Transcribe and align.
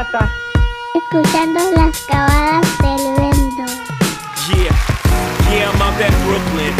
piñata. 0.00 0.30
Escuchando 0.94 1.60
las 1.76 2.00
cavadas 2.06 2.78
del 2.78 3.14
vento. 3.16 3.72
Yeah. 4.54 4.74
Yeah, 5.50 5.70
I'm 5.70 5.82
out 5.82 6.00
at 6.00 6.12
Brooklyn. 6.24 6.79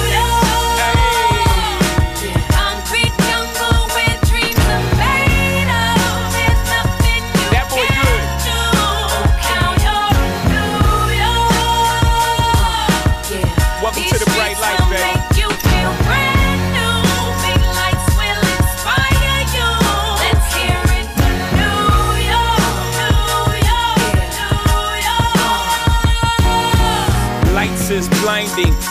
enfim. 28.57 28.90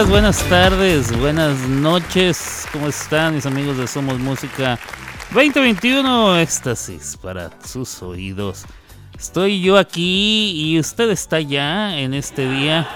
Buenas 0.00 0.42
tardes, 0.48 1.16
buenas 1.18 1.68
noches. 1.68 2.66
¿Cómo 2.72 2.88
están 2.88 3.34
mis 3.34 3.44
amigos 3.44 3.76
de 3.76 3.86
Somos 3.86 4.18
Música 4.18 4.78
2021 5.34 6.38
éxtasis 6.38 7.18
para 7.20 7.50
sus 7.62 8.02
oídos. 8.02 8.64
Estoy 9.18 9.60
yo 9.60 9.76
aquí 9.76 10.52
y 10.56 10.78
usted 10.78 11.10
está 11.10 11.40
ya 11.40 11.98
en 11.98 12.14
este 12.14 12.48
día. 12.48 12.88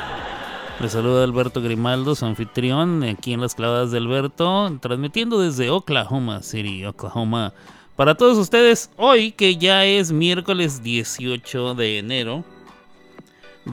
Le 0.81 0.89
saluda 0.89 1.23
Alberto 1.23 1.61
Grimaldo, 1.61 2.15
su 2.15 2.25
anfitrión, 2.25 3.05
aquí 3.05 3.35
en 3.35 3.43
las 3.43 3.55
clavadas 3.55 3.91
de 3.91 3.99
Alberto, 3.99 4.79
transmitiendo 4.81 5.39
desde 5.39 5.69
Oklahoma 5.69 6.43
City, 6.43 6.87
Oklahoma. 6.87 7.53
Para 7.95 8.15
todos 8.15 8.39
ustedes, 8.39 8.91
hoy 8.97 9.33
que 9.33 9.57
ya 9.57 9.85
es 9.85 10.13
miércoles 10.13 10.83
18 10.83 11.75
de 11.75 11.99
enero 11.99 12.56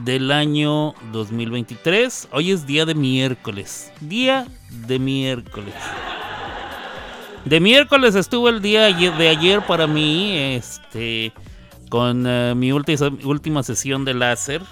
del 0.02 0.32
año 0.32 0.94
2023, 1.12 2.28
hoy 2.32 2.50
es 2.50 2.66
día 2.66 2.84
de 2.84 2.94
miércoles, 2.94 3.92
día 4.00 4.48
de 4.86 4.98
miércoles. 4.98 5.74
De 7.44 7.60
miércoles 7.60 8.14
estuvo 8.14 8.48
el 8.48 8.60
día 8.60 8.84
de 8.92 9.28
ayer 9.28 9.64
para 9.66 9.86
mí, 9.86 10.36
este, 10.36 11.32
con 11.90 12.24
eh, 12.26 12.54
mi 12.56 12.72
última, 12.72 13.62
sesión 13.62 14.04
de 14.04 14.14
láser. 14.14 14.62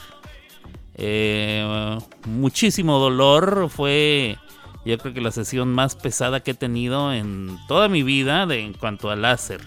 Eh, 0.94 1.98
muchísimo 2.26 2.98
dolor, 2.98 3.68
fue 3.70 4.38
yo 4.84 4.98
creo 4.98 5.14
que 5.14 5.20
la 5.20 5.30
sesión 5.30 5.72
más 5.72 5.94
pesada 5.94 6.40
que 6.40 6.50
he 6.50 6.54
tenido 6.54 7.12
en 7.12 7.56
toda 7.68 7.88
mi 7.88 8.02
vida 8.02 8.46
de, 8.46 8.60
en 8.60 8.72
cuanto 8.72 9.10
a 9.10 9.16
láser. 9.16 9.60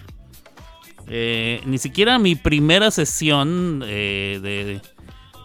Eh, 1.08 1.62
ni 1.64 1.78
siquiera 1.78 2.18
mi 2.18 2.34
primera 2.34 2.90
sesión 2.90 3.80
de, 3.80 4.82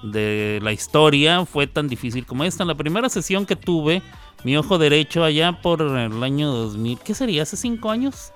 de 0.04 0.60
la 0.62 0.72
historia 0.72 1.46
fue 1.46 1.68
tan 1.68 1.88
difícil 1.88 2.26
como 2.26 2.44
esta. 2.44 2.64
En 2.64 2.68
la 2.68 2.76
primera 2.76 3.10
sesión 3.10 3.46
que 3.46 3.56
tuve, 3.56 4.02
mi 4.44 4.58
ojo 4.58 4.78
derecho 4.78 5.24
allá 5.24 5.62
por 5.62 5.82
el 5.82 6.24
año 6.24 6.52
2000. 6.52 7.00
¿Qué 7.00 7.14
sería? 7.14 7.44
¿Hace 7.44 7.58
5 7.58 7.90
años? 7.90 8.34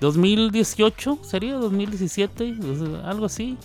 ¿2018? 0.00 1.22
¿Sería 1.22 1.54
2017? 1.54 2.54
Algo 3.04 3.26
así. 3.26 3.56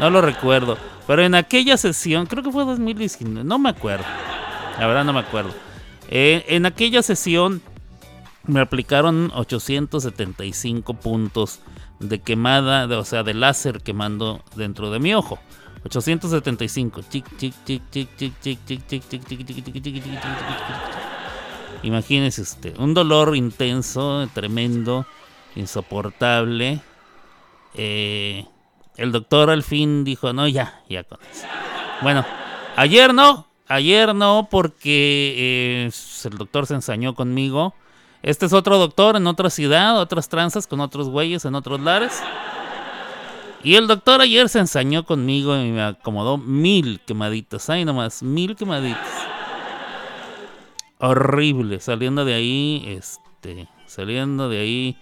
No 0.00 0.10
lo 0.10 0.20
recuerdo. 0.20 0.78
Pero 1.06 1.22
en 1.22 1.34
aquella 1.34 1.76
sesión, 1.76 2.26
creo 2.26 2.42
que 2.42 2.50
fue 2.50 2.64
2019, 2.64 3.44
no 3.44 3.58
me 3.58 3.68
acuerdo. 3.68 4.04
La 4.78 4.86
verdad 4.86 5.04
no 5.04 5.12
me 5.12 5.20
acuerdo. 5.20 5.52
Eh, 6.08 6.44
en 6.48 6.66
aquella 6.66 7.02
sesión 7.02 7.62
me 8.46 8.60
aplicaron 8.60 9.30
875 9.34 10.94
puntos 10.94 11.60
de 12.00 12.20
quemada, 12.20 12.86
o 12.98 13.04
sea, 13.04 13.22
de 13.22 13.34
láser 13.34 13.82
quemando 13.82 14.42
dentro 14.56 14.90
de 14.90 14.98
mi 14.98 15.14
ojo. 15.14 15.38
875. 15.84 17.02
Imagínese 21.82 22.42
usted, 22.42 22.78
un 22.78 22.94
dolor 22.94 23.36
intenso, 23.36 24.26
tremendo, 24.32 25.06
insoportable. 25.54 26.80
el 27.74 29.12
doctor 29.12 29.50
al 29.50 29.62
fin 29.62 30.04
dijo, 30.04 30.32
no, 30.32 30.48
ya, 30.48 30.82
ya 30.88 31.04
con 31.04 31.18
eso. 31.30 31.46
Bueno, 32.00 32.24
ayer 32.76 33.12
no, 33.12 33.46
ayer 33.68 34.14
no, 34.14 34.48
porque 34.50 35.90
el 36.24 36.38
doctor 36.38 36.66
se 36.66 36.74
ensañó 36.74 37.14
conmigo. 37.14 37.74
Este 38.22 38.46
es 38.46 38.54
otro 38.54 38.78
doctor 38.78 39.16
en 39.16 39.26
otra 39.26 39.50
ciudad, 39.50 40.00
otras 40.00 40.30
tranzas 40.30 40.66
con 40.66 40.80
otros 40.80 41.10
güeyes 41.10 41.44
en 41.44 41.54
otros 41.54 41.78
lares. 41.80 42.22
Y 43.64 43.76
el 43.76 43.86
doctor 43.86 44.20
ayer 44.20 44.50
se 44.50 44.58
ensañó 44.58 45.06
conmigo 45.06 45.56
y 45.56 45.70
me 45.70 45.82
acomodó 45.82 46.36
mil 46.36 47.00
quemaditas. 47.00 47.70
Ay, 47.70 47.86
nomás, 47.86 48.22
mil 48.22 48.56
quemaditas. 48.56 49.08
Horrible. 50.98 51.80
Saliendo 51.80 52.26
de 52.26 52.34
ahí, 52.34 52.84
este, 52.86 53.66
saliendo 53.86 54.50
de 54.50 54.58
ahí. 54.60 54.96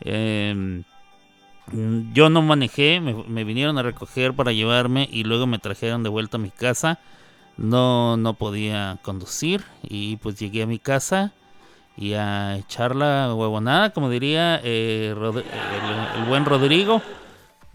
Em, 0.00 0.82
yo 2.14 2.30
no 2.30 2.40
manejé, 2.40 3.00
me, 3.00 3.44
vinieron 3.44 3.76
a 3.76 3.82
recoger 3.82 4.32
para 4.32 4.52
llevarme 4.52 5.06
y 5.12 5.24
luego 5.24 5.46
me 5.46 5.58
trajeron 5.58 6.02
de 6.02 6.08
vuelta 6.08 6.38
a 6.38 6.40
mi 6.40 6.50
casa. 6.50 6.98
No, 7.58 8.16
no 8.16 8.32
podía 8.32 8.98
conducir 9.02 9.62
y 9.82 10.16
pues 10.16 10.38
llegué 10.40 10.62
a 10.62 10.66
mi 10.66 10.78
casa 10.78 11.34
y 11.98 12.14
a 12.14 12.56
echar 12.56 12.96
la 12.96 13.34
huevonada, 13.34 13.90
como 13.90 14.08
diría 14.08 14.58
eh, 14.64 15.14
el 16.16 16.24
buen 16.24 16.46
Rodrigo. 16.46 17.02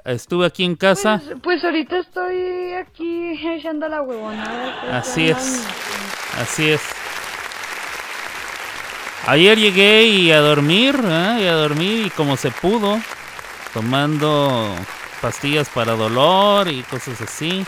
Estuve 0.06 0.46
aquí 0.46 0.63
en 0.63 0.75
casa. 0.75 1.19
Pues, 1.25 1.40
pues, 1.42 1.63
ahorita 1.63 1.98
estoy 1.98 2.74
aquí 2.74 3.31
echando 3.48 3.90
la 3.90 4.04
huevonada. 4.04 4.81
Pues, 4.81 4.94
así 4.94 5.30
es. 5.30 5.68
Así 6.40 6.69
es. 6.69 6.81
Ayer 9.25 9.57
llegué 9.57 10.06
y 10.06 10.31
a 10.31 10.40
dormir, 10.40 10.96
¿eh? 11.04 11.40
y 11.42 11.46
a 11.48 11.54
dormir 11.54 12.06
y 12.06 12.10
como 12.12 12.38
se 12.38 12.52
pudo, 12.52 13.00
tomando 13.74 14.75
pastillas 15.19 15.68
para 15.69 15.96
dolor 15.96 16.68
y 16.68 16.84
cosas 16.84 17.19
así. 17.22 17.66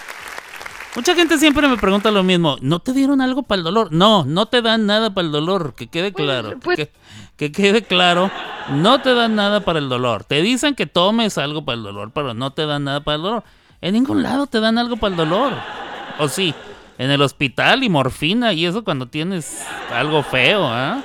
Mucha 0.96 1.16
gente 1.16 1.40
siempre 1.40 1.68
me 1.68 1.78
pregunta 1.78 2.12
lo 2.12 2.22
mismo, 2.22 2.58
¿no 2.62 2.80
te 2.80 2.94
dieron 2.94 3.22
algo 3.22 3.42
para 3.42 3.58
el 3.58 3.64
dolor? 3.64 3.92
No, 3.92 4.24
no 4.24 4.46
te 4.46 4.62
dan 4.62 4.86
nada 4.86 5.12
para 5.12 5.26
el 5.26 5.32
dolor, 5.32 5.74
que 5.76 5.88
quede 5.88 6.12
pues, 6.12 6.24
claro. 6.24 6.60
que, 6.76 6.92
que 7.38 7.52
quede 7.52 7.84
claro, 7.84 8.30
no 8.70 9.00
te 9.02 9.14
dan 9.14 9.36
nada 9.36 9.62
para 9.62 9.80
el 9.80 9.90
dolor. 9.90 10.24
Te 10.24 10.42
dicen 10.42 10.76
que 10.76 10.88
tomes 10.88 11.38
algo 11.38 11.64
para 11.64 11.78
el 11.78 11.84
dolor, 11.84 12.12
pero 12.14 12.34
no 12.34 12.52
te 12.52 12.66
dan 12.66 12.84
nada 12.84 13.00
para 13.02 13.16
el 13.16 13.22
dolor. 13.22 13.44
En 13.80 13.94
ningún 13.94 14.24
lado 14.24 14.48
te 14.48 14.60
dan 14.60 14.78
algo 14.78 14.98
para 14.98 15.12
el 15.12 15.18
dolor. 15.18 15.54
O 16.20 16.28
sí, 16.28 16.54
en 16.98 17.12
el 17.12 17.22
hospital 17.22 17.84
y 17.84 17.90
morfina 17.90 18.54
y 18.54 18.66
eso 18.66 18.84
cuando 18.84 19.06
tienes 19.06 19.66
algo 19.94 20.24
feo, 20.24 20.66
¿ah? 20.66 21.02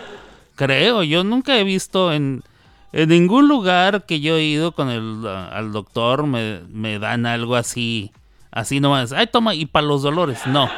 Creo, 0.57 1.03
yo 1.03 1.23
nunca 1.23 1.59
he 1.59 1.65
visto 1.65 2.13
en, 2.13 2.43
en 2.93 3.09
ningún 3.09 3.47
lugar 3.49 4.07
que 4.07 4.21
yo 4.21 4.37
he 4.37 4.45
ido 4.45 4.73
con 4.73 4.89
el 4.89 5.27
al 5.27 5.73
doctor 5.73 6.27
me, 6.27 6.61
me 6.69 6.99
dan 6.99 7.27
algo 7.27 7.57
así, 7.57 8.13
así 8.51 8.81
nomás. 8.81 9.13
Ay, 9.13 9.27
toma, 9.27 9.55
y 9.55 9.67
para 9.67 9.87
los 9.87 10.03
dolores, 10.03 10.47
no. 10.47 10.71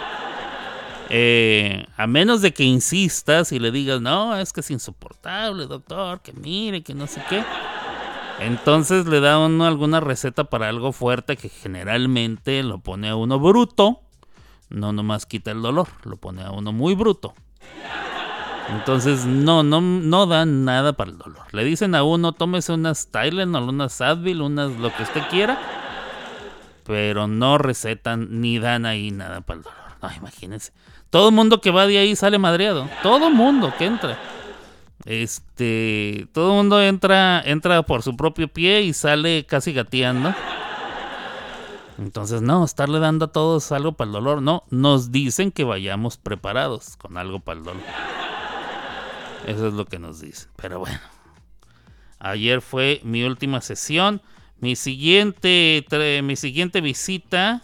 Eh, 1.11 1.87
a 1.97 2.07
menos 2.07 2.41
de 2.41 2.53
que 2.53 2.65
insistas 2.65 3.53
y 3.53 3.59
le 3.59 3.71
digas, 3.71 4.01
no, 4.01 4.37
es 4.37 4.53
que 4.53 4.61
es 4.61 4.71
insoportable, 4.71 5.67
doctor, 5.67 6.21
que 6.21 6.33
mire, 6.33 6.83
que 6.83 6.95
no 6.95 7.07
sé 7.07 7.23
qué. 7.29 7.45
Entonces 8.41 9.07
le 9.07 9.21
da 9.21 9.39
uno 9.39 9.65
alguna 9.65 10.01
receta 10.01 10.45
para 10.45 10.69
algo 10.69 10.93
fuerte 10.93 11.37
que 11.37 11.49
generalmente 11.49 12.63
lo 12.63 12.79
pone 12.79 13.09
a 13.09 13.17
uno 13.17 13.39
bruto. 13.39 14.01
No 14.71 14.93
nomás 14.93 15.27
quita 15.27 15.51
el 15.53 15.63
dolor, 15.63 15.89
lo 16.05 16.17
pone 16.17 16.43
a 16.43 16.51
uno 16.51 16.73
muy 16.73 16.95
bruto. 16.95 17.35
Entonces 18.71 19.27
no, 19.27 19.63
no, 19.63 19.81
no 19.81 20.27
dan 20.27 20.65
nada 20.65 20.95
para 20.95 21.11
el 21.11 21.19
dolor. 21.19 21.43
Le 21.53 21.65
dicen 21.65 21.95
a 21.95 22.03
uno, 22.03 22.33
tómese 22.33 22.73
unas 22.73 23.09
Tylenol, 23.09 23.69
unas 23.69 24.01
Advil, 24.01 24.41
unas 24.41 24.73
lo 24.73 24.93
que 24.95 25.03
usted 25.03 25.23
quiera. 25.31 25.61
Pero 26.85 27.29
no 27.29 27.59
recetan 27.59 28.41
ni 28.41 28.59
dan 28.59 28.85
ahí 28.87 29.11
nada 29.11 29.43
para 29.43 29.59
el 29.59 29.63
dolor. 29.65 29.79
No, 30.03 30.11
imagínense. 30.17 30.73
Todo 31.15 31.29
el 31.29 31.35
mundo 31.37 31.61
que 31.61 31.71
va 31.71 31.87
de 31.87 31.97
ahí 31.97 32.17
sale 32.17 32.39
madreado. 32.41 32.89
Todo 33.01 33.29
el 33.29 33.35
mundo 33.35 33.73
que 33.79 33.85
entra. 33.85 34.19
Este, 35.05 36.27
todo 36.33 36.51
el 36.51 36.57
mundo 36.57 36.83
entra, 36.83 37.41
entra 37.47 37.85
por 37.85 38.03
su 38.03 38.17
propio 38.17 38.49
pie 38.49 38.83
y 38.83 38.93
sale 38.93 39.47
casi 39.47 39.73
gateando. 39.73 40.35
Entonces, 41.99 42.43
no, 42.43 42.65
estarle 42.65 42.99
dando 42.99 43.27
a 43.27 43.29
todos 43.29 43.71
algo 43.71 43.93
para 43.93 44.09
el 44.09 44.13
dolor. 44.13 44.43
No, 44.43 44.65
nos 44.71 45.13
dicen 45.13 45.53
que 45.53 45.63
vayamos 45.63 46.17
preparados 46.17 46.97
con 46.97 47.17
algo 47.17 47.39
para 47.39 47.61
el 47.61 47.65
dolor. 47.65 47.83
Eso 49.47 49.69
es 49.69 49.73
lo 49.73 49.85
que 49.85 50.01
nos 50.01 50.21
dicen. 50.21 50.51
Pero 50.57 50.81
bueno. 50.81 50.99
Ayer 52.19 52.61
fue 52.61 53.01
mi 53.05 53.23
última 53.23 53.61
sesión. 53.61 54.21
Mi 54.59 54.75
siguiente, 54.75 55.87
mi 56.25 56.35
siguiente 56.35 56.81
visita 56.81 57.63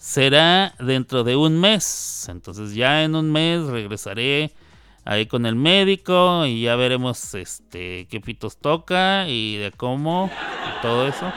será 0.00 0.74
dentro 0.78 1.22
de 1.24 1.36
un 1.36 1.60
mes. 1.60 2.26
Entonces 2.28 2.74
ya 2.74 3.04
en 3.04 3.14
un 3.14 3.30
mes 3.30 3.66
regresaré 3.66 4.52
ahí 5.04 5.26
con 5.26 5.44
el 5.44 5.54
médico 5.54 6.46
y 6.46 6.62
ya 6.62 6.74
veremos 6.74 7.34
este 7.34 8.08
qué 8.08 8.20
pitos 8.20 8.56
toca 8.56 9.28
y 9.28 9.56
de 9.58 9.70
cómo 9.70 10.30
y 10.32 10.82
todo 10.82 11.06
eso. 11.06 11.30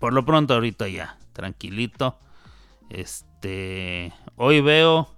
Por 0.00 0.12
lo 0.12 0.24
pronto 0.24 0.54
ahorita 0.54 0.88
ya, 0.88 1.16
tranquilito. 1.32 2.18
Este, 2.90 4.12
hoy 4.36 4.60
veo 4.60 5.08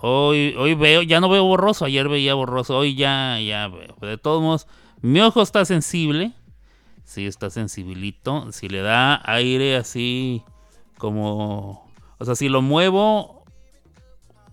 hoy 0.00 0.54
hoy 0.58 0.74
veo, 0.74 1.00
ya 1.02 1.20
no 1.20 1.30
veo 1.30 1.44
borroso, 1.44 1.86
ayer 1.86 2.06
veía 2.06 2.34
borroso, 2.34 2.76
hoy 2.76 2.94
ya 2.96 3.40
ya 3.40 3.66
veo. 3.68 3.96
De 4.02 4.18
todos 4.18 4.42
modos, 4.42 4.66
mi 5.00 5.20
ojo 5.22 5.40
está 5.40 5.64
sensible. 5.64 6.32
Sí, 7.04 7.26
está 7.26 7.48
sensibilito. 7.48 8.52
Si 8.52 8.68
le 8.68 8.80
da 8.80 9.20
aire 9.24 9.76
así 9.76 10.42
como, 10.98 11.90
o 12.18 12.24
sea, 12.24 12.34
si 12.34 12.48
lo 12.48 12.62
muevo 12.62 13.44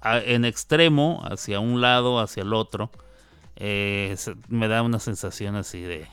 en 0.03 0.45
extremo, 0.45 1.23
hacia 1.29 1.59
un 1.59 1.81
lado, 1.81 2.19
hacia 2.19 2.43
el 2.43 2.53
otro, 2.53 2.91
eh, 3.55 4.15
me 4.47 4.67
da 4.67 4.81
una 4.81 4.99
sensación 4.99 5.55
así 5.55 5.81
de, 5.81 6.07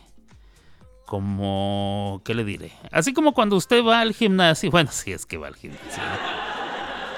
como, 1.06 2.20
¿qué 2.25 2.35
le 2.35 2.44
diré? 2.44 2.73
Así 2.92 3.14
como 3.14 3.32
cuando 3.32 3.56
usted 3.56 3.82
va 3.82 4.00
al 4.00 4.12
gimnasio, 4.12 4.70
bueno, 4.73 4.90
si 4.92 5.12
es 5.12 5.25
que 5.25 5.38
va 5.38 5.49
al 5.49 5.56
gimnasio. 5.56 6.02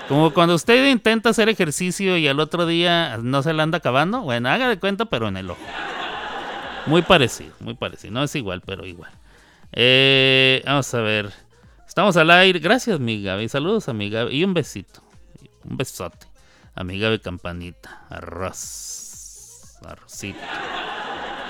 Como 0.09 0.33
cuando 0.33 0.57
usted 0.57 0.91
intenta 0.91 1.31
hacer 1.31 1.49
ejercicio 1.49 2.17
y 2.17 2.27
al 2.27 2.41
otro 2.41 2.67
día 2.67 3.19
no 3.23 3.43
se 3.43 3.53
le 3.53 3.63
anda 3.63 3.79
acabando, 3.79 4.23
bueno, 4.23 4.49
haga 4.49 4.69
de 4.69 4.79
cuenta, 4.79 5.05
pero 5.05 5.29
en 5.29 5.37
el 5.37 5.51
ojo. 5.51 5.61
Muy 6.87 7.03
parecido, 7.03 7.53
muy 7.61 7.75
parecido. 7.75 8.13
No 8.15 8.25
es 8.25 8.35
igual, 8.35 8.63
pero 8.65 8.87
igual. 8.87 9.13
Eh, 9.73 10.63
vamos 10.67 10.93
a 10.95 11.01
ver. 11.01 11.33
Estamos 11.91 12.17
al 12.17 12.31
aire. 12.31 12.61
Gracias, 12.61 13.01
mi 13.01 13.21
Gaby. 13.21 13.49
Saludos 13.49 13.89
a 13.89 13.93
mi 13.93 14.11
Gaby. 14.11 14.37
Y 14.37 14.45
un 14.45 14.55
besito. 14.55 15.03
Un 15.69 15.77
besote. 15.77 16.25
A 16.77 16.85
mi 16.85 17.01
Campanita. 17.19 18.07
Arroz. 18.09 19.77
Arrocito. 19.85 20.39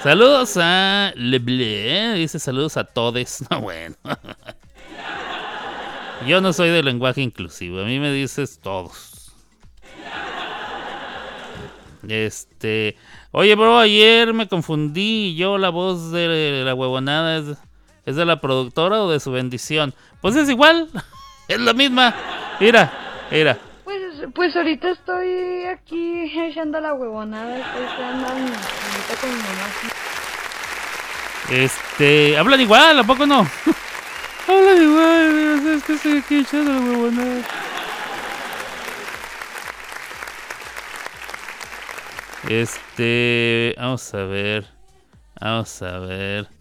Saludos 0.03 0.57
a 0.57 1.13
Leble. 1.15 2.15
Dice 2.15 2.39
saludos 2.39 2.79
a 2.79 2.85
todos. 2.85 3.45
No, 3.51 3.61
bueno. 3.61 3.97
Yo 6.27 6.41
no 6.41 6.55
soy 6.55 6.71
de 6.71 6.85
lenguaje 6.85 7.21
inclusivo. 7.21 7.81
A 7.81 7.85
mí 7.85 7.99
me 7.99 8.11
dices 8.11 8.61
todos. 8.63 9.35
Este. 12.09 12.97
Oye, 13.33 13.55
bro, 13.57 13.79
ayer 13.79 14.33
me 14.33 14.49
confundí. 14.49 15.37
Yo, 15.37 15.59
la 15.59 15.69
voz 15.69 16.11
de 16.13 16.63
la 16.65 16.75
huevonada 16.75 17.37
es, 17.37 17.59
es 18.11 18.17
de 18.17 18.25
la 18.25 18.41
productora 18.41 19.03
o 19.03 19.11
de 19.11 19.21
su 19.21 19.33
bendición. 19.33 19.95
Pues 20.21 20.37
es 20.37 20.49
igual. 20.49 20.89
Es 21.49 21.59
la 21.59 21.73
misma. 21.73 22.15
Mira, 22.61 22.93
mira. 23.29 23.59
Pues, 23.83 24.03
pues 24.33 24.55
ahorita 24.55 24.91
estoy 24.91 25.65
aquí 25.65 26.31
echando 26.39 26.81
la 26.81 26.95
huevonada. 26.95 27.59
Estoy 27.59 27.83
ahorita 27.83 29.21
con 29.21 29.31
mi 29.31 29.37
mamá. 29.37 29.67
Este. 31.51 32.39
Hablan 32.39 32.61
igual, 32.61 33.01
¿a 33.01 33.03
poco 33.03 33.27
no? 33.27 33.39
Hablan 34.47 34.81
igual, 34.81 35.67
es 35.75 35.83
que 35.83 35.95
estoy 35.95 36.19
aquí 36.19 36.39
echando 36.39 36.73
la 36.73 36.81
huevonada. 36.81 37.43
Este, 42.49 43.75
vamos 43.77 44.15
a 44.15 44.25
ver. 44.25 44.67
Vamos 45.41 45.83
a 45.83 45.99
ver. 45.99 46.60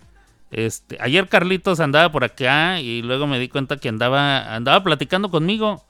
Este, 0.51 0.97
ayer 0.99 1.27
Carlitos 1.27 1.79
andaba 1.79 2.11
por 2.11 2.23
acá 2.23 2.79
y 2.81 3.01
luego 3.01 3.27
me 3.27 3.39
di 3.39 3.49
cuenta 3.49 3.77
que 3.77 3.89
andaba 3.89 4.55
andaba 4.55 4.83
platicando 4.83 5.29
conmigo. 5.29 5.83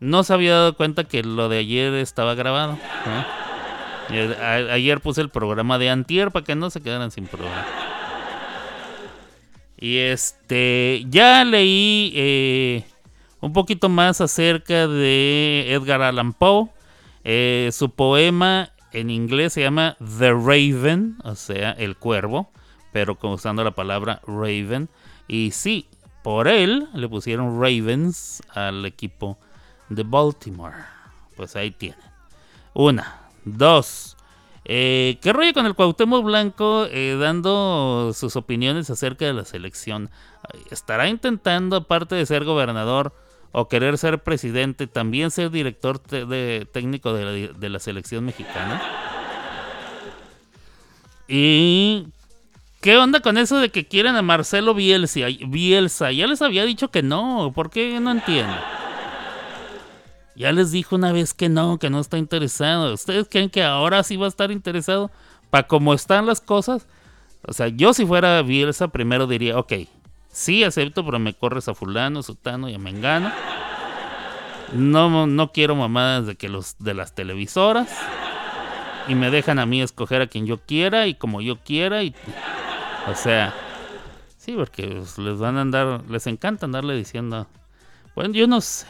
No 0.00 0.24
se 0.24 0.34
había 0.34 0.54
dado 0.54 0.76
cuenta 0.76 1.04
que 1.04 1.22
lo 1.22 1.48
de 1.48 1.58
ayer 1.58 1.94
estaba 1.94 2.34
grabado. 2.34 2.78
ayer 4.70 5.00
puse 5.00 5.20
el 5.20 5.28
programa 5.28 5.78
de 5.78 5.90
Antier 5.90 6.32
para 6.32 6.44
que 6.44 6.56
no 6.56 6.70
se 6.70 6.80
quedaran 6.80 7.10
sin 7.12 7.26
programa. 7.26 7.66
Y 9.78 9.98
este, 9.98 11.04
ya 11.08 11.44
leí 11.44 12.12
eh, 12.14 12.84
un 13.40 13.52
poquito 13.52 13.88
más 13.88 14.20
acerca 14.20 14.86
de 14.86 15.72
Edgar 15.72 16.02
Allan 16.02 16.32
Poe. 16.32 16.68
Eh, 17.24 17.70
su 17.72 17.90
poema 17.90 18.72
en 18.92 19.10
inglés 19.10 19.54
se 19.54 19.62
llama 19.62 19.96
The 19.98 20.30
Raven, 20.32 21.16
o 21.24 21.34
sea, 21.34 21.72
el 21.72 21.96
cuervo, 21.96 22.52
pero 22.92 23.16
usando 23.22 23.64
la 23.64 23.70
palabra 23.72 24.20
Raven. 24.26 24.88
Y 25.28 25.50
sí, 25.52 25.86
por 26.22 26.48
él 26.48 26.88
le 26.94 27.08
pusieron 27.08 27.60
Ravens 27.60 28.42
al 28.54 28.84
equipo 28.86 29.38
de 29.88 30.02
Baltimore. 30.02 30.76
Pues 31.36 31.56
ahí 31.56 31.70
tienen. 31.70 31.98
Una, 32.74 33.20
dos. 33.44 34.16
Eh, 34.64 35.18
¿Qué 35.20 35.32
rollo 35.32 35.52
con 35.52 35.66
el 35.66 35.74
Cuauhtémoc 35.74 36.24
Blanco 36.24 36.86
eh, 36.88 37.16
dando 37.18 38.12
sus 38.14 38.36
opiniones 38.36 38.90
acerca 38.90 39.24
de 39.24 39.32
la 39.32 39.44
selección? 39.44 40.08
¿Estará 40.70 41.08
intentando, 41.08 41.76
aparte 41.76 42.14
de 42.14 42.26
ser 42.26 42.44
gobernador 42.44 43.12
o 43.50 43.68
querer 43.68 43.98
ser 43.98 44.22
presidente, 44.22 44.86
también 44.86 45.30
ser 45.30 45.50
director 45.50 46.00
de- 46.02 46.66
técnico 46.72 47.12
de 47.12 47.68
la 47.68 47.78
selección 47.80 48.24
mexicana? 48.24 48.80
¿Y 51.28 52.06
qué 52.82 52.98
onda 52.98 53.20
con 53.20 53.38
eso 53.38 53.58
de 53.58 53.70
que 53.70 53.86
quieren 53.86 54.16
a 54.16 54.22
Marcelo 54.22 54.74
Bielsa? 54.74 55.20
Bielsa, 55.46 56.10
ya 56.12 56.26
les 56.26 56.42
había 56.42 56.64
dicho 56.64 56.90
que 56.90 57.02
no, 57.02 57.52
¿por 57.54 57.70
qué 57.70 57.98
no 58.00 58.10
entiendo? 58.10 58.54
Ya 60.34 60.50
les 60.50 60.72
dijo 60.72 60.96
una 60.96 61.12
vez 61.12 61.32
que 61.32 61.48
no, 61.48 61.78
que 61.78 61.90
no 61.90 62.00
está 62.00 62.18
interesado. 62.18 62.92
¿Ustedes 62.92 63.28
creen 63.30 63.50
que 63.50 63.62
ahora 63.62 64.02
sí 64.02 64.16
va 64.16 64.26
a 64.26 64.28
estar 64.28 64.50
interesado? 64.50 65.10
Para 65.48 65.68
cómo 65.68 65.94
están 65.94 66.26
las 66.26 66.40
cosas. 66.40 66.86
O 67.46 67.52
sea, 67.52 67.68
yo 67.68 67.94
si 67.94 68.04
fuera 68.04 68.42
Bielsa, 68.42 68.88
primero 68.88 69.26
diría, 69.26 69.58
ok, 69.58 69.74
sí 70.30 70.64
acepto, 70.64 71.04
pero 71.04 71.20
me 71.20 71.34
corres 71.34 71.68
a 71.68 71.74
fulano, 71.74 72.22
sutano 72.22 72.68
y 72.68 72.74
a 72.74 72.78
mengano. 72.78 73.30
No, 74.72 75.26
no 75.26 75.52
quiero 75.52 75.76
mamadas 75.76 76.26
de 76.26 76.34
que 76.34 76.48
los 76.48 76.76
de 76.78 76.94
las 76.94 77.14
televisoras. 77.14 77.96
Y 79.06 79.14
me 79.14 79.30
dejan 79.30 79.58
a 79.60 79.66
mí 79.66 79.82
escoger 79.82 80.22
a 80.22 80.26
quien 80.26 80.46
yo 80.46 80.58
quiera 80.58 81.06
y 81.06 81.14
como 81.14 81.42
yo 81.42 81.58
quiera. 81.58 82.02
Y, 82.02 82.14
o 83.08 83.14
sea, 83.14 83.54
sí, 84.38 84.52
porque 84.52 84.86
pues, 84.86 85.18
les 85.18 85.38
van 85.38 85.56
a 85.56 85.62
andar, 85.62 86.02
les 86.08 86.26
encanta 86.26 86.66
andarle 86.66 86.94
diciendo. 86.94 87.46
Bueno, 88.14 88.34
yo 88.34 88.46
no 88.46 88.60
sé. 88.60 88.86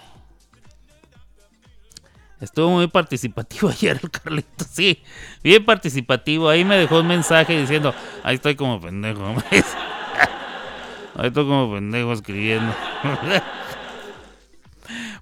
Estuvo 2.40 2.71
muy 2.71 2.88
participativo 2.88 3.69
ayer 3.71 4.00
el 4.02 4.11
Carlito, 4.11 4.64
sí, 4.69 5.00
bien 5.45 5.64
participativo. 5.64 6.49
Ahí 6.49 6.64
me 6.64 6.76
dejó 6.76 7.00
un 7.00 7.07
mensaje 7.07 7.59
diciendo, 7.59 7.95
ahí 8.25 8.35
estoy 8.35 8.57
como 8.57 8.81
pendejo. 8.81 9.25
ahí 11.16 11.28
estoy 11.28 11.45
como 11.45 11.73
pendejo 11.73 12.12
escribiendo. 12.12 12.75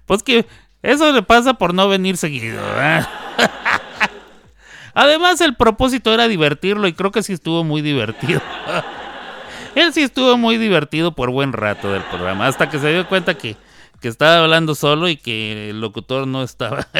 pues 0.07 0.23
que 0.23 0.47
eso 0.81 1.11
le 1.11 1.21
pasa 1.21 1.53
por 1.53 1.75
no 1.75 1.87
venir 1.87 2.17
seguido. 2.17 2.59
¿verdad? 2.59 3.07
Además 4.93 5.41
el 5.41 5.55
propósito 5.55 6.13
era 6.13 6.27
divertirlo 6.27 6.87
y 6.87 6.93
creo 6.93 7.11
que 7.11 7.23
sí 7.23 7.33
estuvo 7.33 7.63
muy 7.63 7.81
divertido. 7.81 8.41
Él 9.75 9.93
sí 9.93 10.01
estuvo 10.01 10.37
muy 10.37 10.57
divertido 10.57 11.13
por 11.13 11.31
buen 11.31 11.53
rato 11.53 11.91
del 11.91 12.03
programa, 12.03 12.47
hasta 12.47 12.69
que 12.69 12.77
se 12.77 12.91
dio 12.91 13.07
cuenta 13.07 13.35
que, 13.35 13.55
que 14.01 14.07
estaba 14.09 14.43
hablando 14.43 14.75
solo 14.75 15.07
y 15.07 15.15
que 15.15 15.69
el 15.69 15.79
locutor 15.79 16.27
no 16.27 16.43
estaba. 16.43 16.87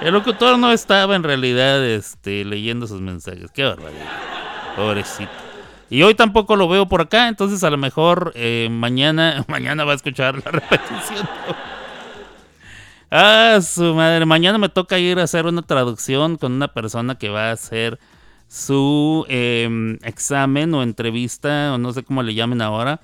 El 0.00 0.14
locutor 0.14 0.58
no 0.58 0.72
estaba 0.72 1.14
en 1.14 1.22
realidad 1.22 1.84
este, 1.84 2.46
leyendo 2.46 2.86
sus 2.86 3.02
mensajes. 3.02 3.50
Qué 3.52 3.64
barbaridad. 3.64 4.06
Pobrecito. 4.74 5.30
Y 5.90 6.02
hoy 6.04 6.14
tampoco 6.14 6.54
lo 6.54 6.68
veo 6.68 6.86
por 6.86 7.02
acá, 7.02 7.26
entonces 7.26 7.64
a 7.64 7.70
lo 7.70 7.76
mejor 7.76 8.32
eh, 8.36 8.68
mañana, 8.70 9.44
mañana 9.48 9.84
va 9.84 9.92
a 9.92 9.96
escuchar 9.96 10.36
la 10.36 10.52
repetición. 10.52 11.28
Ah, 13.10 13.58
su 13.60 13.94
madre. 13.94 14.24
Mañana 14.24 14.58
me 14.58 14.68
toca 14.68 14.98
ir 14.98 15.18
a 15.18 15.24
hacer 15.24 15.46
una 15.46 15.62
traducción 15.62 16.36
con 16.36 16.52
una 16.52 16.68
persona 16.68 17.16
que 17.16 17.28
va 17.28 17.48
a 17.48 17.52
hacer 17.52 17.98
su 18.46 19.24
eh, 19.28 19.98
examen 20.02 20.72
o 20.74 20.82
entrevista, 20.82 21.74
o 21.74 21.78
no 21.78 21.92
sé 21.92 22.04
cómo 22.04 22.22
le 22.22 22.34
llamen 22.34 22.62
ahora, 22.62 23.00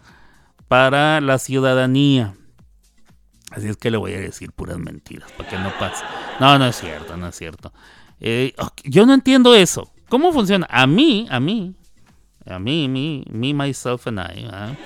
para 0.68 1.20
la 1.20 1.38
ciudadanía. 1.38 2.34
Así 3.50 3.68
es 3.68 3.76
que 3.76 3.90
le 3.90 3.96
voy 3.96 4.12
a 4.14 4.20
decir 4.20 4.52
puras 4.52 4.78
mentiras 4.78 5.30
para 5.32 5.48
que 5.48 5.58
no 5.58 5.70
pase. 5.78 6.04
No, 6.40 6.58
no 6.58 6.66
es 6.66 6.76
cierto, 6.76 7.16
no 7.16 7.28
es 7.28 7.36
cierto. 7.36 7.72
Eh, 8.20 8.54
yo 8.84 9.06
no 9.06 9.14
entiendo 9.14 9.54
eso. 9.54 9.90
¿Cómo 10.08 10.32
funciona? 10.32 10.66
A 10.70 10.86
mí, 10.86 11.26
a 11.30 11.40
mí, 11.40 11.74
a 12.44 12.58
mí, 12.58 12.88
me, 12.88 13.24
me 13.30 13.54
myself 13.54 14.06
and 14.06 14.20
I. 14.20 14.48
¿ah? 14.50 14.76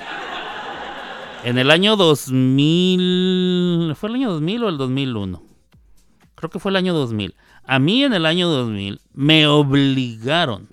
En 1.42 1.58
el 1.58 1.70
año 1.70 1.96
2000, 1.96 3.94
¿fue 3.96 4.08
el 4.10 4.14
año 4.16 4.32
2000 4.32 4.64
o 4.64 4.68
el 4.68 4.78
2001? 4.78 5.42
Creo 6.34 6.50
que 6.50 6.58
fue 6.58 6.70
el 6.70 6.76
año 6.76 6.92
2000. 6.94 7.34
A 7.64 7.78
mí 7.78 8.04
en 8.04 8.12
el 8.12 8.26
año 8.26 8.48
2000 8.48 9.00
me 9.14 9.46
obligaron 9.46 10.68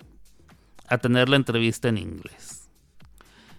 a 0.86 0.98
tener 0.98 1.28
la 1.28 1.36
entrevista 1.36 1.88
en 1.88 1.98
inglés. 1.98 2.68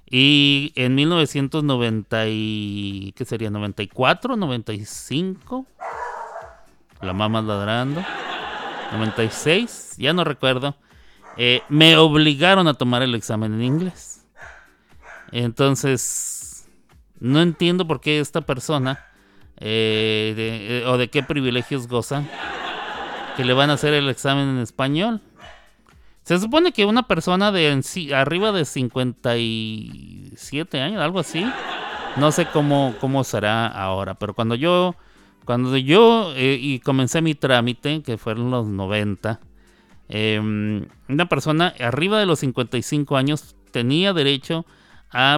Y 0.10 0.72
en 0.76 0.96
1990 0.96 2.28
y, 2.30 3.14
¿qué 3.16 3.26
sería? 3.26 3.50
94, 3.50 4.36
95. 4.36 5.66
La 7.02 7.14
mamá 7.14 7.42
ladrando. 7.42 8.04
96, 8.92 9.96
ya 9.98 10.14
no 10.14 10.24
recuerdo. 10.24 10.76
eh, 11.38 11.62
me 11.70 11.96
obligaron 11.98 12.68
a 12.68 12.74
tomar 12.74 13.02
el 13.04 13.14
examen 13.16 13.54
en 13.54 13.64
inglés. 13.64 14.26
Entonces, 15.32 16.39
no 17.20 17.42
entiendo 17.42 17.88
por 17.88 18.02
qué 18.02 18.20
esta 18.20 18.42
persona, 18.42 19.06
eh, 19.58 20.36
eh, 20.38 20.84
o 20.88 20.98
de 20.98 21.10
qué 21.10 21.24
privilegios 21.24 21.88
goza, 21.88 22.26
que 23.36 23.44
le 23.46 23.54
van 23.54 23.70
a 23.70 23.74
hacer 23.74 23.94
el 23.94 24.10
examen 24.10 24.50
en 24.50 24.58
español. 24.60 25.22
Se 26.24 26.40
supone 26.40 26.72
que 26.72 26.86
una 26.86 27.08
persona 27.08 27.52
de 27.52 27.72
en 27.72 27.84
arriba 28.14 28.52
de 28.52 28.66
57 28.66 30.82
años, 30.82 31.02
algo 31.02 31.20
así, 31.20 31.46
no 32.18 32.32
sé 32.32 32.48
cómo, 32.48 32.96
cómo 33.00 33.24
será 33.24 33.68
ahora, 33.68 34.16
pero 34.16 34.34
cuando 34.34 34.56
yo, 34.56 34.96
cuando 35.46 35.78
yo 35.78 36.34
eh, 36.36 36.58
y 36.62 36.80
comencé 36.80 37.22
mi 37.22 37.36
trámite, 37.36 38.02
que 38.04 38.18
fueron 38.18 38.52
los 38.52 38.68
90, 38.68 39.40
em, 40.10 40.86
una 41.08 41.28
persona 41.28 41.74
arriba 41.80 42.20
de 42.20 42.26
los 42.26 42.40
55 42.40 43.16
años 43.18 43.56
tenía 43.72 44.12
derecho 44.14 44.60
a 44.60 44.66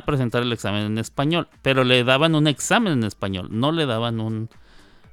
presentar 0.06 0.44
el 0.44 0.51
examen 0.51 0.84
en 0.84 0.98
español, 0.98 1.48
pero 1.62 1.84
le 1.84 2.04
daban 2.04 2.36
un 2.36 2.48
examen 2.48 2.94
en 2.94 3.04
español, 3.04 3.48
no 3.51 3.72
le 3.72 3.86
daban 3.86 4.20
un, 4.20 4.50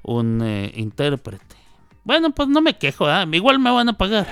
un 0.02 0.42
eh, 0.42 0.72
intérprete. 0.76 1.56
Bueno, 2.04 2.30
pues 2.30 2.48
no 2.48 2.60
me 2.60 2.76
quejo, 2.76 3.06
¿ah? 3.06 3.26
igual 3.30 3.58
me 3.58 3.70
van 3.70 3.88
a 3.88 3.92
pagar, 3.92 4.26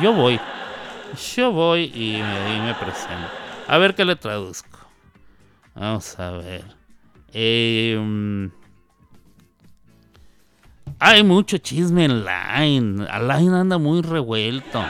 yo 0.00 0.12
voy. 0.12 0.38
Yo 1.36 1.52
voy 1.52 1.92
y 1.94 2.22
me, 2.22 2.56
y 2.56 2.60
me 2.60 2.74
presento. 2.74 3.28
A 3.68 3.78
ver 3.78 3.94
qué 3.94 4.04
le 4.04 4.16
traduzco. 4.16 4.78
Vamos 5.74 6.18
a 6.18 6.30
ver. 6.32 6.64
Eh, 7.32 8.50
hay 10.98 11.24
mucho 11.24 11.58
chisme 11.58 12.04
en 12.04 12.24
Line. 12.24 13.06
Line 13.20 13.56
anda 13.56 13.78
muy 13.78 14.02
revuelto. 14.02 14.82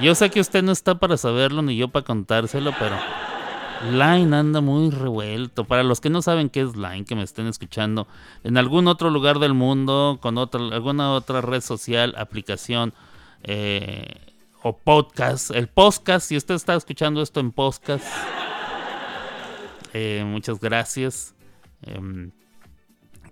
Yo 0.00 0.14
sé 0.14 0.30
que 0.30 0.40
usted 0.40 0.62
no 0.62 0.72
está 0.72 0.94
para 0.94 1.16
saberlo 1.16 1.60
ni 1.62 1.76
yo 1.76 1.88
para 1.88 2.04
contárselo, 2.04 2.72
pero 2.78 2.96
Line 3.90 4.36
anda 4.36 4.60
muy 4.60 4.90
revuelto. 4.90 5.64
Para 5.64 5.82
los 5.82 6.00
que 6.00 6.10
no 6.10 6.22
saben 6.22 6.50
qué 6.50 6.60
es 6.62 6.76
Line, 6.76 7.04
que 7.04 7.14
me 7.14 7.22
estén 7.22 7.46
escuchando 7.46 8.06
en 8.44 8.56
algún 8.56 8.86
otro 8.86 9.10
lugar 9.10 9.38
del 9.38 9.54
mundo, 9.54 10.18
con 10.20 10.38
otra, 10.38 10.60
alguna 10.60 11.12
otra 11.12 11.40
red 11.40 11.60
social, 11.60 12.14
aplicación 12.16 12.94
eh, 13.42 14.34
o 14.62 14.76
podcast. 14.76 15.50
El 15.50 15.68
podcast, 15.68 16.28
si 16.28 16.36
usted 16.36 16.54
está 16.54 16.74
escuchando 16.74 17.22
esto 17.22 17.40
en 17.40 17.50
podcast, 17.50 18.04
eh, 19.92 20.24
muchas 20.26 20.60
gracias. 20.60 21.34
Em, 21.82 22.30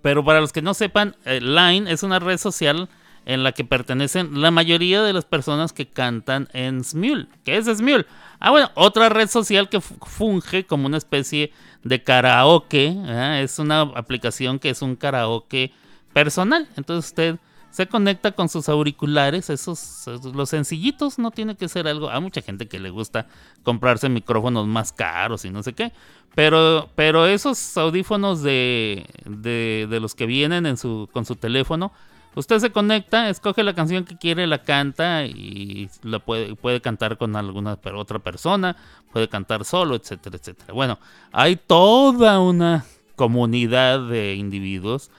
pero 0.01 0.25
para 0.25 0.41
los 0.41 0.51
que 0.51 0.61
no 0.61 0.73
sepan, 0.73 1.15
eh, 1.25 1.39
Line 1.39 1.91
es 1.91 2.03
una 2.03 2.19
red 2.19 2.37
social 2.37 2.89
en 3.25 3.43
la 3.43 3.51
que 3.51 3.63
pertenecen 3.63 4.41
la 4.41 4.51
mayoría 4.51 5.03
de 5.03 5.13
las 5.13 5.25
personas 5.25 5.73
que 5.73 5.87
cantan 5.87 6.49
en 6.53 6.83
Smule. 6.83 7.27
¿Qué 7.43 7.57
es 7.57 7.65
Smule? 7.65 8.05
Ah, 8.43 8.49
bueno, 8.49 8.71
otra 8.73 9.07
red 9.09 9.29
social 9.29 9.69
que 9.69 9.79
funge 9.79 10.65
como 10.65 10.87
una 10.87 10.97
especie 10.97 11.53
de 11.83 12.03
karaoke. 12.03 12.87
¿eh? 12.87 13.41
Es 13.43 13.59
una 13.59 13.81
aplicación 13.81 14.57
que 14.57 14.71
es 14.71 14.81
un 14.81 14.95
karaoke 14.95 15.71
personal. 16.11 16.67
Entonces 16.75 17.11
usted 17.11 17.37
se 17.69 17.85
conecta 17.85 18.31
con 18.31 18.49
sus 18.49 18.67
auriculares, 18.67 19.51
esos, 19.51 20.05
los 20.33 20.49
sencillitos, 20.49 21.19
no 21.19 21.29
tiene 21.29 21.55
que 21.55 21.69
ser 21.69 21.87
algo. 21.87 22.09
Hay 22.09 22.19
mucha 22.19 22.41
gente 22.41 22.67
que 22.67 22.79
le 22.79 22.89
gusta 22.89 23.27
comprarse 23.61 24.09
micrófonos 24.09 24.65
más 24.65 24.91
caros 24.91 25.45
y 25.45 25.51
no 25.51 25.61
sé 25.61 25.73
qué. 25.73 25.93
Pero, 26.33 26.89
pero 26.95 27.27
esos 27.27 27.77
audífonos 27.77 28.41
de, 28.41 29.05
de, 29.23 29.85
de 29.87 29.99
los 29.99 30.15
que 30.15 30.25
vienen 30.25 30.65
con 31.11 31.25
su 31.25 31.35
teléfono, 31.35 31.91
usted 32.35 32.59
se 32.59 32.71
conecta, 32.71 33.29
escoge 33.29 33.63
la 33.63 33.73
canción 33.73 34.05
que 34.05 34.17
quiere, 34.17 34.47
la 34.47 34.63
canta 34.63 35.25
y 35.25 35.89
la 36.03 36.19
puede, 36.19 36.55
puede 36.55 36.81
cantar 36.81 37.17
con 37.17 37.35
alguna 37.35 37.77
otra 37.95 38.19
persona, 38.19 38.75
puede 39.11 39.27
cantar 39.29 39.65
solo, 39.65 39.95
etcétera, 39.95 40.37
etcétera. 40.37 40.73
Bueno, 40.73 40.99
hay 41.31 41.55
toda 41.55 42.39
una 42.39 42.85
comunidad 43.15 44.07
de 44.07 44.35
individuos 44.35 45.11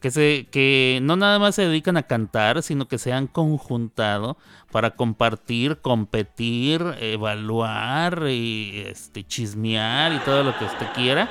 que, 0.00 0.10
se, 0.10 0.46
que 0.50 1.00
no 1.02 1.16
nada 1.16 1.38
más 1.38 1.54
se 1.54 1.62
dedican 1.62 1.96
a 1.96 2.04
cantar, 2.04 2.62
sino 2.62 2.86
que 2.86 2.98
se 2.98 3.12
han 3.12 3.26
conjuntado 3.26 4.36
para 4.70 4.90
compartir, 4.92 5.78
competir, 5.78 6.84
evaluar 7.00 8.24
y 8.28 8.84
este, 8.86 9.24
chismear 9.24 10.12
y 10.12 10.18
todo 10.18 10.44
lo 10.44 10.56
que 10.56 10.64
usted 10.64 10.86
quiera. 10.94 11.28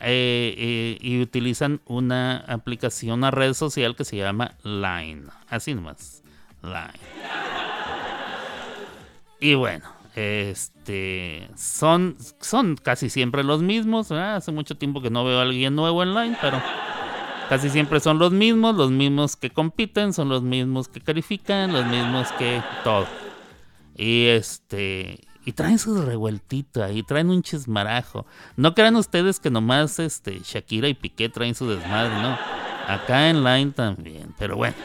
Eh, 0.00 0.54
eh, 0.56 0.98
y 1.00 1.20
utilizan 1.20 1.80
una 1.86 2.38
aplicación, 2.46 3.18
una 3.18 3.30
red 3.30 3.54
social 3.54 3.96
que 3.96 4.04
se 4.04 4.16
llama 4.16 4.54
Line. 4.62 5.24
Así 5.48 5.74
nomás. 5.74 6.22
Line. 6.62 6.92
Y 9.40 9.54
bueno, 9.54 9.84
este 10.14 11.48
son, 11.56 12.16
son 12.40 12.76
casi 12.76 13.10
siempre 13.10 13.44
los 13.44 13.62
mismos. 13.62 14.10
Hace 14.12 14.52
mucho 14.52 14.76
tiempo 14.76 15.02
que 15.02 15.10
no 15.10 15.24
veo 15.24 15.38
a 15.38 15.42
alguien 15.42 15.74
nuevo 15.74 16.02
en 16.02 16.14
Line, 16.14 16.36
pero 16.40 16.60
Casi 17.48 17.70
siempre 17.70 17.98
son 17.98 18.18
los 18.18 18.30
mismos, 18.30 18.76
los 18.76 18.90
mismos 18.90 19.34
que 19.34 19.48
compiten, 19.48 20.12
son 20.12 20.28
los 20.28 20.42
mismos 20.42 20.86
que 20.86 21.00
califican, 21.00 21.72
los 21.72 21.86
mismos 21.86 22.30
que 22.32 22.62
todo. 22.84 23.06
Y 23.96 24.26
este. 24.26 25.20
Y 25.48 25.52
traen 25.52 25.78
su 25.78 26.02
revueltita 26.02 26.92
y 26.92 27.02
traen 27.02 27.30
un 27.30 27.42
chismarajo. 27.42 28.26
No 28.56 28.74
crean 28.74 28.96
ustedes 28.96 29.40
que 29.40 29.48
nomás 29.48 29.98
este, 29.98 30.40
Shakira 30.44 30.88
y 30.88 30.92
Piqué 30.92 31.30
traen 31.30 31.54
su 31.54 31.66
desmadre, 31.66 32.20
no. 32.20 32.36
Acá 32.86 33.30
en 33.30 33.42
Line 33.42 33.70
también, 33.70 34.34
pero 34.38 34.56
bueno. 34.56 34.76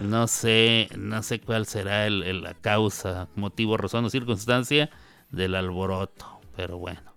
No 0.00 0.26
sé, 0.26 0.88
no 0.98 1.22
sé 1.22 1.40
cuál 1.40 1.66
será 1.66 2.08
el, 2.08 2.42
la 2.42 2.54
causa, 2.54 3.28
motivo, 3.36 3.76
razón 3.76 4.06
o 4.06 4.10
circunstancia 4.10 4.90
del 5.30 5.54
alboroto, 5.54 6.40
pero 6.56 6.76
bueno. 6.78 7.14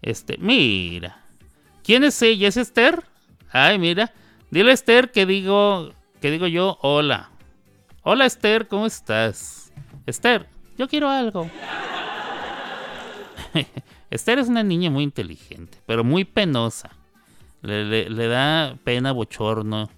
Este, 0.00 0.38
mira. 0.38 1.22
¿Quién 1.84 2.02
es 2.02 2.22
ella? 2.22 2.48
¿Es 2.48 2.56
Esther? 2.56 3.04
Ay, 3.52 3.78
mira. 3.78 4.14
Dile 4.50 4.70
a 4.70 4.72
Esther 4.72 5.12
que 5.12 5.26
digo, 5.26 5.92
que 6.22 6.30
digo 6.30 6.46
yo, 6.46 6.78
hola. 6.80 7.28
Hola 8.04 8.24
Esther, 8.24 8.68
¿cómo 8.68 8.86
estás? 8.86 9.70
Esther, 10.06 10.48
yo 10.78 10.88
quiero 10.88 11.10
algo. 11.10 11.50
Esther 14.10 14.38
es 14.38 14.48
una 14.48 14.62
niña 14.62 14.90
muy 14.90 15.04
inteligente, 15.04 15.78
pero 15.84 16.04
muy 16.04 16.24
penosa. 16.24 16.90
Le, 17.60 18.28
da 18.28 18.78
pena 18.84 19.12
bochorno 19.12 19.90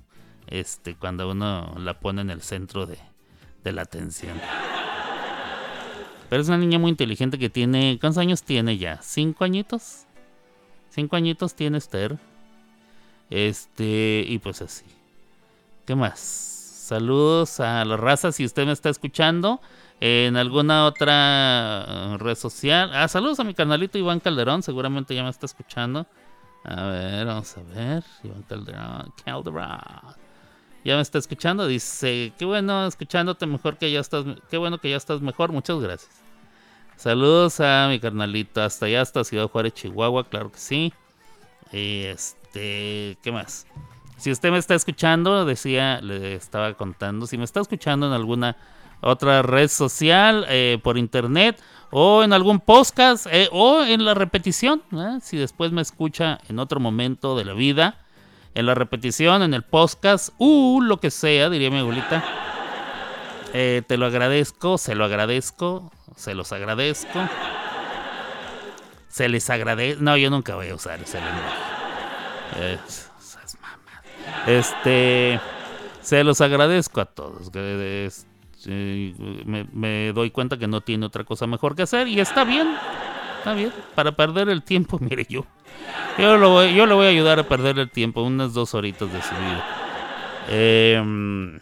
este, 0.47 0.97
cuando 0.97 1.31
uno 1.31 1.75
la 1.79 2.01
pone 2.01 2.23
en 2.23 2.31
el 2.31 2.41
centro 2.41 2.87
de, 2.87 2.97
de 3.63 3.73
la 3.73 3.83
atención. 3.83 4.41
Pero 6.31 6.43
es 6.43 6.49
una 6.49 6.59
niña 6.59 6.79
muy 6.79 6.91
inteligente 6.91 7.39
que 7.39 7.51
tiene. 7.51 7.99
¿Cuántos 8.01 8.19
años 8.19 8.43
tiene 8.43 8.79
ya? 8.79 9.01
¿Cinco 9.03 9.45
añitos? 9.45 10.07
Cinco 10.89 11.17
añitos 11.17 11.55
tiene 11.55 11.79
Esther. 11.79 12.19
Este, 13.29 14.25
y 14.27 14.39
pues 14.39 14.63
así. 14.63 14.87
¿Qué 15.85 15.95
más? 15.95 16.19
Saludos 16.19 17.61
a 17.61 17.85
la 17.85 17.97
raza 17.97 18.33
si 18.33 18.45
usted 18.45 18.67
me 18.67 18.73
está 18.73 18.89
escuchando 18.89 19.61
en 20.01 20.37
alguna 20.37 20.87
otra 20.87 22.15
uh, 22.15 22.17
red 22.17 22.35
social. 22.35 22.91
Ah, 22.95 23.07
saludos 23.07 23.39
a 23.39 23.45
mi 23.45 23.55
canalito 23.55 23.99
Iván 23.99 24.21
Calderón, 24.21 24.63
seguramente 24.63 25.15
ya 25.15 25.23
me 25.23 25.31
está 25.31 25.47
escuchando. 25.47 26.07
A 26.65 26.87
ver, 26.87 27.27
vamos 27.27 27.57
a 27.57 27.63
ver. 27.75 28.03
Iván 28.25 28.43
Calderón, 28.43 29.13
Calderón. 29.25 30.17
Ya 30.83 30.97
me 30.97 31.03
está 31.03 31.19
escuchando, 31.19 31.67
dice, 31.67 32.33
qué 32.39 32.47
bueno 32.47 32.87
escuchándote 32.87 33.45
mejor 33.45 33.77
que 33.77 33.93
ya 33.93 34.01
estás, 34.01 34.25
qué 34.51 34.57
bueno 34.57 34.79
que 34.79 34.89
ya 34.89 34.97
estás 34.97 35.21
mejor, 35.21 35.53
muchas 35.53 35.79
gracias. 35.79 36.23
Saludos 36.97 37.61
a 37.61 37.89
mi 37.91 38.01
carnalito 38.01 38.63
hasta 38.63 38.87
allá, 38.87 39.03
hasta 39.03 39.25
Ciudad 39.25 39.49
Juárez, 39.49 39.75
Chihuahua, 39.75 40.25
claro 40.29 40.51
que 40.51 40.59
sí. 40.59 40.95
Este, 41.71 43.19
¿qué 43.23 43.31
más? 43.31 43.67
Si 44.17 44.31
usted 44.31 44.51
me 44.51 44.59
está 44.59 44.75
escuchando, 44.75 45.45
decía, 45.45 46.01
le 46.01 46.35
estaba 46.35 46.73
contando, 46.75 47.27
si 47.27 47.37
me 47.37 47.45
está 47.45 47.61
escuchando 47.61 48.07
en 48.07 48.13
alguna 48.15 48.57
otra 49.01 49.43
red 49.43 49.69
social, 49.69 50.47
eh, 50.49 50.79
por 50.83 50.99
internet, 50.99 51.61
o 51.91 52.23
en 52.23 52.33
algún 52.33 52.61
podcast, 52.61 53.27
eh, 53.31 53.49
o 53.53 53.83
en 53.83 54.05
la 54.05 54.15
repetición, 54.15 54.83
¿eh? 54.93 55.19
si 55.23 55.37
después 55.37 55.73
me 55.73 55.83
escucha 55.83 56.39
en 56.49 56.59
otro 56.59 56.81
momento 56.81 57.37
de 57.37 57.45
la 57.45 57.53
vida, 57.53 57.99
en 58.55 58.67
la 58.67 58.75
repetición, 58.75 59.43
en 59.43 59.55
el 59.55 59.63
podcast, 59.63 60.31
uh, 60.39 60.81
lo 60.81 60.99
que 60.99 61.11
sea, 61.11 61.51
diría 61.51 61.71
mi 61.71 61.79
abuelita. 61.79 62.23
te 63.53 63.97
lo 63.97 64.07
agradezco, 64.07 64.79
se 64.79 64.95
lo 64.95 65.05
agradezco, 65.05 65.93
se 66.17 66.35
los 66.35 66.53
agradezco. 66.53 67.21
Se 69.09 69.29
les 69.29 69.51
agradece. 69.51 70.01
No, 70.01 70.17
yo 70.17 70.31
nunca 70.31 70.55
voy 70.55 70.69
a 70.69 70.75
usar 70.77 71.01
ese 71.01 71.21
lenguaje. 71.21 72.79
Este. 74.47 75.41
Se 76.01 76.25
los 76.25 76.41
agradezco 76.41 77.01
a 77.01 77.07
todos. 77.07 77.51
Me, 78.67 80.13
doy 80.13 80.31
cuenta 80.31 80.59
que 80.59 80.67
no 80.67 80.81
tiene 80.81 81.07
otra 81.07 81.25
cosa 81.25 81.47
mejor 81.47 81.77
que 81.77 81.83
hacer 81.83 82.09
y 82.09 82.21
está 82.21 82.45
bien. 82.45 82.69
Está 83.39 83.55
bien. 83.55 83.73
Para 83.95 84.13
perder 84.13 84.49
el 84.49 84.63
tiempo, 84.63 84.99
mire 85.01 85.27
yo. 85.29 85.47
Yo 86.19 86.37
lo, 86.37 86.51
voy, 86.51 86.75
yo 86.75 86.87
le 86.87 86.95
voy 86.95 87.07
a 87.07 87.11
ayudar 87.11 87.39
a 87.39 87.49
perder 87.49 87.79
el 87.79 87.91
tiempo, 87.91 88.23
unas 88.23 88.53
dos 88.53 88.75
horitas 88.75 89.11
de 89.13 89.23
su 89.23 89.35
vida. 89.35 89.65
Eh, 90.49 91.59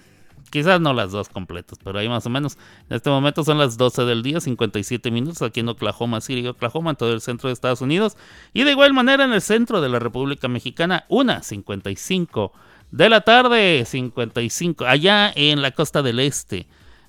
Quizás 0.50 0.80
no 0.80 0.94
las 0.94 1.12
dos 1.12 1.28
completas, 1.28 1.78
pero 1.82 1.98
ahí 1.98 2.08
más 2.08 2.24
o 2.26 2.30
menos. 2.30 2.56
En 2.88 2.96
este 2.96 3.10
momento 3.10 3.44
son 3.44 3.58
las 3.58 3.76
12 3.76 4.04
del 4.04 4.22
día, 4.22 4.40
57 4.40 5.10
minutos 5.10 5.42
aquí 5.42 5.60
en 5.60 5.68
Oklahoma 5.68 6.20
City, 6.20 6.46
Oklahoma, 6.46 6.90
en 6.90 6.96
todo 6.96 7.12
el 7.12 7.20
centro 7.20 7.48
de 7.48 7.52
Estados 7.52 7.82
Unidos. 7.82 8.16
Y 8.54 8.64
de 8.64 8.70
igual 8.70 8.94
manera 8.94 9.24
en 9.24 9.32
el 9.32 9.42
centro 9.42 9.80
de 9.80 9.88
la 9.88 9.98
República 9.98 10.48
Mexicana, 10.48 11.04
1.55 11.10 12.52
de 12.90 13.08
la 13.10 13.20
tarde, 13.20 13.84
55, 13.84 14.86
allá 14.86 15.30
en 15.34 15.60
la 15.60 15.72
costa 15.72 16.02
del 16.02 16.20
este. 16.20 16.66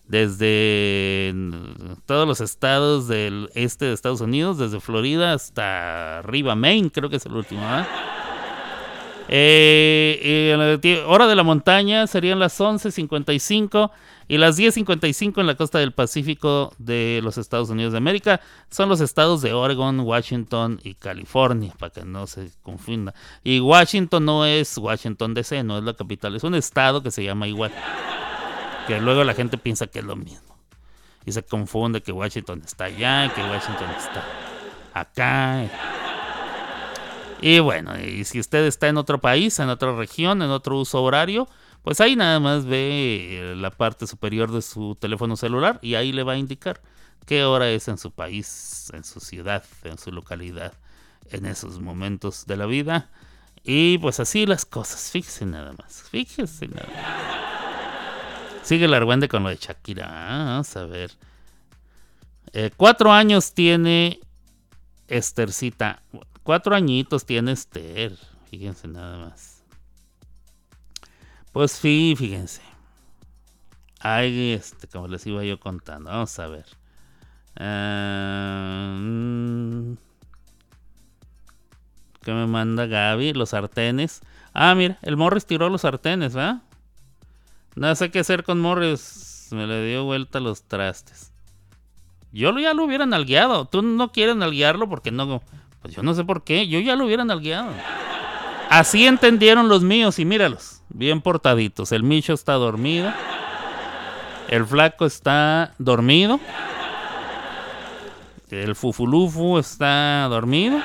Desde 0.09 1.33
todos 2.07 2.27
los 2.27 2.41
estados 2.41 3.07
del 3.07 3.51
este 3.53 3.85
de 3.85 3.93
Estados 3.93 4.21
Unidos, 4.21 4.57
desde 4.57 4.79
Florida 4.79 5.33
hasta 5.33 6.17
arriba, 6.19 6.55
Maine, 6.55 6.89
creo 6.89 7.11
que 7.11 7.17
es 7.17 7.25
el 7.27 7.33
último, 7.33 7.61
¿eh? 7.61 7.85
Hora 11.05 11.27
de 11.27 11.35
la 11.35 11.43
montaña 11.43 12.07
serían 12.07 12.39
las 12.39 12.59
11.55 12.59 13.91
y 14.27 14.39
las 14.39 14.57
10.55 14.57 15.39
en 15.41 15.45
la 15.45 15.53
costa 15.53 15.77
del 15.77 15.91
Pacífico 15.91 16.73
de 16.79 17.19
los 17.23 17.37
Estados 17.37 17.69
Unidos 17.69 17.91
de 17.91 17.99
América. 17.99 18.41
Son 18.71 18.89
los 18.89 19.01
estados 19.01 19.43
de 19.43 19.53
Oregon, 19.53 19.99
Washington 19.99 20.79
y 20.83 20.95
California, 20.95 21.71
para 21.77 21.91
que 21.91 22.03
no 22.03 22.25
se 22.25 22.49
confunda. 22.63 23.13
Y 23.43 23.59
Washington 23.59 24.25
no 24.25 24.43
es 24.43 24.75
Washington 24.75 25.35
DC, 25.35 25.63
no 25.63 25.77
es 25.77 25.83
la 25.83 25.93
capital, 25.93 26.35
es 26.35 26.43
un 26.43 26.55
estado 26.55 27.03
que 27.03 27.11
se 27.11 27.23
llama 27.23 27.47
igual. 27.47 27.71
Que 28.89 28.99
luego 28.99 29.23
la 29.23 29.35
gente 29.35 29.59
piensa 29.59 29.85
que 29.85 29.99
es 29.99 30.05
lo 30.05 30.15
mismo. 30.15 30.57
y 31.23 31.31
se 31.31 31.43
confunde 31.43 32.01
que 32.01 32.11
Washington 32.11 32.63
está 32.65 32.85
allá, 32.85 33.31
que 33.35 33.41
Washington 33.41 33.87
está 33.95 34.23
acá. 34.95 35.69
Y 37.39 37.59
bueno, 37.59 37.99
y 37.99 38.23
si 38.23 38.39
usted 38.39 38.65
está 38.65 38.87
en 38.87 38.97
otro 38.97 39.21
país, 39.21 39.59
en 39.59 39.69
otra 39.69 39.95
región, 39.95 40.41
en 40.41 40.49
otro 40.49 40.79
uso 40.79 41.03
horario, 41.03 41.47
pues 41.83 42.01
ahí 42.01 42.15
nada 42.15 42.39
más 42.39 42.65
ve 42.65 43.53
la 43.55 43.69
parte 43.69 44.07
superior 44.07 44.51
de 44.51 44.63
su 44.63 44.95
teléfono 44.99 45.37
celular 45.37 45.77
y 45.83 45.93
ahí 45.93 46.11
le 46.11 46.23
va 46.23 46.33
a 46.33 46.37
indicar 46.37 46.81
qué 47.27 47.43
hora 47.43 47.69
es 47.69 47.89
en 47.89 47.99
su 47.99 48.09
país, 48.09 48.89
en 48.95 49.03
su 49.03 49.19
ciudad, 49.19 49.63
en 49.83 49.99
su 49.99 50.11
localidad, 50.11 50.73
en 51.29 51.45
esos 51.45 51.79
momentos 51.79 52.47
de 52.47 52.57
la 52.57 52.65
vida. 52.65 53.11
Y 53.63 53.99
pues 53.99 54.19
así 54.19 54.47
las 54.47 54.65
cosas, 54.65 55.11
fíjese 55.11 55.45
nada 55.45 55.73
más, 55.73 56.05
fíjese 56.09 56.69
nada 56.69 56.87
más. 56.87 57.58
Sigue 58.63 58.85
el 58.85 58.93
argüende 58.93 59.27
con 59.27 59.43
lo 59.43 59.49
de 59.49 59.57
Shakira, 59.57 60.07
ah, 60.09 60.45
vamos 60.45 60.75
a 60.75 60.85
ver. 60.85 61.11
Eh, 62.53 62.71
cuatro 62.75 63.11
años 63.11 63.53
tiene 63.53 64.19
Estercita. 65.07 66.01
Cuatro 66.43 66.75
añitos 66.75 67.25
tiene 67.25 67.51
Esther. 67.51 68.17
Fíjense 68.49 68.87
nada 68.87 69.17
más. 69.17 69.63
Pues 71.51 71.71
sí, 71.71 72.15
fíjense. 72.17 72.61
Ay, 73.99 74.53
este, 74.53 74.87
como 74.87 75.07
les 75.07 75.25
iba 75.27 75.43
yo 75.43 75.59
contando. 75.59 76.09
Vamos 76.09 76.37
a 76.39 76.47
ver. 76.47 76.65
Ah, 77.55 78.95
mm. 78.97 79.93
¿Qué 82.21 82.31
me 82.31 82.47
manda 82.47 82.85
Gaby? 82.85 83.33
Los 83.33 83.49
sartenes. 83.49 84.21
Ah, 84.53 84.75
mira, 84.75 84.97
el 85.01 85.17
Morris 85.17 85.45
tiró 85.45 85.69
los 85.69 85.81
sartenes, 85.81 86.33
¿verdad? 86.33 86.61
No 87.79 87.95
sé 87.95 88.11
qué 88.11 88.19
hacer 88.19 88.43
con 88.43 88.59
Morris. 88.59 89.47
Me 89.51 89.65
le 89.65 89.85
dio 89.85 90.03
vuelta 90.03 90.41
los 90.41 90.63
trastes. 90.63 91.31
Yo 92.33 92.51
ya 92.59 92.73
lo 92.73 92.83
hubiera 92.83 93.05
nalgueado. 93.05 93.63
Tú 93.63 93.81
no 93.81 94.11
quieres 94.11 94.35
nalguearlo 94.35 94.89
porque 94.89 95.11
no. 95.11 95.41
Pues 95.81 95.95
yo 95.95 96.03
no 96.03 96.13
sé 96.13 96.25
por 96.25 96.43
qué. 96.43 96.67
Yo 96.67 96.81
ya 96.81 96.97
lo 96.97 97.05
hubiera 97.05 97.23
nalgueado. 97.23 97.71
Así 98.69 99.07
entendieron 99.07 99.69
los 99.69 99.81
míos 99.81 100.19
y 100.19 100.25
míralos. 100.25 100.81
Bien 100.89 101.21
portaditos. 101.21 101.93
El 101.93 102.03
Micho 102.03 102.33
está 102.33 102.55
dormido. 102.55 103.13
El 104.49 104.65
flaco 104.65 105.05
está 105.05 105.73
dormido. 105.77 106.37
El 108.51 108.75
Fufulufu 108.75 109.57
está 109.57 110.27
dormido. 110.29 110.81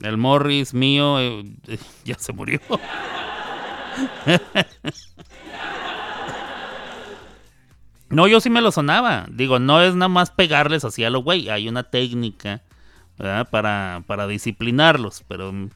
El 0.00 0.18
Morris 0.18 0.72
mío 0.72 1.18
eh, 1.18 1.42
ya 2.04 2.14
se 2.16 2.32
murió. 2.32 2.60
No, 8.10 8.26
yo 8.26 8.40
sí 8.40 8.50
me 8.50 8.60
lo 8.60 8.72
sonaba. 8.72 9.26
Digo, 9.30 9.58
no 9.58 9.82
es 9.82 9.94
nada 9.94 10.08
más 10.08 10.30
pegarles 10.30 10.84
así 10.84 11.04
a 11.04 11.10
lo 11.10 11.22
güey. 11.22 11.50
Hay 11.50 11.68
una 11.68 11.82
técnica 11.82 12.62
Para, 13.16 14.02
para 14.06 14.26
disciplinarlos. 14.26 15.24
Pero 15.28 15.52
mm, 15.52 15.70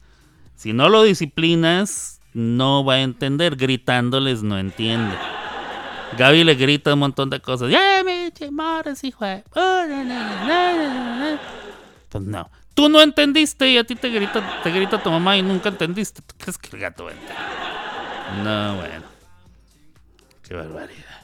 si 0.55 0.73
no 0.73 0.89
lo 0.89 1.03
disciplinas, 1.03 2.21
no 2.33 2.83
va 2.83 2.95
a 2.95 3.01
entender. 3.01 3.55
Gritándoles 3.55 4.41
no 4.43 4.57
entiende. 4.57 5.15
Gaby 6.17 6.43
le 6.43 6.55
grita 6.55 6.93
un 6.93 6.99
montón 6.99 7.29
de 7.29 7.39
cosas. 7.39 7.69
¡Ya, 7.71 8.03
me 8.03 8.31
hijo 9.03 9.25
Pues 12.09 12.23
no. 12.23 12.49
Tú 12.73 12.89
no 12.89 13.01
entendiste 13.01 13.69
y 13.69 13.77
a 13.77 13.83
ti 13.83 13.95
te 13.95 14.09
grita, 14.09 14.61
te 14.63 14.71
grita 14.71 15.01
tu 15.01 15.11
mamá 15.11 15.37
y 15.37 15.43
nunca 15.43 15.69
entendiste. 15.69 16.21
¿Tú 16.23 16.33
crees 16.37 16.57
que 16.57 16.75
el 16.75 16.81
gato 16.81 17.05
va 17.05 17.11
a 17.11 17.13
entender? 17.13 17.82
No, 18.41 18.75
bueno. 18.75 19.05
Qué 20.47 20.55
barbaridad. 20.55 21.23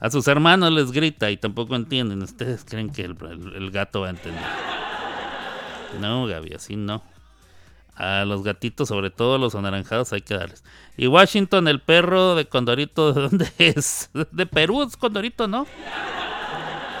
A 0.00 0.10
sus 0.10 0.28
hermanos 0.28 0.70
les 0.72 0.92
grita 0.92 1.30
y 1.30 1.36
tampoco 1.36 1.74
entienden. 1.76 2.22
¿Ustedes 2.22 2.64
creen 2.64 2.90
que 2.90 3.02
el, 3.02 3.70
gato 3.70 4.02
va 4.02 4.08
a 4.08 4.10
entender? 4.10 4.44
No, 6.00 6.26
Gaby, 6.26 6.54
así 6.54 6.76
no. 6.76 7.02
A 7.96 8.24
los 8.24 8.42
gatitos, 8.42 8.88
sobre 8.88 9.10
todo 9.10 9.38
los 9.38 9.54
anaranjados, 9.54 10.12
hay 10.12 10.20
que 10.20 10.34
darles. 10.34 10.62
Y 10.96 11.06
Washington, 11.06 11.68
el 11.68 11.80
perro 11.80 12.34
de 12.34 12.46
Condorito, 12.46 13.12
¿de 13.12 13.22
dónde 13.22 13.52
es? 13.58 14.10
De 14.32 14.46
Perú 14.46 14.86
Condorito, 14.98 15.48
¿no? 15.48 15.66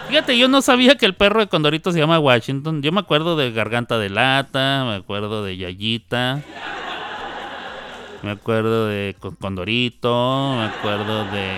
Fíjate, 0.08 0.38
yo 0.38 0.48
no 0.48 0.62
sabía 0.62 0.96
que 0.96 1.06
el 1.06 1.14
perro 1.14 1.40
de 1.40 1.48
Condorito 1.48 1.90
se 1.90 1.98
llama 1.98 2.18
Washington. 2.18 2.82
Yo 2.82 2.92
me 2.92 3.00
acuerdo 3.00 3.36
de 3.36 3.52
Garganta 3.52 3.98
de 3.98 4.10
Lata, 4.10 4.84
me 4.86 4.94
acuerdo 4.94 5.44
de 5.44 5.56
Yayita. 5.56 6.42
Me 8.24 8.30
acuerdo 8.30 8.86
de 8.86 9.14
Condorito, 9.38 10.54
me 10.56 10.64
acuerdo 10.64 11.30
de 11.30 11.52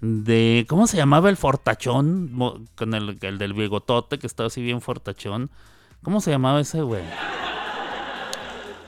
de 0.00 0.66
¿cómo 0.68 0.86
se 0.86 0.98
llamaba 0.98 1.30
el 1.30 1.38
fortachón? 1.38 2.66
Con 2.76 2.92
el, 2.92 3.18
del 3.18 3.54
bigotote 3.54 4.18
que 4.18 4.26
estaba 4.26 4.48
así 4.48 4.60
bien 4.60 4.82
fortachón. 4.82 5.50
¿Cómo 6.02 6.20
se 6.20 6.30
llamaba 6.30 6.60
ese 6.60 6.82
güey? 6.82 7.02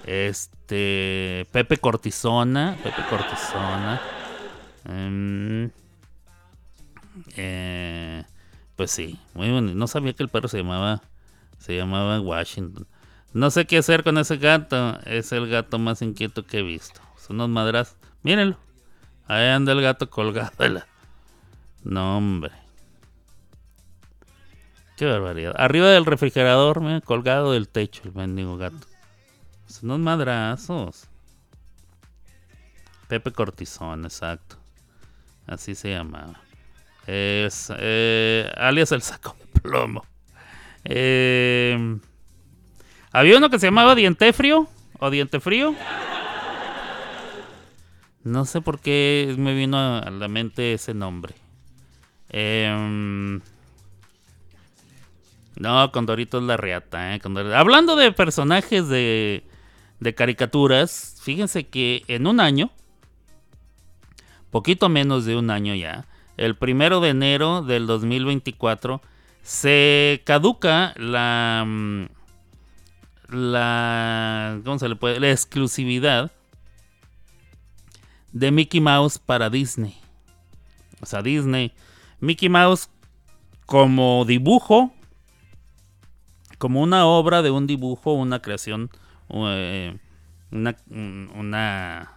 Este 0.04 1.46
Pepe 1.50 1.78
Cortisona, 1.78 2.76
Pepe 2.82 3.02
Cortisona. 3.08 4.00
Em, 4.84 5.70
eh, 7.36 8.22
pues 8.76 8.90
sí, 8.90 9.18
muy 9.32 9.50
bueno. 9.50 9.74
No 9.74 9.86
sabía 9.86 10.12
que 10.12 10.22
el 10.22 10.28
perro 10.28 10.48
se 10.48 10.58
llamaba 10.58 11.00
se 11.58 11.74
llamaba 11.74 12.20
Washington. 12.20 12.86
No 13.32 13.50
sé 13.50 13.66
qué 13.66 13.78
hacer 13.78 14.02
con 14.02 14.18
ese 14.18 14.36
gato. 14.36 14.98
Es 15.06 15.32
el 15.32 15.48
gato 15.48 15.78
más 15.78 16.02
inquieto 16.02 16.44
que 16.44 16.58
he 16.58 16.62
visto. 16.62 17.00
Son 17.16 17.36
unos 17.36 17.48
madras. 17.48 17.96
Mírenlo. 18.22 18.58
Ahí 19.26 19.46
anda 19.46 19.72
el 19.72 19.80
gato 19.80 20.10
colgado 20.10 20.68
la, 20.68 20.86
no, 21.84 22.16
hombre. 22.16 22.52
Qué 24.96 25.06
barbaridad. 25.06 25.54
Arriba 25.56 25.88
del 25.88 26.04
refrigerador, 26.04 26.80
me 26.80 27.00
colgado 27.00 27.52
del 27.52 27.68
techo 27.68 28.02
el 28.04 28.12
mendigo 28.12 28.56
gato. 28.56 28.86
Son 29.66 29.90
unos 29.90 30.00
madrazos. 30.00 31.06
Pepe 33.08 33.32
Cortizón, 33.32 34.04
exacto. 34.04 34.56
Así 35.46 35.74
se 35.74 35.90
llamaba. 35.90 36.40
Es, 37.06 37.72
eh, 37.78 38.52
alias 38.56 38.92
el 38.92 39.02
saco 39.02 39.36
de 39.38 39.60
plomo. 39.60 40.04
Eh, 40.84 41.98
había 43.12 43.38
uno 43.38 43.50
que 43.50 43.58
se 43.58 43.66
llamaba 43.66 43.94
Diente 43.94 44.32
Frío 44.32 44.68
o 44.98 45.10
Diente 45.10 45.40
Frío. 45.40 45.74
No 48.22 48.44
sé 48.44 48.60
por 48.60 48.80
qué 48.80 49.34
me 49.38 49.54
vino 49.54 49.78
a 49.78 50.10
la 50.10 50.28
mente 50.28 50.74
ese 50.74 50.92
nombre. 50.92 51.34
Eh, 52.28 53.40
no, 55.60 55.92
Condorito 55.92 56.38
es 56.38 56.44
la 56.44 56.56
reata. 56.56 57.14
¿eh? 57.14 57.20
Hablando 57.54 57.96
de 57.96 58.12
personajes 58.12 58.88
de, 58.88 59.44
de 60.00 60.14
caricaturas, 60.14 61.20
fíjense 61.22 61.66
que 61.66 62.02
en 62.08 62.26
un 62.26 62.40
año, 62.40 62.70
poquito 64.50 64.88
menos 64.88 65.26
de 65.26 65.36
un 65.36 65.50
año 65.50 65.74
ya, 65.74 66.06
el 66.38 66.56
primero 66.56 67.00
de 67.00 67.10
enero 67.10 67.62
del 67.62 67.86
2024, 67.86 69.02
se 69.42 70.22
caduca 70.24 70.94
la. 70.96 72.08
La. 73.30 74.60
¿Cómo 74.64 74.78
se 74.78 74.88
le 74.88 74.96
puede? 74.96 75.20
La 75.20 75.30
exclusividad 75.30 76.32
de 78.32 78.50
Mickey 78.50 78.80
Mouse 78.80 79.18
para 79.18 79.50
Disney. 79.50 79.96
O 81.00 81.06
sea, 81.06 81.22
Disney 81.22 81.72
Mickey 82.20 82.48
Mouse 82.48 82.88
como 83.64 84.24
dibujo, 84.26 84.92
como 86.58 86.82
una 86.82 87.06
obra 87.06 87.40
de 87.40 87.50
un 87.50 87.66
dibujo, 87.66 88.12
una 88.12 88.42
creación, 88.42 88.90
eh, 89.30 89.96
una, 90.50 90.76
una, 90.88 92.12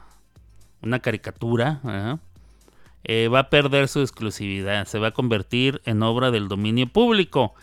una, 0.81 0.99
caricatura, 0.99 1.79
eh, 3.03 3.27
va 3.27 3.39
a 3.39 3.49
perder 3.49 3.87
su 3.87 4.01
exclusividad, 4.01 4.85
se 4.87 4.99
va 4.99 5.09
a 5.09 5.11
convertir 5.11 5.81
en 5.85 6.03
obra 6.03 6.31
del 6.31 6.47
dominio 6.47 6.87
público. 6.87 7.53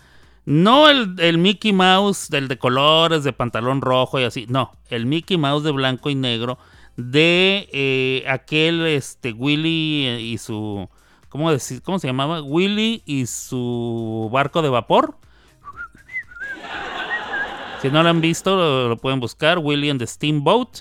No 0.45 0.89
el, 0.89 1.39
Mickey 1.39 1.73
Mouse 1.73 2.29
del 2.29 2.49
de 2.49 2.59
colores, 2.59 3.25
de 3.25 3.33
pantalón 3.33 3.81
rojo 3.81 4.19
y 4.19 4.25
así, 4.25 4.47
no, 4.49 4.73
el 4.89 5.07
Mickey 5.07 5.37
Mouse 5.37 5.63
de 5.63 5.71
blanco 5.71 6.11
y 6.11 6.15
negro 6.15 6.59
de 6.97 7.69
eh, 7.73 8.25
aquel 8.29 8.87
este, 8.87 9.33
Willy 9.33 10.09
y 10.09 10.39
su 10.39 10.89
¿cómo, 11.31 11.51
decir, 11.51 11.81
¿cómo 11.83 11.99
se 11.99 12.07
llamaba? 12.07 12.43
Willy 12.43 13.03
y 13.07 13.27
su 13.27 14.29
barco 14.31 14.61
de 14.61 14.69
vapor. 14.69 15.17
Si 17.81 17.89
no 17.89 18.03
lo 18.03 18.11
han 18.11 18.21
visto, 18.21 18.89
lo, 18.89 18.97
pueden 18.99 19.21
buscar. 19.21 19.59
Willy 19.59 19.89
and 19.89 20.01
the 20.01 20.07
Steamboat. 20.07 20.81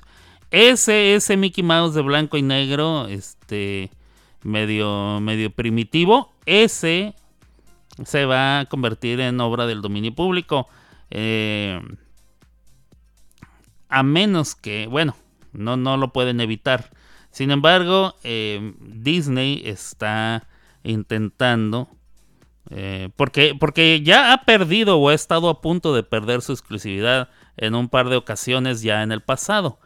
Ese, 0.51 1.15
ese 1.15 1.37
Mickey 1.37 1.63
Mouse 1.63 1.93
de 1.93 2.01
blanco 2.01 2.35
y 2.35 2.41
negro, 2.41 3.07
este, 3.07 3.89
medio, 4.43 5.21
medio 5.21 5.49
primitivo. 5.49 6.33
Ese 6.45 7.15
se 8.05 8.25
va 8.25 8.61
a 8.61 8.65
convertir 8.65 9.19
en 9.19 9.39
obra 9.39 9.65
del 9.65 9.81
dominio 9.81 10.13
público. 10.13 10.67
Eh, 11.11 11.79
a 13.89 14.03
menos 14.03 14.55
que, 14.55 14.87
bueno, 14.87 15.15
no, 15.53 15.77
no 15.77 15.97
lo 15.97 16.13
pueden 16.13 16.41
evitar. 16.41 16.91
Sin 17.31 17.51
embargo, 17.51 18.15
eh, 18.23 18.73
Disney 18.79 19.61
está 19.65 20.47
intentando. 20.83 21.89
eh, 22.71 23.09
porque, 23.15 23.55
porque 23.59 24.01
ya 24.03 24.31
ha 24.33 24.45
perdido 24.45 24.99
o 24.99 25.09
ha 25.09 25.13
estado 25.13 25.49
a 25.49 25.61
punto 25.61 25.93
de 25.95 26.03
perder 26.03 26.41
su 26.41 26.51
exclusividad 26.51 27.29
en 27.57 27.73
un 27.75 27.89
par 27.89 28.09
de 28.09 28.15
ocasiones 28.15 28.81
ya 28.81 29.01
en 29.03 29.11
el 29.11 29.21
pasado. 29.21 29.79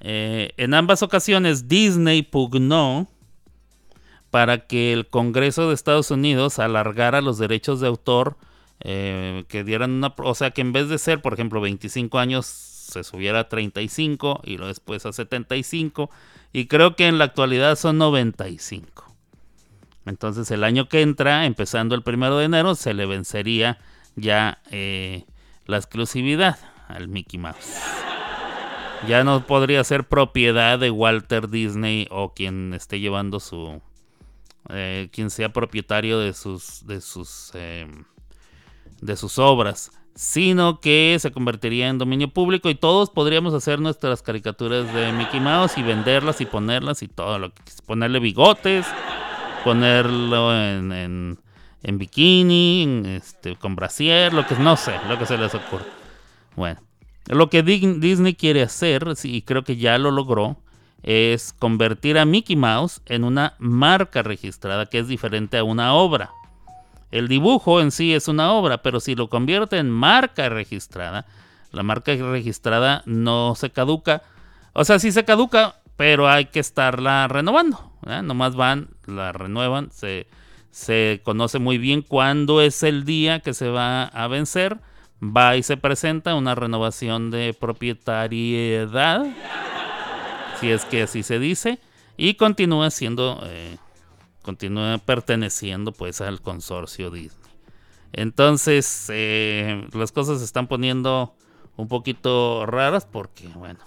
En 0.00 0.74
ambas 0.74 1.02
ocasiones 1.02 1.66
Disney 1.66 2.22
pugnó 2.22 3.08
para 4.34 4.66
que 4.66 4.92
el 4.92 5.06
Congreso 5.06 5.68
de 5.68 5.76
Estados 5.76 6.10
Unidos 6.10 6.58
alargara 6.58 7.20
los 7.20 7.38
derechos 7.38 7.78
de 7.78 7.86
autor, 7.86 8.36
eh, 8.80 9.44
que 9.46 9.62
dieran 9.62 9.92
una, 9.92 10.12
o 10.16 10.34
sea, 10.34 10.50
que 10.50 10.60
en 10.60 10.72
vez 10.72 10.88
de 10.88 10.98
ser, 10.98 11.22
por 11.22 11.34
ejemplo, 11.34 11.60
25 11.60 12.18
años, 12.18 12.44
se 12.44 13.04
subiera 13.04 13.38
a 13.38 13.48
35 13.48 14.40
y 14.42 14.56
luego 14.56 14.66
después 14.66 15.06
a 15.06 15.12
75, 15.12 16.10
y 16.52 16.66
creo 16.66 16.96
que 16.96 17.06
en 17.06 17.18
la 17.18 17.26
actualidad 17.26 17.76
son 17.76 17.98
95. 17.98 19.04
Entonces 20.04 20.50
el 20.50 20.64
año 20.64 20.88
que 20.88 21.02
entra, 21.02 21.46
empezando 21.46 21.94
el 21.94 22.02
primero 22.02 22.36
de 22.36 22.46
enero, 22.46 22.74
se 22.74 22.92
le 22.92 23.06
vencería 23.06 23.78
ya 24.16 24.58
eh, 24.72 25.26
la 25.66 25.76
exclusividad 25.76 26.58
al 26.88 27.06
Mickey 27.06 27.38
Mouse. 27.38 27.78
Ya 29.06 29.22
no 29.22 29.46
podría 29.46 29.84
ser 29.84 30.08
propiedad 30.08 30.76
de 30.80 30.90
Walter 30.90 31.48
Disney 31.48 32.08
o 32.10 32.34
quien 32.34 32.74
esté 32.74 32.98
llevando 32.98 33.38
su, 33.38 33.80
eh, 34.70 35.08
quien 35.12 35.30
sea 35.30 35.52
propietario 35.52 36.18
de 36.18 36.32
sus 36.32 36.86
de 36.86 37.00
sus 37.00 37.50
eh, 37.54 37.86
de 39.00 39.16
sus 39.16 39.38
obras 39.38 39.90
sino 40.14 40.80
que 40.80 41.16
se 41.20 41.32
convertiría 41.32 41.88
en 41.88 41.98
dominio 41.98 42.28
público 42.28 42.70
y 42.70 42.76
todos 42.76 43.10
podríamos 43.10 43.52
hacer 43.52 43.80
nuestras 43.80 44.22
caricaturas 44.22 44.92
de 44.94 45.12
Mickey 45.12 45.40
Mouse 45.40 45.76
y 45.76 45.82
venderlas 45.82 46.40
y 46.40 46.46
ponerlas 46.46 47.02
y 47.02 47.08
todo 47.08 47.38
lo 47.38 47.52
que 47.52 47.62
ponerle 47.84 48.20
bigotes 48.20 48.86
ponerlo 49.64 50.54
en, 50.56 50.92
en, 50.92 51.38
en 51.82 51.98
bikini 51.98 53.02
este, 53.16 53.56
con 53.56 53.74
brasier 53.74 54.32
lo 54.32 54.46
que 54.46 54.54
no 54.56 54.76
sé 54.76 54.94
lo 55.08 55.18
que 55.18 55.26
se 55.26 55.36
les 55.36 55.54
ocurre 55.54 55.86
bueno 56.54 56.80
lo 57.26 57.48
que 57.48 57.62
Disney 57.62 58.34
quiere 58.34 58.62
hacer 58.62 59.06
y 59.22 59.42
creo 59.42 59.64
que 59.64 59.76
ya 59.76 59.98
lo 59.98 60.10
logró 60.10 60.58
es 61.04 61.52
convertir 61.52 62.18
a 62.18 62.24
Mickey 62.24 62.56
Mouse 62.56 63.02
en 63.06 63.24
una 63.24 63.54
marca 63.58 64.22
registrada 64.22 64.86
que 64.86 64.98
es 64.98 65.06
diferente 65.06 65.58
a 65.58 65.64
una 65.64 65.92
obra. 65.92 66.30
El 67.10 67.28
dibujo 67.28 67.80
en 67.80 67.90
sí 67.90 68.14
es 68.14 68.26
una 68.26 68.52
obra, 68.52 68.78
pero 68.82 68.98
si 69.00 69.14
lo 69.14 69.28
convierte 69.28 69.78
en 69.78 69.90
marca 69.90 70.48
registrada, 70.48 71.26
la 71.70 71.82
marca 71.82 72.14
registrada 72.14 73.02
no 73.04 73.54
se 73.54 73.70
caduca. 73.70 74.22
O 74.72 74.84
sea, 74.84 74.98
sí 74.98 75.12
se 75.12 75.24
caduca, 75.24 75.76
pero 75.96 76.28
hay 76.28 76.46
que 76.46 76.60
estarla 76.60 77.28
renovando. 77.28 77.92
¿eh? 78.06 78.22
Nomás 78.22 78.56
van, 78.56 78.88
la 79.06 79.32
renuevan, 79.32 79.90
se, 79.92 80.26
se 80.70 81.20
conoce 81.22 81.58
muy 81.58 81.76
bien 81.76 82.00
cuándo 82.00 82.62
es 82.62 82.82
el 82.82 83.04
día 83.04 83.40
que 83.40 83.52
se 83.52 83.68
va 83.68 84.04
a 84.04 84.26
vencer. 84.26 84.78
Va 85.22 85.56
y 85.56 85.62
se 85.62 85.76
presenta 85.76 86.34
una 86.34 86.54
renovación 86.54 87.30
de 87.30 87.54
propietariedad 87.58 89.24
si 90.60 90.70
es 90.70 90.84
que 90.84 91.02
así 91.02 91.22
se 91.22 91.38
dice, 91.38 91.80
y 92.16 92.34
continúa 92.34 92.90
siendo, 92.90 93.40
eh, 93.44 93.76
continúa 94.42 94.98
perteneciendo 94.98 95.92
pues 95.92 96.20
al 96.20 96.40
consorcio 96.40 97.10
Disney. 97.10 97.52
Entonces, 98.12 99.06
eh, 99.12 99.88
las 99.92 100.12
cosas 100.12 100.38
se 100.38 100.44
están 100.44 100.68
poniendo 100.68 101.34
un 101.76 101.88
poquito 101.88 102.64
raras 102.66 103.06
porque, 103.06 103.48
bueno, 103.48 103.80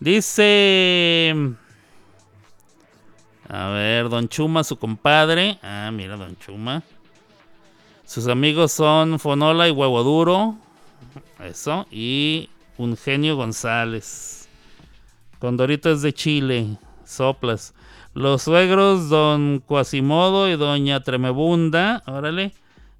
dice... 0.00 1.34
A 3.50 3.68
ver, 3.68 4.10
Don 4.10 4.28
Chuma, 4.28 4.62
su 4.62 4.78
compadre. 4.78 5.58
Ah, 5.62 5.90
mira, 5.90 6.18
Don 6.18 6.36
Chuma. 6.36 6.82
Sus 8.04 8.26
amigos 8.28 8.72
son 8.72 9.18
Fonola 9.18 9.66
y 9.68 9.70
Huevo 9.70 10.02
Duro. 10.02 10.56
Eso. 11.42 11.86
Y 11.90 12.50
un 12.76 12.94
genio 12.96 13.36
González. 13.36 14.47
Condorito 15.38 15.90
es 15.90 16.02
de 16.02 16.12
Chile. 16.12 16.78
Soplas. 17.04 17.74
Los 18.14 18.42
suegros, 18.42 19.08
don 19.08 19.60
Quasimodo 19.60 20.48
y 20.48 20.56
doña 20.56 21.00
Tremebunda. 21.00 22.02
Órale. 22.06 22.52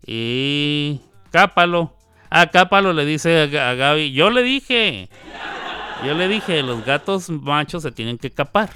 Y 0.06 1.00
Cápalo. 1.30 1.94
Ah, 2.30 2.46
Cápalo 2.46 2.92
le 2.92 3.04
dice 3.04 3.42
a, 3.58 3.74
Gaby. 3.74 4.12
Yo 4.12 4.30
le 4.30 4.42
dije. 4.42 5.08
Yo 6.04 6.14
le 6.14 6.28
dije, 6.28 6.62
los 6.62 6.84
gatos 6.84 7.28
machos 7.28 7.82
se 7.82 7.90
tienen 7.90 8.18
que 8.18 8.30
capar. 8.30 8.70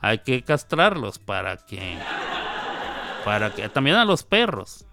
Hay 0.00 0.18
que 0.18 0.42
castrarlos 0.42 1.18
para 1.18 1.56
que. 1.56 1.98
Para 3.24 3.50
que. 3.50 3.68
También 3.68 3.96
a 3.96 4.04
los 4.04 4.22
perros. 4.22 4.84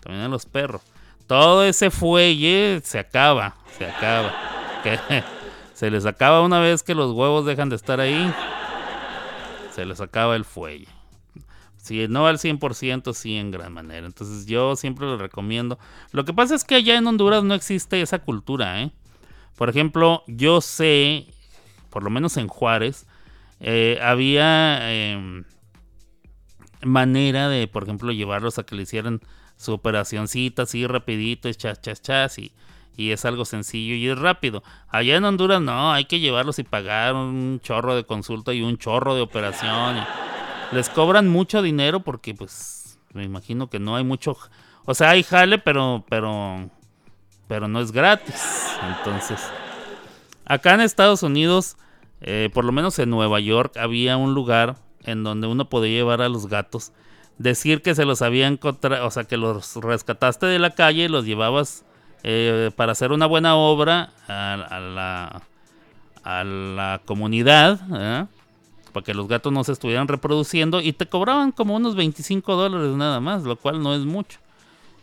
También 0.00 0.24
a 0.24 0.28
los 0.28 0.46
perros. 0.46 0.82
Todo 1.26 1.64
ese 1.64 1.90
fuelle 1.90 2.80
se 2.82 2.98
acaba. 2.98 3.56
Se 3.76 3.86
acaba. 3.86 4.32
se 5.80 5.90
les 5.90 6.04
acaba 6.04 6.42
una 6.42 6.60
vez 6.60 6.82
que 6.82 6.94
los 6.94 7.12
huevos 7.12 7.46
dejan 7.46 7.70
de 7.70 7.76
estar 7.76 8.00
ahí. 8.00 8.30
Se 9.72 9.86
les 9.86 9.98
acaba 10.02 10.36
el 10.36 10.44
fuelle. 10.44 10.88
Si 11.78 12.06
no 12.06 12.26
al 12.26 12.36
100%, 12.36 13.14
sí 13.14 13.38
en 13.38 13.50
gran 13.50 13.72
manera. 13.72 14.06
Entonces 14.06 14.44
yo 14.44 14.76
siempre 14.76 15.06
lo 15.06 15.16
recomiendo. 15.16 15.78
Lo 16.12 16.26
que 16.26 16.34
pasa 16.34 16.54
es 16.54 16.64
que 16.64 16.74
allá 16.74 16.98
en 16.98 17.06
Honduras 17.06 17.44
no 17.44 17.54
existe 17.54 18.02
esa 18.02 18.18
cultura, 18.18 18.82
¿eh? 18.82 18.92
Por 19.56 19.70
ejemplo, 19.70 20.22
yo 20.26 20.60
sé, 20.60 21.28
por 21.88 22.02
lo 22.02 22.10
menos 22.10 22.36
en 22.36 22.48
Juárez, 22.48 23.06
eh, 23.60 23.98
había 24.02 24.80
eh, 24.82 25.44
manera 26.82 27.48
de, 27.48 27.68
por 27.68 27.84
ejemplo, 27.84 28.12
llevarlos 28.12 28.58
a 28.58 28.64
que 28.64 28.74
le 28.74 28.82
hicieran 28.82 29.22
su 29.56 29.72
operacioncita 29.72 30.64
así 30.64 30.86
rapidito, 30.86 31.50
chas, 31.54 31.80
chas, 31.80 32.02
chas, 32.02 32.38
y, 32.38 32.52
y 32.96 33.12
es 33.12 33.24
algo 33.24 33.44
sencillo 33.44 33.94
y 33.94 34.08
es 34.08 34.18
rápido. 34.18 34.62
Allá 34.88 35.16
en 35.16 35.24
Honduras 35.24 35.60
no, 35.60 35.92
hay 35.92 36.04
que 36.04 36.20
llevarlos 36.20 36.58
y 36.58 36.64
pagar 36.64 37.14
un 37.14 37.60
chorro 37.62 37.94
de 37.94 38.04
consulta 38.04 38.52
y 38.52 38.62
un 38.62 38.78
chorro 38.78 39.14
de 39.14 39.22
operación. 39.22 39.96
Les 40.72 40.88
cobran 40.88 41.28
mucho 41.28 41.62
dinero 41.62 42.00
porque, 42.00 42.34
pues, 42.34 42.98
me 43.12 43.24
imagino 43.24 43.68
que 43.68 43.78
no 43.78 43.96
hay 43.96 44.04
mucho... 44.04 44.36
O 44.84 44.94
sea, 44.94 45.10
hay 45.10 45.22
jale, 45.22 45.58
pero, 45.58 46.04
pero, 46.08 46.68
pero 47.48 47.68
no 47.68 47.80
es 47.80 47.92
gratis. 47.92 48.76
Entonces, 48.96 49.40
acá 50.44 50.74
en 50.74 50.80
Estados 50.80 51.22
Unidos, 51.22 51.76
eh, 52.20 52.50
por 52.52 52.64
lo 52.64 52.72
menos 52.72 52.98
en 52.98 53.10
Nueva 53.10 53.40
York, 53.40 53.76
había 53.76 54.16
un 54.16 54.34
lugar 54.34 54.76
en 55.04 55.24
donde 55.24 55.46
uno 55.46 55.68
podía 55.68 55.92
llevar 55.92 56.22
a 56.22 56.28
los 56.28 56.46
gatos. 56.46 56.92
Decir 57.38 57.82
que 57.82 57.94
se 57.94 58.04
los 58.04 58.20
había 58.20 58.46
encontrado, 58.46 59.06
o 59.06 59.10
sea, 59.10 59.24
que 59.24 59.36
los 59.36 59.76
rescataste 59.76 60.46
de 60.46 60.58
la 60.58 60.74
calle 60.74 61.04
y 61.04 61.08
los 61.08 61.24
llevabas 61.24 61.84
eh, 62.22 62.70
para 62.76 62.92
hacer 62.92 63.12
una 63.12 63.26
buena 63.26 63.56
obra 63.56 64.12
a, 64.28 64.80
la, 64.80 65.42
a 66.22 66.44
la, 66.44 67.00
comunidad, 67.04 67.80
¿eh? 67.92 68.26
para 68.92 69.04
que 69.04 69.14
los 69.14 69.28
gatos 69.28 69.52
no 69.52 69.64
se 69.64 69.72
estuvieran 69.72 70.08
reproduciendo 70.08 70.80
y 70.80 70.92
te 70.92 71.06
cobraban 71.06 71.52
como 71.52 71.76
unos 71.76 71.96
25 71.96 72.56
dólares 72.56 72.94
nada 72.96 73.20
más, 73.20 73.44
lo 73.44 73.56
cual 73.56 73.82
no 73.82 73.94
es 73.94 74.00
mucho. 74.00 74.38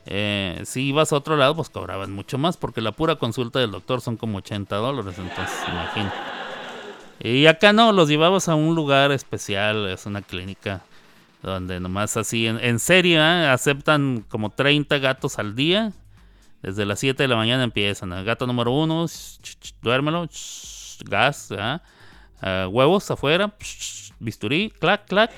Eh, 0.06 0.62
si 0.64 0.84
ibas 0.84 1.12
a 1.12 1.18
otro 1.18 1.36
lado, 1.36 1.56
pues 1.56 1.70
cobraban 1.70 2.12
mucho 2.14 2.38
más, 2.38 2.56
porque 2.56 2.82
la 2.82 2.94
pura 2.94 3.16
consulta 3.16 3.60
del 3.60 3.72
doctor 3.72 4.00
son 4.00 4.16
como 4.16 4.38
80 4.38 4.76
dólares, 4.76 5.16
entonces 5.18 5.58
imagino. 5.68 6.12
Y 7.20 7.48
acá 7.48 7.74
no, 7.74 7.92
los 7.92 8.08
llevabas 8.08 8.48
a 8.48 8.56
un 8.56 8.76
lugar 8.76 9.12
especial, 9.12 9.88
es 9.90 10.06
una 10.06 10.22
clínica 10.22 10.82
donde 11.42 11.80
nomás 11.80 12.16
así, 12.18 12.48
en, 12.48 12.60
en 12.60 12.80
serio, 12.80 13.20
¿eh? 13.20 13.48
aceptan 13.48 14.24
como 14.30 14.50
30 14.52 14.98
gatos 15.00 15.40
al 15.40 15.56
día. 15.56 15.92
Desde 16.62 16.86
las 16.86 17.00
7 17.00 17.24
de 17.24 17.28
la 17.28 17.36
mañana 17.36 17.64
empiezan. 17.64 18.14
El 18.14 18.26
gato 18.26 18.48
número 18.48 18.72
1, 18.72 19.06
duérmelo, 19.82 20.28
gas, 21.06 21.52
¿eh? 21.52 21.80
uh, 22.42 22.68
huevos 22.70 23.10
afuera, 23.12 23.54
bisturí, 24.20 24.72
clac, 24.80 25.06
clac, 25.08 25.32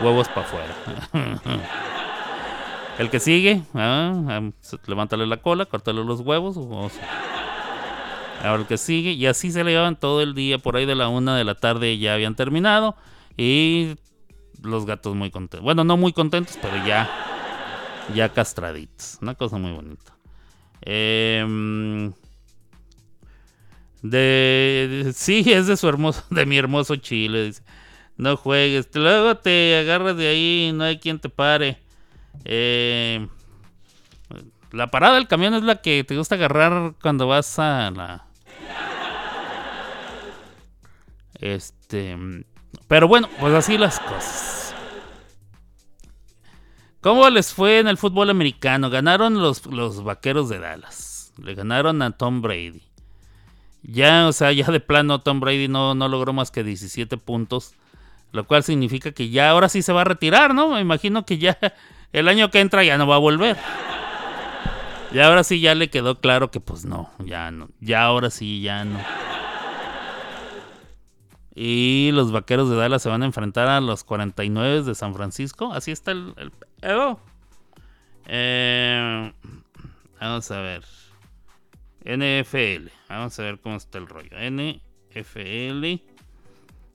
huevos 0.00 0.28
para 0.28 0.46
afuera. 0.46 0.74
El 2.98 3.08
que 3.08 3.18
sigue, 3.18 3.62
¿eh? 3.74 4.52
levántale 4.86 5.26
la 5.26 5.38
cola, 5.38 5.64
cortale 5.64 6.04
los 6.04 6.20
huevos. 6.20 6.58
Ahora 8.42 8.60
el 8.60 8.66
que 8.66 8.76
sigue, 8.76 9.12
y 9.12 9.26
así 9.26 9.50
se 9.50 9.64
le 9.64 9.70
llevaban 9.70 9.96
todo 9.96 10.20
el 10.20 10.34
día, 10.34 10.58
por 10.58 10.76
ahí 10.76 10.84
de 10.84 10.94
la 10.94 11.08
una 11.08 11.34
de 11.34 11.44
la 11.44 11.54
tarde 11.54 11.96
ya 11.96 12.12
habían 12.12 12.34
terminado. 12.34 12.96
Y 13.38 13.96
los 14.62 14.84
gatos 14.84 15.14
muy 15.14 15.30
contentos. 15.30 15.64
Bueno, 15.64 15.82
no 15.82 15.96
muy 15.96 16.12
contentos, 16.12 16.58
pero 16.60 16.76
ya, 16.86 17.08
ya 18.14 18.28
castraditos. 18.30 19.18
Una 19.22 19.34
cosa 19.34 19.56
muy 19.56 19.72
bonita. 19.72 20.19
Eh, 20.82 22.10
de, 24.02 25.12
sí, 25.14 25.44
es 25.46 25.66
de 25.66 25.76
su 25.76 25.88
hermoso, 25.88 26.24
de 26.30 26.46
mi 26.46 26.56
hermoso 26.56 26.96
Chile. 26.96 27.44
Dice, 27.44 27.62
no 28.16 28.36
juegues, 28.36 28.88
luego 28.94 29.36
te 29.36 29.78
agarras 29.78 30.16
de 30.16 30.28
ahí, 30.28 30.72
no 30.74 30.84
hay 30.84 30.98
quien 30.98 31.18
te 31.18 31.28
pare. 31.28 31.78
Eh, 32.44 33.26
la 34.72 34.86
parada 34.88 35.16
del 35.16 35.28
camión 35.28 35.54
es 35.54 35.62
la 35.62 35.82
que 35.82 36.04
te 36.04 36.16
gusta 36.16 36.36
agarrar 36.36 36.94
cuando 37.00 37.26
vas 37.26 37.58
a 37.58 37.90
la 37.90 38.26
este. 41.40 42.16
Pero 42.86 43.08
bueno, 43.08 43.28
pues 43.38 43.54
así 43.54 43.78
las 43.78 43.98
cosas. 44.00 44.59
¿Cómo 47.00 47.28
les 47.30 47.54
fue 47.54 47.78
en 47.78 47.88
el 47.88 47.96
fútbol 47.96 48.28
americano? 48.28 48.90
Ganaron 48.90 49.40
los, 49.40 49.64
los 49.66 50.04
vaqueros 50.04 50.50
de 50.50 50.58
Dallas. 50.58 51.32
Le 51.42 51.54
ganaron 51.54 52.02
a 52.02 52.10
Tom 52.10 52.42
Brady. 52.42 52.82
Ya, 53.82 54.28
o 54.28 54.32
sea, 54.32 54.52
ya 54.52 54.66
de 54.66 54.80
plano 54.80 55.20
Tom 55.22 55.40
Brady 55.40 55.68
no, 55.68 55.94
no 55.94 56.08
logró 56.08 56.34
más 56.34 56.50
que 56.50 56.62
17 56.62 57.16
puntos. 57.16 57.74
Lo 58.32 58.46
cual 58.46 58.62
significa 58.62 59.12
que 59.12 59.30
ya 59.30 59.50
ahora 59.50 59.70
sí 59.70 59.80
se 59.80 59.92
va 59.92 60.02
a 60.02 60.04
retirar, 60.04 60.54
¿no? 60.54 60.68
Me 60.74 60.80
imagino 60.80 61.24
que 61.24 61.38
ya 61.38 61.58
el 62.12 62.28
año 62.28 62.50
que 62.50 62.60
entra 62.60 62.84
ya 62.84 62.98
no 62.98 63.06
va 63.06 63.16
a 63.16 63.18
volver. 63.18 63.56
Y 65.12 65.18
ahora 65.18 65.42
sí 65.42 65.60
ya 65.60 65.74
le 65.74 65.88
quedó 65.90 66.20
claro 66.20 66.50
que 66.50 66.60
pues 66.60 66.84
no, 66.84 67.10
ya 67.18 67.50
no. 67.50 67.70
Ya 67.80 68.02
ahora 68.02 68.30
sí, 68.30 68.60
ya 68.60 68.84
no. 68.84 68.98
Y 71.54 72.10
los 72.12 72.32
vaqueros 72.32 72.70
de 72.70 72.76
Dallas 72.76 73.02
se 73.02 73.08
van 73.08 73.22
a 73.22 73.26
enfrentar 73.26 73.68
a 73.68 73.80
los 73.80 74.04
49 74.04 74.82
de 74.82 74.94
San 74.94 75.14
Francisco. 75.14 75.72
Así 75.72 75.90
está 75.90 76.12
el, 76.12 76.34
el 76.36 76.52
eh, 78.26 79.32
vamos 80.20 80.50
a 80.50 80.60
ver. 80.60 80.84
NFL. 82.04 82.88
Vamos 83.08 83.38
a 83.38 83.42
ver 83.42 83.58
cómo 83.60 83.76
está 83.76 83.98
el 83.98 84.06
rollo. 84.06 84.30
NFL. 84.30 86.02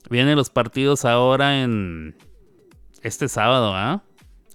Vienen 0.09 0.35
los 0.35 0.49
partidos 0.49 1.03
ahora 1.05 1.61
en 1.61 2.15
este 3.01 3.27
sábado, 3.27 3.73
¿ah? 3.75 4.03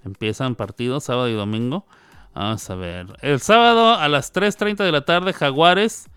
Empiezan 0.04 0.54
partidos 0.54 1.04
sábado 1.04 1.28
y 1.28 1.34
domingo. 1.34 1.86
Vamos 2.34 2.68
a 2.70 2.74
ver. 2.74 3.06
El 3.20 3.40
sábado 3.40 3.94
a 3.94 4.08
las 4.08 4.32
3.30 4.32 4.84
de 4.84 4.92
la 4.92 5.04
tarde, 5.04 5.32
Jaguares 5.32 6.08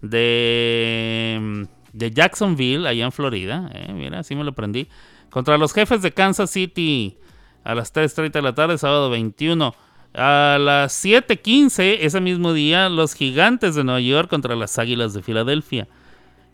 de 0.00 1.66
de 1.96 2.10
Jacksonville, 2.10 2.86
allá 2.86 3.06
en 3.06 3.12
Florida. 3.12 3.70
Eh, 3.72 3.92
mira, 3.92 4.20
así 4.20 4.34
me 4.34 4.44
lo 4.44 4.50
aprendí. 4.50 4.88
Contra 5.30 5.56
los 5.56 5.72
jefes 5.72 6.02
de 6.02 6.12
Kansas 6.12 6.50
City 6.50 7.16
a 7.64 7.74
las 7.74 7.92
3.30 7.92 8.32
de 8.32 8.42
la 8.42 8.54
tarde, 8.54 8.78
sábado 8.78 9.10
21. 9.10 9.74
A 10.14 10.58
las 10.60 11.04
7.15, 11.04 11.98
ese 12.00 12.20
mismo 12.20 12.52
día, 12.52 12.88
los 12.88 13.14
gigantes 13.14 13.74
de 13.74 13.84
Nueva 13.84 14.00
York 14.00 14.28
contra 14.28 14.56
las 14.56 14.78
águilas 14.78 15.14
de 15.14 15.22
Filadelfia. 15.22 15.88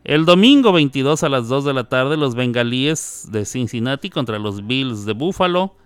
El 0.05 0.25
domingo 0.25 0.73
22 0.73 1.23
a 1.23 1.29
las 1.29 1.49
2 1.49 1.65
de 1.65 1.75
la 1.75 1.85
tarde, 1.85 2.17
los 2.17 2.35
bengalíes 2.35 3.29
de 3.31 3.45
Cincinnati 3.45 4.11
contra 4.11 4.39
los 4.39 4.67
Bills 4.67 5.05
de 5.05 5.13
Buffalo. 5.13 5.77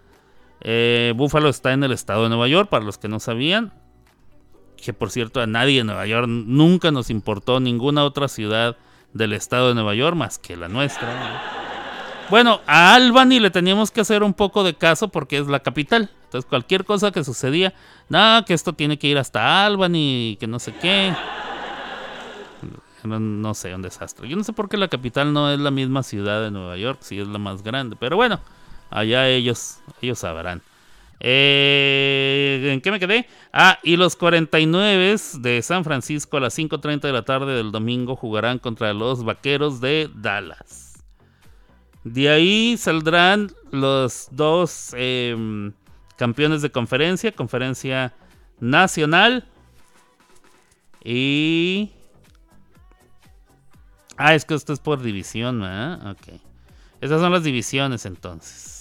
Eh, 0.62 1.12
Buffalo 1.16 1.48
está 1.48 1.72
en 1.72 1.84
el 1.84 1.92
estado 1.92 2.22
de 2.24 2.28
Nueva 2.30 2.48
York, 2.48 2.68
para 2.70 2.84
los 2.84 2.98
que 2.98 3.08
no 3.08 3.20
sabían. 3.20 3.72
Que 4.76 4.92
por 4.92 5.10
cierto, 5.10 5.40
a 5.40 5.46
nadie 5.46 5.80
en 5.80 5.86
Nueva 5.86 6.06
York 6.06 6.28
nunca 6.28 6.90
nos 6.90 7.10
importó 7.10 7.60
ninguna 7.60 8.04
otra 8.04 8.28
ciudad 8.28 8.76
del 9.12 9.32
estado 9.32 9.68
de 9.68 9.74
Nueva 9.74 9.94
York 9.94 10.16
más 10.16 10.38
que 10.38 10.56
la 10.56 10.68
nuestra. 10.68 11.08
Bueno, 12.28 12.60
a 12.66 12.94
Albany 12.94 13.38
le 13.38 13.50
teníamos 13.50 13.90
que 13.90 14.00
hacer 14.00 14.22
un 14.22 14.34
poco 14.34 14.64
de 14.64 14.74
caso 14.74 15.08
porque 15.08 15.38
es 15.38 15.46
la 15.46 15.60
capital. 15.60 16.10
Entonces 16.24 16.48
cualquier 16.48 16.84
cosa 16.84 17.12
que 17.12 17.22
sucedía, 17.22 17.72
nada, 18.08 18.44
que 18.44 18.52
esto 18.52 18.72
tiene 18.72 18.98
que 18.98 19.06
ir 19.06 19.16
hasta 19.16 19.64
Albany, 19.64 20.36
que 20.40 20.46
no 20.48 20.58
sé 20.58 20.74
qué. 20.74 21.14
No, 23.04 23.54
sé, 23.54 23.72
un 23.72 23.82
desastre. 23.82 24.28
Yo 24.28 24.36
no 24.36 24.42
sé 24.42 24.52
por 24.52 24.68
qué 24.68 24.76
la 24.76 24.88
capital 24.88 25.32
no 25.32 25.52
es 25.52 25.60
la 25.60 25.70
misma 25.70 26.02
ciudad 26.02 26.42
de 26.42 26.50
Nueva 26.50 26.76
York, 26.76 26.98
si 27.02 27.20
es 27.20 27.28
la 27.28 27.38
más 27.38 27.62
grande. 27.62 27.94
Pero 27.94 28.16
bueno, 28.16 28.40
allá 28.90 29.28
ellos, 29.28 29.78
ellos 30.02 30.18
sabrán. 30.18 30.62
Eh, 31.20 32.70
¿En 32.72 32.80
qué 32.80 32.90
me 32.90 33.00
quedé? 33.00 33.26
Ah, 33.52 33.78
y 33.82 33.96
los 33.96 34.16
49 34.16 35.16
de 35.38 35.62
San 35.62 35.84
Francisco 35.84 36.36
a 36.36 36.40
las 36.40 36.58
5.30 36.58 37.00
de 37.00 37.12
la 37.12 37.24
tarde 37.24 37.54
del 37.54 37.72
domingo 37.72 38.16
jugarán 38.16 38.58
contra 38.58 38.92
los 38.92 39.24
Vaqueros 39.24 39.80
de 39.80 40.10
Dallas. 40.14 41.02
De 42.04 42.28
ahí 42.28 42.76
saldrán 42.76 43.50
los 43.72 44.28
dos 44.30 44.94
em, 44.96 45.72
campeones 46.16 46.62
de 46.62 46.70
conferencia, 46.70 47.32
conferencia 47.32 48.14
nacional. 48.60 49.48
Y... 51.02 51.90
Ah, 54.16 54.34
es 54.34 54.44
que 54.44 54.54
esto 54.54 54.72
es 54.72 54.80
por 54.80 55.02
división, 55.02 55.62
¿eh? 55.64 55.98
Ok. 56.10 56.40
Esas 57.00 57.20
son 57.20 57.32
las 57.32 57.42
divisiones 57.42 58.06
entonces. 58.06 58.75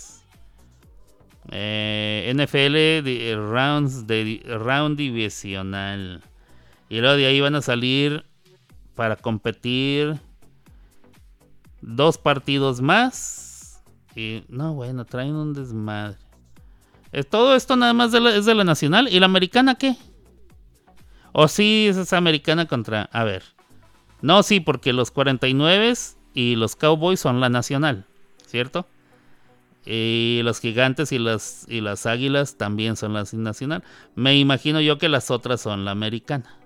Eh, 1.52 2.34
NFL 2.36 3.04
de, 3.04 3.36
rounds 3.38 4.08
de 4.08 4.42
round 4.46 4.98
divisional. 4.98 6.24
Y 6.90 7.00
luego 7.00 7.16
de 7.16 7.26
ahí 7.28 7.40
van 7.42 7.56
a 7.56 7.62
salir 7.62 8.26
para 8.96 9.16
competir 9.16 10.20
dos 11.82 12.18
partidos 12.18 12.82
más. 12.82 13.84
Y 14.16 14.44
no, 14.48 14.74
bueno, 14.74 15.06
traen 15.06 15.36
un 15.36 15.54
desmadre. 15.54 16.18
Eh, 17.12 17.24
todo 17.24 17.56
esto 17.56 17.76
nada 17.76 17.94
más 17.94 18.14
es 18.14 18.46
de 18.46 18.56
la 18.56 18.64
nacional. 18.64 19.08
¿Y 19.12 19.20
la 19.20 19.26
americana 19.26 19.76
qué? 19.76 19.96
O 21.32 21.48
sí, 21.48 21.88
es 21.90 22.14
americana 22.14 22.66
contra. 22.66 23.04
A 23.12 23.24
ver. 23.24 23.44
No, 24.22 24.42
sí, 24.42 24.60
porque 24.60 24.94
los 24.94 25.12
49 25.12 25.94
y 26.34 26.56
los 26.56 26.76
Cowboys 26.76 27.20
son 27.20 27.40
la 27.40 27.50
nacional. 27.50 28.06
¿Cierto? 28.48 28.88
Y 29.86 30.42
los 30.44 30.60
gigantes 30.60 31.12
y 31.12 31.20
las, 31.20 31.66
y 31.70 31.82
las 31.82 32.06
águilas 32.08 32.58
también 32.58 32.96
son 32.96 33.14
la 33.14 33.24
nacional. 33.34 33.84
Me 34.16 34.36
imagino 34.36 34.82
yo 34.82 34.98
que 34.98 35.10
las 35.10 35.30
otras 35.30 35.62
son 35.62 35.86
la 35.86 35.92
americana. 35.92 36.58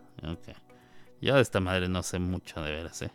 Yo 1.22 1.36
de 1.36 1.42
esta 1.42 1.60
madre 1.60 1.90
no 1.90 2.02
sé 2.02 2.20
mucho 2.20 2.62
de 2.62 2.72
veras, 2.72 3.02
¿eh? 3.02 3.12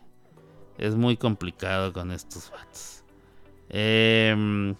Es 0.77 0.95
muy 0.95 1.17
complicado 1.17 1.91
con 1.91 2.11
estos 2.11 2.51
vatos. 2.51 3.03
Em, 3.69 4.75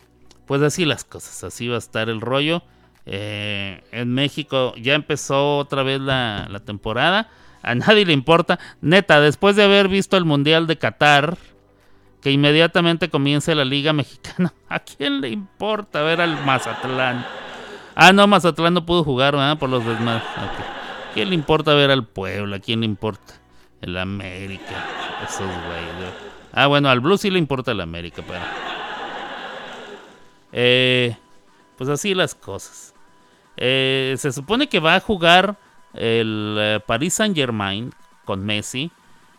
pues 0.45 0.61
así 0.61 0.85
las 0.85 1.03
cosas, 1.03 1.43
así 1.43 1.67
va 1.67 1.75
a 1.75 1.79
estar 1.79 2.09
el 2.09 2.21
rollo. 2.21 2.61
Eh, 3.07 3.81
en 3.91 4.13
México 4.13 4.75
ya 4.75 4.93
empezó 4.93 5.57
otra 5.57 5.81
vez 5.81 6.01
la, 6.01 6.47
la 6.51 6.59
temporada. 6.59 7.29
A 7.63 7.73
nadie 7.73 8.05
le 8.05 8.13
importa. 8.13 8.59
Neta, 8.81 9.19
después 9.21 9.55
de 9.55 9.63
haber 9.63 9.87
visto 9.87 10.17
el 10.17 10.25
Mundial 10.25 10.67
de 10.67 10.77
Qatar 10.77 11.37
que 12.25 12.31
inmediatamente 12.31 13.07
comience 13.11 13.53
la 13.53 13.63
Liga 13.63 13.93
Mexicana. 13.93 14.51
¿A 14.67 14.79
quién 14.79 15.21
le 15.21 15.29
importa 15.29 16.01
ver 16.01 16.21
al 16.21 16.43
Mazatlán? 16.43 17.23
Ah, 17.93 18.13
no, 18.13 18.25
Mazatlán 18.25 18.73
no 18.73 18.83
pudo 18.83 19.03
jugar, 19.03 19.35
¿verdad? 19.35 19.59
Por 19.59 19.69
los 19.69 19.85
demás. 19.85 20.23
¿A 20.23 21.13
quién 21.13 21.29
le 21.29 21.35
importa 21.35 21.75
ver 21.75 21.91
al 21.91 22.07
pueblo? 22.07 22.55
¿A 22.55 22.59
quién 22.59 22.79
le 22.79 22.87
importa? 22.87 23.35
El 23.79 23.95
América. 23.95 24.87
Esos 25.23 25.45
güeyes. 25.45 26.13
Ah, 26.51 26.65
bueno, 26.65 26.89
al 26.89 26.99
Blue 26.99 27.15
sí 27.19 27.29
le 27.29 27.37
importa 27.37 27.73
el 27.73 27.81
América, 27.81 28.23
pero. 28.27 28.41
Eh, 30.51 31.15
pues 31.77 31.91
así 31.91 32.15
las 32.15 32.33
cosas. 32.33 32.95
Eh, 33.55 34.15
se 34.17 34.31
supone 34.31 34.67
que 34.67 34.79
va 34.79 34.95
a 34.95 34.99
jugar 34.99 35.57
el 35.93 36.55
eh, 36.57 36.79
Paris 36.83 37.13
Saint 37.13 37.35
Germain 37.35 37.93
con 38.23 38.43
Messi 38.43 38.89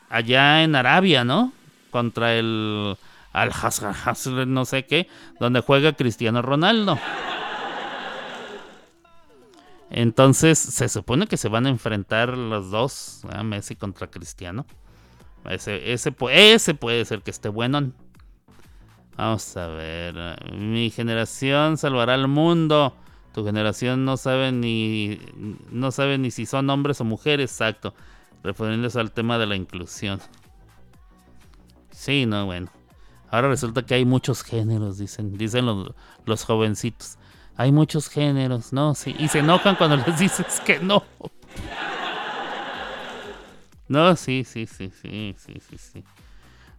allá 0.08 0.62
en 0.62 0.76
Arabia, 0.76 1.24
¿no? 1.24 1.52
Contra 1.96 2.34
el 2.34 2.94
al 3.32 3.52
no 4.48 4.66
sé 4.66 4.84
qué, 4.84 5.08
donde 5.40 5.62
juega 5.62 5.94
Cristiano 5.94 6.42
Ronaldo. 6.42 6.98
Entonces 9.88 10.58
se 10.58 10.90
supone 10.90 11.26
que 11.26 11.38
se 11.38 11.48
van 11.48 11.64
a 11.64 11.70
enfrentar 11.70 12.36
los 12.36 12.70
dos, 12.70 13.22
Messi 13.44 13.76
contra 13.76 14.08
Cristiano. 14.08 14.66
Ese, 15.48 15.90
ese, 15.94 16.14
ese 16.28 16.74
puede 16.74 17.04
ser 17.06 17.22
que 17.22 17.30
esté 17.30 17.48
bueno. 17.48 17.92
Vamos 19.16 19.56
a 19.56 19.68
ver. 19.68 20.14
Mi 20.52 20.90
generación 20.90 21.78
salvará 21.78 22.12
al 22.12 22.28
mundo. 22.28 22.94
Tu 23.32 23.42
generación 23.42 24.04
no 24.04 24.18
sabe 24.18 24.52
ni 24.52 25.18
no 25.70 25.92
sabe 25.92 26.18
ni 26.18 26.30
si 26.30 26.44
son 26.44 26.68
hombres 26.68 27.00
o 27.00 27.04
mujeres, 27.04 27.52
exacto. 27.52 27.94
Refiriéndose 28.42 29.00
al 29.00 29.12
tema 29.12 29.38
de 29.38 29.46
la 29.46 29.56
inclusión. 29.56 30.20
Sí, 31.96 32.26
no, 32.26 32.44
bueno. 32.44 32.68
Ahora 33.30 33.48
resulta 33.48 33.84
que 33.84 33.94
hay 33.94 34.04
muchos 34.04 34.42
géneros, 34.42 34.98
dicen, 34.98 35.36
dicen 35.36 35.64
los, 35.64 35.94
los 36.26 36.44
jovencitos. 36.44 37.16
Hay 37.56 37.72
muchos 37.72 38.08
géneros, 38.08 38.74
¿no? 38.74 38.94
Sí. 38.94 39.16
Y 39.18 39.28
se 39.28 39.38
enojan 39.38 39.76
cuando 39.76 39.96
les 40.06 40.18
dices 40.18 40.60
que 40.60 40.78
no. 40.78 41.02
No, 43.88 44.14
sí, 44.14 44.44
sí, 44.44 44.66
sí, 44.66 44.90
sí, 44.90 45.34
sí, 45.38 45.54
sí, 45.58 45.78
sí. 45.78 46.04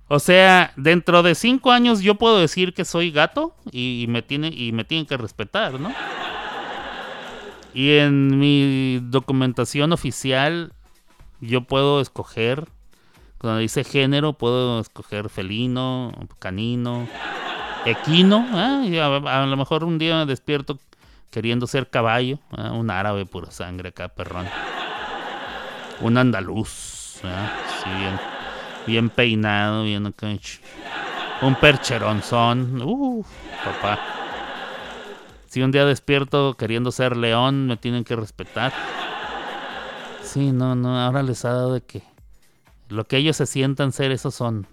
O 0.08 0.20
sea, 0.20 0.72
dentro 0.78 1.24
de 1.24 1.34
cinco 1.34 1.72
años 1.72 2.02
yo 2.02 2.16
puedo 2.16 2.40
decir 2.40 2.76
que 2.76 2.86
soy 2.86 3.12
gato 3.12 3.56
y, 3.72 4.06
me 4.08 4.22
tiene, 4.22 4.50
y 4.50 4.72
me 4.72 4.86
tienen 4.86 5.08
que 5.08 5.18
respetar, 5.18 5.80
¿no? 5.80 5.92
Y 7.74 7.98
en 7.98 8.40
mi 8.40 9.00
documentación 9.02 9.94
oficial 9.94 10.74
yo 11.42 11.62
puedo 11.64 12.02
escoger 12.02 12.70
cuando 13.40 13.60
dice 13.60 13.84
género, 13.84 14.34
puedo 14.34 14.80
escoger 14.80 15.30
felino, 15.30 16.12
canino, 16.40 17.08
equino. 17.86 18.48
a, 18.54 19.46
lo 19.46 19.58
mejor 19.58 19.84
un 19.84 20.00
día 20.00 20.26
despierto 20.26 20.80
queriendo 21.30 21.68
ser 21.68 21.90
caballo. 21.90 22.40
Un 22.52 22.90
árabe 22.90 23.26
pura 23.26 23.52
sangre 23.52 23.90
acá, 23.90 24.10
perrón. 24.10 24.48
Un 26.02 26.18
andaluz. 26.18 27.22
bien, 27.86 28.20
bien 28.88 29.10
peinado, 29.10 29.84
bien. 29.84 30.14
Un 31.42 31.56
percheronzón. 31.56 32.82
Uf, 32.82 33.28
papá. 33.64 34.00
Si 35.48 35.62
un 35.62 35.72
día 35.72 35.86
despierto 35.86 36.56
queriendo 36.56 36.92
ser 36.92 37.16
león, 37.16 37.68
me 37.68 37.78
tienen 37.78 38.04
que 38.04 38.16
respetar. 38.16 38.74
Sí, 40.24 40.52
no, 40.52 40.76
no, 40.76 41.00
ahora 41.00 41.24
les 41.24 41.46
ha 41.46 41.54
dado 41.54 41.74
de 41.74 41.82
que 41.82 42.04
lo 42.90 43.08
que 43.08 43.18
ellos 43.18 43.38
se 43.38 43.46
sientan 43.46 43.92
ser, 43.92 44.12
esos 44.12 44.36
son. 44.36 44.68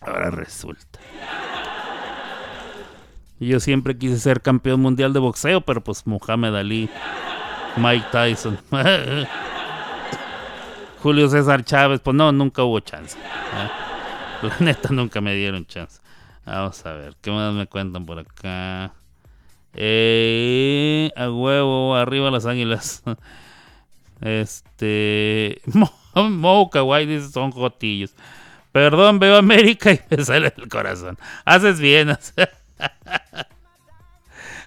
ahora 0.00 0.30
resulta. 0.30 0.98
Yo 3.40 3.60
siempre 3.60 3.96
quise 3.96 4.18
ser 4.18 4.42
campeón 4.42 4.80
mundial 4.80 5.12
de 5.12 5.20
boxeo, 5.20 5.60
pero 5.60 5.82
pues 5.82 6.06
Muhammad 6.06 6.56
Ali, 6.56 6.90
Mike 7.76 8.06
Tyson, 8.10 8.58
Julio 11.02 11.28
César 11.28 11.64
Chávez, 11.64 12.00
pues 12.00 12.16
no, 12.16 12.32
nunca 12.32 12.64
hubo 12.64 12.80
chance. 12.80 13.16
¿eh? 13.16 13.70
La 14.42 14.56
neta 14.58 14.88
nunca 14.90 15.20
me 15.20 15.34
dieron 15.34 15.66
chance. 15.66 16.00
Vamos 16.44 16.84
a 16.84 16.92
ver, 16.94 17.14
¿qué 17.20 17.30
más 17.30 17.52
me 17.54 17.66
cuentan 17.66 18.04
por 18.06 18.18
acá? 18.18 18.92
Eh, 19.74 21.10
a 21.16 21.30
huevo, 21.30 21.94
arriba 21.94 22.30
las 22.30 22.46
águilas. 22.46 23.02
Este. 24.20 25.62
Mo, 26.14 26.70
Kawaii 26.70 27.06
dice 27.06 27.30
son 27.30 27.52
jotillos. 27.52 28.14
Perdón, 28.72 29.18
veo 29.18 29.36
América 29.36 29.92
y 29.92 30.00
me 30.10 30.24
sale 30.24 30.52
el 30.56 30.68
corazón. 30.68 31.16
Haces 31.44 31.80
bien. 31.80 32.16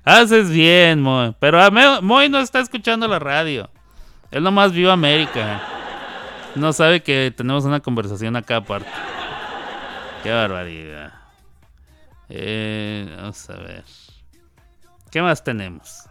Haces 0.04 0.50
bien, 0.50 1.02
Moy. 1.02 1.36
Pero 1.40 1.60
Moy 2.02 2.30
no 2.30 2.40
está 2.40 2.60
escuchando 2.60 3.08
la 3.08 3.20
radio. 3.20 3.70
Él 4.32 4.44
nomás 4.44 4.72
vio 4.72 4.92
América. 4.92 5.62
No 6.56 6.74
sabe 6.74 7.02
que 7.02 7.34
tenemos 7.36 7.66
una 7.66 7.80
conversación 7.80 8.36
acá 8.36 8.58
aparte. 8.58 8.90
Qué 10.24 10.32
barbaridad. 10.32 11.14
Eh, 12.30 13.14
vamos 13.18 13.50
a 13.50 13.56
ver. 13.58 13.84
¿Qué 15.12 15.22
más 15.22 15.44
tenemos? 15.44 16.08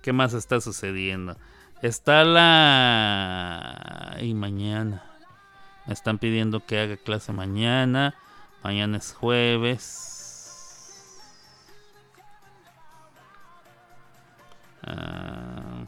¿Qué 0.00 0.14
más 0.14 0.32
está 0.32 0.62
sucediendo? 0.62 1.36
Está 1.82 2.24
la... 2.24 4.16
Y 4.22 4.32
mañana. 4.32 5.04
Me 5.86 5.92
están 5.92 6.18
pidiendo 6.18 6.64
que 6.64 6.80
haga 6.80 6.96
clase 6.96 7.32
mañana. 7.32 8.14
Mañana 8.64 8.96
es 8.96 9.12
jueves. 9.12 10.14
Ah. 14.82 15.84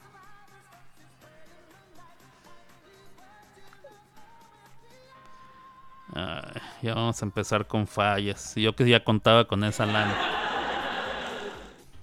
ya 6.83 6.95
vamos 6.95 7.23
a 7.23 7.25
empezar 7.25 7.67
con 7.67 7.87
fallas. 7.87 8.55
Yo 8.57 8.75
que 8.77 8.87
ya 8.87 9.03
contaba 9.03 9.47
con 9.47 9.65
esa 9.65 9.87
lana. 9.87 10.39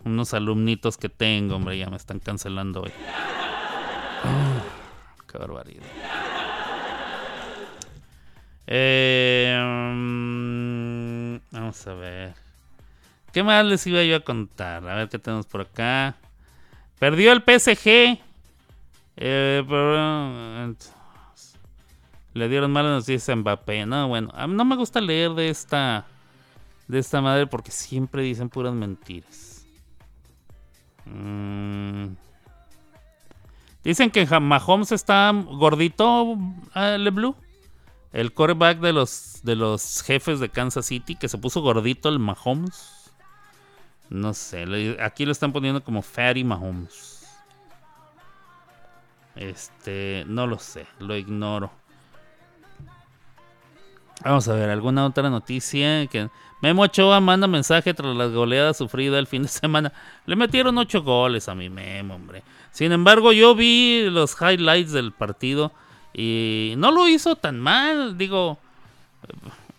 Unos 0.08 0.34
alumnitos 0.34 0.97
que 0.97 1.10
tengo, 1.10 1.58
hombre, 1.58 1.78
ya 1.78 1.89
me 1.89 1.97
están 1.97 2.20
cancelando 2.20 2.82
hoy. 2.82 2.91
qué 5.30 5.38
barbaridad. 5.38 5.84
Eh, 8.68 9.60
mm, 9.62 11.36
vamos 11.51 11.88
a 11.88 11.93
ver. 11.93 12.34
¿Qué 13.34 13.43
más 13.43 13.66
les 13.66 13.86
iba 13.86 14.01
yo 14.03 14.16
a 14.16 14.22
contar? 14.22 14.88
A 14.88 14.95
ver 14.95 15.10
qué 15.10 15.20
tenemos 15.20 15.45
por 15.45 15.62
acá. 15.62 16.16
Perdió 16.99 17.34
el 17.34 17.43
PSG. 17.43 18.18
Eh, 19.18 20.74
le 22.34 22.49
dieron 22.49 22.72
malas 22.72 22.91
noticias 22.91 23.28
a 23.28 23.36
Mbappé. 23.36 23.86
No, 23.86 24.08
bueno, 24.08 24.32
no 24.47 24.66
me 24.66 24.78
gusta 24.78 25.01
leer 25.01 25.32
de 25.32 25.49
esta 25.49 26.05
de 26.88 26.99
esta 26.99 27.20
madre 27.22 27.47
porque 27.47 27.72
siempre 27.72 28.22
dicen 28.22 28.49
puras 28.49 28.74
mentiras. 28.74 29.46
Mm. 31.14 32.16
Dicen 33.84 34.12
que 34.12 34.26
Mahomes 34.26 34.91
está 34.91 35.32
gordito, 35.32 36.24
uh, 36.24 36.97
LeBlue. 36.97 37.36
El 38.12 38.34
quarterback 38.34 38.80
de 38.80 38.93
los, 38.93 39.41
de 39.43 39.55
los 39.55 40.01
jefes 40.01 40.39
de 40.39 40.49
Kansas 40.49 40.86
City, 40.88 41.16
que 41.16 41.30
se 41.30 41.38
puso 41.38 41.62
gordito 41.62 42.10
el 42.10 42.20
Mahomes. 42.20 43.12
No 44.10 44.34
sé, 44.34 44.66
aquí 45.01 45.26
lo 45.26 45.32
están 45.32 45.51
poniendo 45.51 45.84
como 45.84 46.01
Fatty 46.01 46.43
Mahomes. 46.43 47.28
Este, 49.36 50.24
no 50.28 50.47
lo 50.47 50.58
sé, 50.58 50.88
lo 50.99 51.16
ignoro. 51.16 51.72
Vamos 54.24 54.47
a 54.47 54.53
ver, 54.53 54.70
alguna 54.70 55.05
otra 55.05 55.30
noticia 55.30 56.08
que 56.08 56.30
Memo 56.62 56.84
Ochoa 56.84 57.20
manda 57.20 57.47
mensaje 57.47 57.93
tras 57.93 58.16
las 58.16 58.32
goleadas 58.32 58.78
sufridas 58.78 59.20
el 59.20 59.28
fin 59.28 59.43
de 59.43 59.47
semana. 59.49 59.93
Le 60.26 60.36
metieron 60.36 60.78
ocho 60.78 61.03
goles 61.03 61.47
a 61.49 61.55
mi 61.55 61.70
Memo, 61.70 62.16
hombre. 62.16 62.43
Sin 62.72 62.91
embargo, 62.91 63.32
yo 63.32 63.55
vi 63.55 64.10
los 64.10 64.36
highlights 64.39 64.91
del 64.91 65.12
partido 65.12 65.72
y 66.14 66.74
no 66.78 66.91
lo 66.91 67.08
hizo 67.08 67.36
tan 67.36 67.60
mal. 67.60 68.18
Digo, 68.18 68.58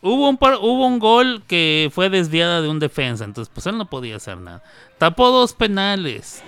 hubo 0.03 0.29
un, 0.29 0.39
hubo 0.41 0.87
un 0.87 0.99
gol 0.99 1.43
que 1.47 1.91
fue 1.93 2.11
desviada 2.11 2.61
de 2.62 2.68
un 2.68 2.79
defensa, 2.79 3.24
entonces 3.24 3.53
pues 3.53 3.66
él 3.66 3.76
no 3.76 3.87
podía 3.87 4.16
hacer 4.16 4.39
nada. 4.39 4.62
Tapó 4.99 5.31
dos 5.31 5.53
penales. 5.53 6.43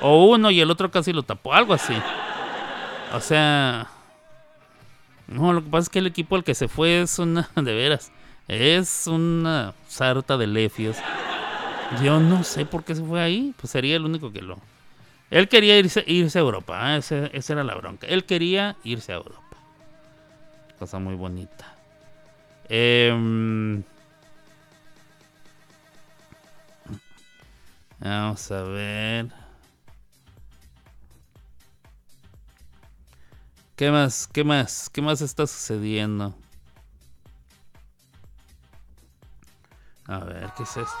O 0.00 0.26
uno 0.26 0.50
y 0.50 0.60
el 0.60 0.70
otro 0.70 0.90
casi 0.90 1.12
lo 1.12 1.22
tapó, 1.22 1.54
algo 1.54 1.72
así. 1.72 1.94
O 3.14 3.20
sea, 3.20 3.88
no, 5.28 5.52
lo 5.52 5.62
que 5.62 5.70
pasa 5.70 5.82
es 5.84 5.88
que 5.88 5.98
el 6.00 6.06
equipo 6.06 6.36
al 6.36 6.44
que 6.44 6.54
se 6.54 6.68
fue 6.68 7.02
es 7.02 7.18
una, 7.18 7.48
de 7.56 7.74
veras, 7.74 8.12
es 8.48 9.06
una 9.06 9.74
sarta 9.88 10.36
de 10.36 10.46
lefios. 10.46 10.96
Yo 12.02 12.20
no 12.20 12.44
sé 12.44 12.66
por 12.66 12.84
qué 12.84 12.94
se 12.94 13.04
fue 13.04 13.20
ahí, 13.20 13.54
pues 13.58 13.70
sería 13.70 13.96
el 13.96 14.04
único 14.04 14.32
que 14.32 14.42
lo... 14.42 14.58
Él 15.30 15.48
quería 15.48 15.78
irse, 15.78 16.04
irse 16.06 16.38
a 16.38 16.42
Europa, 16.42 16.96
¿eh? 16.96 16.98
esa 17.32 17.52
era 17.52 17.64
la 17.64 17.74
bronca. 17.74 18.06
Él 18.06 18.24
quería 18.24 18.76
irse 18.84 19.12
a 19.12 19.16
Europa. 19.16 19.56
Cosa 20.78 20.98
muy 20.98 21.14
bonita. 21.14 21.74
Em, 22.68 23.82
vamos 27.98 28.50
a 28.50 28.62
ver. 28.62 29.28
¿Qué 33.76 33.90
más? 33.90 34.28
¿Qué 34.32 34.44
más? 34.44 34.88
¿Qué 34.90 35.02
más 35.02 35.20
está 35.20 35.46
sucediendo? 35.46 36.34
A 40.06 40.18
ver, 40.18 40.50
¿qué 40.56 40.62
es 40.62 40.76
esto? 40.76 40.92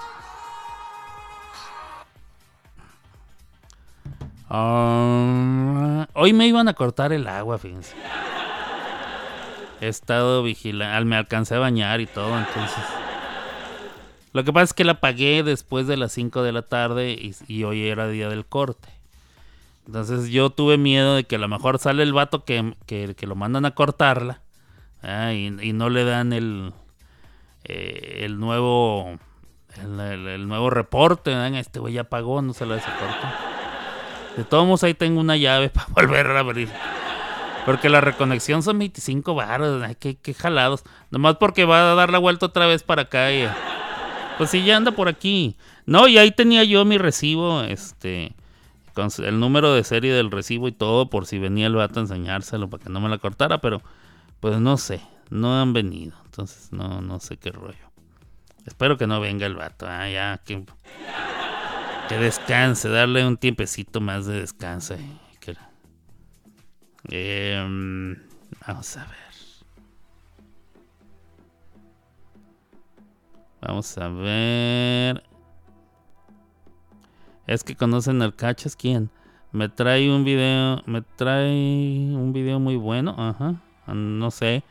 Ah, 4.48 6.06
hoy 6.14 6.32
me 6.32 6.46
iban 6.46 6.68
a 6.68 6.74
cortar 6.74 7.12
el 7.12 7.26
agua, 7.26 7.58
fíjense. 7.58 7.94
He 9.80 9.88
estado 9.88 10.42
vigilando, 10.42 11.04
me 11.06 11.16
alcancé 11.16 11.56
a 11.56 11.58
bañar 11.58 12.00
y 12.00 12.06
todo, 12.06 12.38
entonces. 12.38 12.84
Lo 14.32 14.44
que 14.44 14.52
pasa 14.52 14.64
es 14.64 14.74
que 14.74 14.84
la 14.84 14.92
apagué 14.92 15.42
después 15.42 15.86
de 15.86 15.96
las 15.96 16.12
5 16.12 16.42
de 16.42 16.52
la 16.52 16.62
tarde 16.62 17.32
y 17.46 17.64
hoy 17.64 17.86
era 17.86 18.08
día 18.08 18.28
del 18.28 18.46
corte. 18.46 18.88
Entonces 19.86 20.30
yo 20.30 20.50
tuve 20.50 20.78
miedo 20.78 21.14
de 21.14 21.24
que 21.24 21.36
a 21.36 21.38
lo 21.38 21.48
mejor 21.48 21.78
sale 21.78 22.02
el 22.02 22.12
vato 22.12 22.44
que, 22.44 22.74
lo 23.20 23.34
mandan 23.34 23.66
a 23.66 23.72
cortarla 23.72 24.40
ah, 25.02 25.32
y, 25.32 25.50
no 25.50 25.90
le 25.90 26.04
dan 26.04 26.32
el, 26.32 26.72
eh, 27.64 28.20
el 28.24 28.38
nuevo 28.38 29.18
el, 29.82 30.48
nuevo 30.48 30.70
reporte. 30.70 31.32
Este 31.58 31.80
güey 31.80 31.94
ya 31.94 32.04
pagó, 32.04 32.42
no 32.42 32.52
se 32.52 32.66
lo 32.66 32.74
hace 32.74 32.90
De 34.36 34.44
todos 34.44 34.66
modos 34.66 34.84
ahí 34.84 34.94
tengo 34.94 35.20
una 35.20 35.36
llave 35.36 35.68
para 35.70 35.86
volver 35.92 36.26
a 36.30 36.40
abrir. 36.40 36.68
Porque 37.66 37.88
la 37.88 38.02
reconexión 38.02 38.62
son 38.62 38.78
25 38.78 39.34
baros, 39.34 39.82
qué, 39.98 40.34
jalados. 40.34 40.84
Nomás 41.10 41.36
porque 41.36 41.64
va 41.64 41.92
a 41.92 41.94
dar 41.94 42.10
la 42.10 42.18
vuelta 42.18 42.46
otra 42.46 42.66
vez 42.66 42.82
para 42.82 43.02
acá. 43.02 43.32
Y, 43.32 43.48
pues 44.36 44.50
sí, 44.50 44.62
ya 44.64 44.76
anda 44.76 44.92
por 44.92 45.08
aquí. 45.08 45.56
No, 45.86 46.06
y 46.06 46.18
ahí 46.18 46.30
tenía 46.30 46.64
yo 46.64 46.84
mi 46.84 46.98
recibo, 46.98 47.62
este 47.62 48.34
con 48.94 49.08
el 49.18 49.40
número 49.40 49.74
de 49.74 49.84
serie 49.84 50.14
del 50.14 50.30
recibo 50.30 50.68
y 50.68 50.72
todo 50.72 51.10
por 51.10 51.26
si 51.26 51.38
venía 51.38 51.66
el 51.66 51.74
vato 51.74 51.98
a 51.98 52.02
enseñárselo 52.04 52.70
para 52.70 52.84
que 52.84 52.90
no 52.90 53.00
me 53.00 53.08
la 53.08 53.18
cortara, 53.18 53.58
pero 53.58 53.82
pues 54.40 54.58
no 54.60 54.76
sé, 54.76 55.00
no 55.30 55.60
han 55.60 55.72
venido, 55.72 56.16
entonces 56.34 56.72
no, 56.72 57.00
no 57.00 57.20
sé 57.20 57.36
qué 57.36 57.52
rollo. 57.52 57.92
Espero 58.66 58.98
que 58.98 59.06
no 59.06 59.20
venga 59.20 59.46
el 59.46 59.54
vato, 59.54 59.86
ah, 59.88 60.08
ya, 60.10 60.40
que, 60.44 60.64
que 62.08 62.18
descanse, 62.18 62.88
darle 62.88 63.24
un 63.24 63.36
tiempecito 63.36 64.00
más 64.00 64.26
de 64.26 64.40
descanso. 64.40 64.96
Em, 67.08 68.16
vamos 68.66 68.96
a 68.96 69.04
ver. 69.04 69.14
Vamos 73.60 73.98
a 73.98 74.08
ver. 74.08 75.22
Es 77.46 77.62
que 77.62 77.76
conocen 77.76 78.22
al 78.22 78.34
Cachas, 78.34 78.74
¿quién? 78.74 79.10
Me 79.52 79.68
trae 79.68 80.12
un 80.12 80.24
video, 80.24 80.82
me 80.86 81.02
trae 81.02 82.10
un 82.12 82.32
video 82.32 82.58
muy 82.58 82.74
bueno, 82.74 83.14
ajá, 83.16 83.54
no 83.86 84.30
sé. 84.32 84.64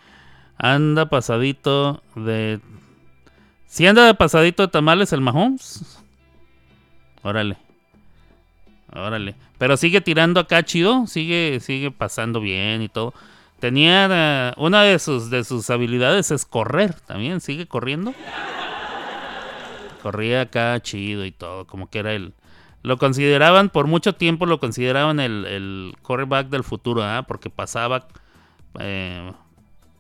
Anda 0.57 1.07
pasadito 1.07 2.01
de... 2.15 2.59
Si 3.67 3.87
anda 3.87 4.05
de 4.05 4.13
pasadito 4.13 4.63
de 4.63 4.69
tamales 4.69 5.13
el 5.13 5.21
Mahomes. 5.21 5.99
Órale. 7.23 7.57
Órale. 8.93 9.35
Pero 9.57 9.77
sigue 9.77 10.01
tirando 10.01 10.39
acá 10.39 10.63
chido. 10.63 11.07
Sigue, 11.07 11.59
sigue 11.59 11.89
pasando 11.89 12.39
bien 12.39 12.81
y 12.81 12.89
todo. 12.89 13.13
Tenía 13.59 14.07
eh, 14.11 14.53
una 14.57 14.83
de 14.83 14.99
sus, 14.99 15.29
de 15.29 15.43
sus 15.43 15.69
habilidades 15.69 16.31
es 16.31 16.45
correr 16.45 16.93
también. 17.01 17.41
Sigue 17.41 17.65
corriendo. 17.65 18.13
Corría 20.03 20.41
acá 20.41 20.79
chido 20.81 21.25
y 21.25 21.31
todo. 21.31 21.65
Como 21.65 21.89
que 21.89 21.99
era 21.99 22.13
el... 22.13 22.33
Lo 22.83 22.97
consideraban, 22.97 23.69
por 23.69 23.87
mucho 23.87 24.13
tiempo 24.15 24.45
lo 24.45 24.59
consideraban 24.59 25.21
el, 25.21 25.45
el 25.45 25.95
quarterback 26.01 26.49
del 26.49 26.65
futuro, 26.65 27.01
¿ah? 27.01 27.23
porque 27.25 27.49
pasaba, 27.49 28.09
eh, 28.77 29.31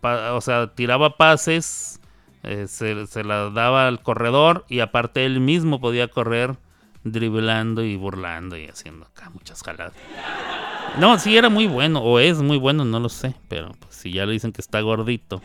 o 0.03 0.41
sea, 0.41 0.67
tiraba 0.73 1.17
pases, 1.17 1.99
eh, 2.43 2.67
se, 2.67 3.23
la 3.23 3.49
daba 3.49 3.87
al 3.87 4.01
corredor 4.01 4.65
y 4.67 4.81
aparte 4.81 5.25
él 5.25 5.39
mismo 5.39 5.79
podía 5.79 6.07
correr 6.09 6.57
driblando 7.03 7.83
y 7.83 7.95
burlando 7.95 8.57
y 8.57 8.67
haciendo 8.67 9.05
acá 9.05 9.29
muchas 9.29 9.63
jaladas. 9.63 9.93
No, 10.99 11.17
sí 11.19 11.37
era 11.37 11.49
muy 11.49 11.67
bueno, 11.67 12.01
o 12.01 12.19
es 12.19 12.41
muy 12.41 12.57
bueno, 12.57 12.85
no 12.85 12.99
lo 12.99 13.09
sé, 13.09 13.35
pero 13.47 13.71
pues, 13.79 13.95
si 13.95 14.11
ya 14.11 14.25
le 14.25 14.33
dicen 14.33 14.51
que 14.51 14.61
está 14.61 14.81
gordito. 14.81 15.41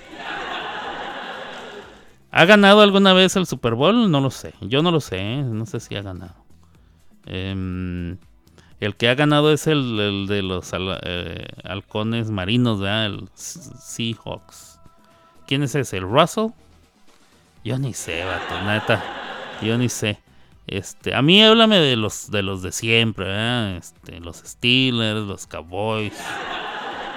¿Ha 2.30 2.44
ganado 2.44 2.82
alguna 2.82 3.14
vez 3.14 3.36
el 3.36 3.46
Super 3.46 3.74
Bowl? 3.74 4.10
No 4.10 4.20
lo 4.20 4.30
sé, 4.30 4.52
yo 4.60 4.82
no 4.82 4.90
lo 4.90 5.00
sé, 5.00 5.18
¿eh? 5.18 5.42
no 5.42 5.66
sé 5.66 5.80
si 5.80 5.96
ha 5.96 6.02
ganado. 6.02 6.34
Em, 7.26 8.18
el 8.80 8.94
que 8.96 9.08
ha 9.08 9.14
ganado 9.14 9.52
es 9.52 9.66
el, 9.66 10.26
de 10.28 10.42
los 10.42 10.72
eh, 10.72 11.46
halcones 11.64 12.30
marinos, 12.30 12.80
¿verdad? 12.80 13.06
El 13.06 13.28
Seahawks. 13.34 14.78
¿Quién 15.46 15.62
es 15.62 15.74
ese? 15.74 15.96
¿El 15.96 16.04
Russell? 16.04 16.48
Yo 17.64 17.78
ni 17.78 17.92
sé, 17.92 18.24
vato, 18.24 18.62
neta. 18.64 19.02
Yo 19.62 19.76
ni 19.78 19.88
sé. 19.88 20.20
Este, 20.66 21.14
a 21.14 21.22
mí 21.22 21.42
háblame 21.42 21.78
de 21.78 21.96
los 21.96 22.30
de 22.30 22.42
los 22.42 22.62
de 22.62 22.72
siempre, 22.72 23.24
¿verdad? 23.24 23.76
Este, 23.76 24.20
los 24.20 24.36
Steelers, 24.36 25.26
los 25.26 25.46
Cowboys, 25.46 26.12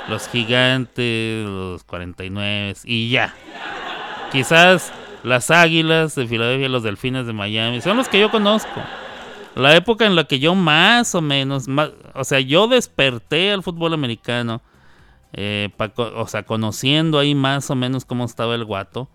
los 0.07 0.29
Gigantes, 0.29 1.45
los 1.45 1.83
49 1.83 2.75
y 2.85 3.09
ya. 3.09 3.35
Quizás 4.31 4.93
las 5.23 5.51
Águilas 5.51 6.15
de 6.15 6.25
Filadelfia, 6.27 6.69
los 6.69 6.83
Delfines 6.83 7.27
de 7.27 7.33
Miami, 7.33 7.81
son 7.81 7.97
los 7.97 8.07
que 8.07 8.19
yo 8.19 8.31
conozco. 8.31 8.81
La 9.55 9.75
época 9.75 10.05
en 10.05 10.15
la 10.15 10.23
que 10.25 10.39
yo 10.39 10.55
más 10.55 11.13
o 11.13 11.21
menos, 11.21 11.65
o 12.13 12.23
sea, 12.23 12.39
yo 12.39 12.67
desperté 12.67 13.51
al 13.51 13.63
fútbol 13.63 13.93
americano, 13.93 14.61
eh, 15.33 15.69
o 15.97 16.27
sea, 16.27 16.43
conociendo 16.43 17.19
ahí 17.19 17.35
más 17.35 17.69
o 17.69 17.75
menos 17.75 18.05
cómo 18.05 18.25
estaba 18.25 18.55
el 18.55 18.65
guato. 18.65 19.09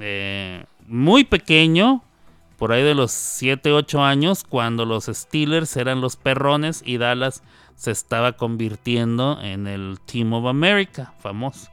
eh, 0.00 0.64
muy 0.86 1.24
pequeño, 1.24 2.02
por 2.58 2.72
ahí 2.72 2.82
de 2.82 2.94
los 2.94 3.10
7, 3.10 3.72
8 3.72 4.02
años, 4.02 4.44
cuando 4.44 4.84
los 4.84 5.06
Steelers 5.06 5.76
eran 5.76 6.00
los 6.00 6.16
perrones 6.16 6.82
y 6.84 6.98
Dallas 6.98 7.42
se 7.74 7.90
estaba 7.90 8.32
convirtiendo 8.32 9.40
en 9.42 9.66
el 9.66 9.98
Team 10.06 10.32
of 10.32 10.46
America, 10.46 11.12
famoso. 11.18 11.70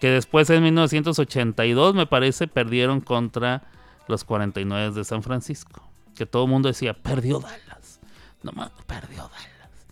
Que 0.00 0.10
después 0.10 0.48
en 0.50 0.62
1982, 0.62 1.94
me 1.94 2.06
parece, 2.06 2.46
perdieron 2.46 3.00
contra 3.00 3.62
los 4.08 4.24
49 4.24 4.94
de 4.94 5.04
San 5.04 5.22
Francisco. 5.22 5.91
Que 6.16 6.26
todo 6.26 6.44
el 6.44 6.50
mundo 6.50 6.68
decía, 6.68 6.94
perdió 6.94 7.40
Dallas. 7.40 8.00
No 8.42 8.52
mames, 8.52 8.72
perdió 8.86 9.22
Dallas. 9.22 9.86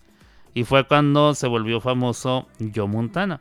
Y 0.54 0.64
fue 0.64 0.86
cuando 0.86 1.34
se 1.34 1.46
volvió 1.46 1.80
famoso 1.80 2.48
Joe 2.74 2.88
Montana. 2.88 3.40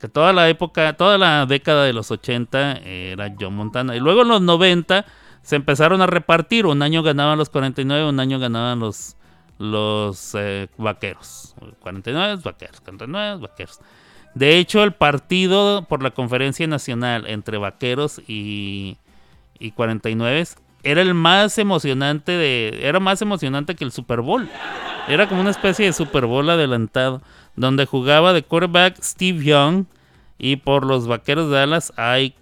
Que 0.00 0.08
toda 0.08 0.32
la 0.32 0.48
época, 0.48 0.96
toda 0.96 1.18
la 1.18 1.46
década 1.46 1.84
de 1.84 1.92
los 1.92 2.10
80 2.10 2.78
era 2.78 3.34
Joe 3.38 3.50
Montana. 3.50 3.94
Y 3.94 4.00
luego 4.00 4.22
en 4.22 4.28
los 4.28 4.40
90 4.42 5.04
se 5.42 5.56
empezaron 5.56 6.00
a 6.02 6.06
repartir. 6.06 6.66
Un 6.66 6.82
año 6.82 7.02
ganaban 7.02 7.38
los 7.38 7.50
49, 7.50 8.08
un 8.08 8.20
año 8.20 8.38
ganaban 8.38 8.80
los, 8.80 9.16
los 9.58 10.34
eh, 10.34 10.68
vaqueros. 10.78 11.54
49 11.80 12.42
vaqueros, 12.42 12.80
49 12.80 13.40
vaqueros. 13.42 13.80
De 14.34 14.58
hecho, 14.58 14.82
el 14.82 14.92
partido 14.92 15.84
por 15.88 16.02
la 16.02 16.12
conferencia 16.12 16.66
nacional 16.66 17.26
entre 17.26 17.58
vaqueros 17.58 18.20
y, 18.26 18.96
y 19.58 19.72
49 19.72 20.46
era 20.82 21.02
el 21.02 21.14
más 21.14 21.58
emocionante 21.58 22.32
de. 22.32 22.80
Era 22.82 23.00
más 23.00 23.20
emocionante 23.22 23.74
que 23.74 23.84
el 23.84 23.92
Super 23.92 24.20
Bowl. 24.20 24.48
Era 25.08 25.28
como 25.28 25.40
una 25.40 25.50
especie 25.50 25.86
de 25.86 25.92
Super 25.92 26.26
Bowl 26.26 26.48
adelantado. 26.48 27.22
Donde 27.56 27.86
jugaba 27.86 28.32
de 28.32 28.42
quarterback 28.42 29.00
Steve 29.02 29.44
Young. 29.44 29.84
Y 30.38 30.56
por 30.56 30.86
los 30.86 31.06
vaqueros 31.06 31.50
de 31.50 31.56
Dallas 31.56 31.92
hay. 31.96 32.34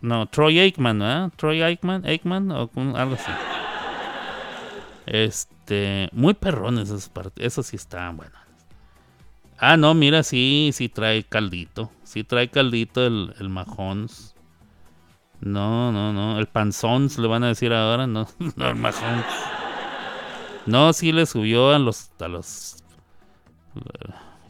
No, 0.00 0.26
Troy 0.26 0.60
Aikman, 0.60 0.98
¿verdad? 0.98 1.32
Troy 1.36 1.62
Aikman, 1.62 2.04
Aikman 2.06 2.50
o 2.52 2.70
algo 2.94 3.14
así. 3.14 3.32
Este. 5.06 6.08
Muy 6.12 6.34
perrones 6.34 6.90
esos 6.90 7.08
partidos. 7.08 7.46
Esos 7.46 7.66
sí 7.66 7.76
estaban 7.76 8.16
buenos. 8.16 8.38
Ah, 9.58 9.78
no, 9.78 9.94
mira, 9.94 10.22
sí, 10.22 10.70
sí 10.74 10.90
trae 10.90 11.24
caldito. 11.24 11.90
Sí 12.04 12.24
trae 12.24 12.50
caldito 12.50 13.06
el, 13.06 13.34
el 13.40 13.48
Mahomes. 13.48 14.35
No, 15.40 15.92
no, 15.92 16.12
no. 16.12 16.38
El 16.38 16.46
Panzons 16.46 17.18
le 17.18 17.28
van 17.28 17.44
a 17.44 17.48
decir 17.48 17.72
ahora. 17.72 18.06
No, 18.06 18.26
no, 18.56 18.68
el 18.68 18.76
Mahomes. 18.76 19.24
No, 20.66 20.92
sí 20.92 21.12
le 21.12 21.26
subió 21.26 21.70
a 21.70 21.78
los. 21.78 22.10
A 22.20 22.28
los 22.28 22.76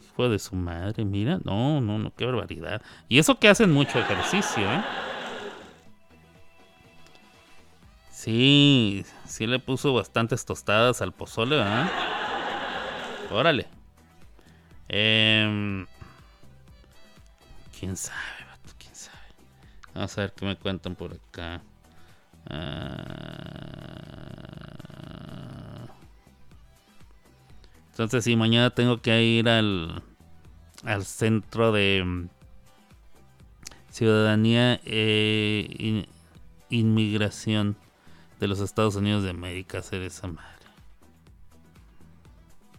hijo 0.03 0.29
de 0.29 0.39
su 0.39 0.55
madre, 0.55 1.05
mira. 1.05 1.39
No, 1.43 1.81
no, 1.81 1.99
no, 1.99 2.13
qué 2.15 2.25
barbaridad. 2.25 2.81
Y 3.07 3.19
eso 3.19 3.39
que 3.39 3.49
hacen 3.49 3.71
mucho 3.71 3.99
ejercicio, 3.99 4.63
¿eh? 4.63 4.81
Sí, 8.11 9.05
sí 9.25 9.47
le 9.47 9.59
puso 9.59 9.93
bastantes 9.93 10.43
tostadas 10.43 11.01
al 11.01 11.13
pozole, 11.13 11.57
¿verdad? 11.57 11.87
Órale. 13.31 13.67
Em, 14.89 15.85
¿Quién 17.77 17.95
sabe, 17.95 18.17
vato? 18.36 18.36
¿Quién 18.36 18.36
sabe? 18.36 18.36
Vamos 19.97 20.15
a 20.15 20.21
ver 20.21 20.33
qué 20.33 20.45
me 20.45 20.55
cuentan 20.55 20.95
por 20.95 21.11
acá. 21.11 21.63
Ah. 22.47 23.47
Entonces, 27.89 28.23
sí, 28.23 28.35
mañana 28.35 28.69
tengo 28.69 29.01
que 29.01 29.23
ir 29.23 29.49
al, 29.49 30.03
al 30.83 31.03
centro 31.03 31.71
de 31.71 32.03
mm, 32.05 32.29
ciudadanía 33.89 34.79
e 34.85 35.65
in- 35.79 36.05
inmigración 36.69 37.75
de 38.39 38.47
los 38.47 38.59
Estados 38.59 38.95
Unidos 38.97 39.23
de 39.23 39.31
América 39.31 39.79
hacer 39.79 40.03
esa 40.03 40.27
madre. 40.27 40.45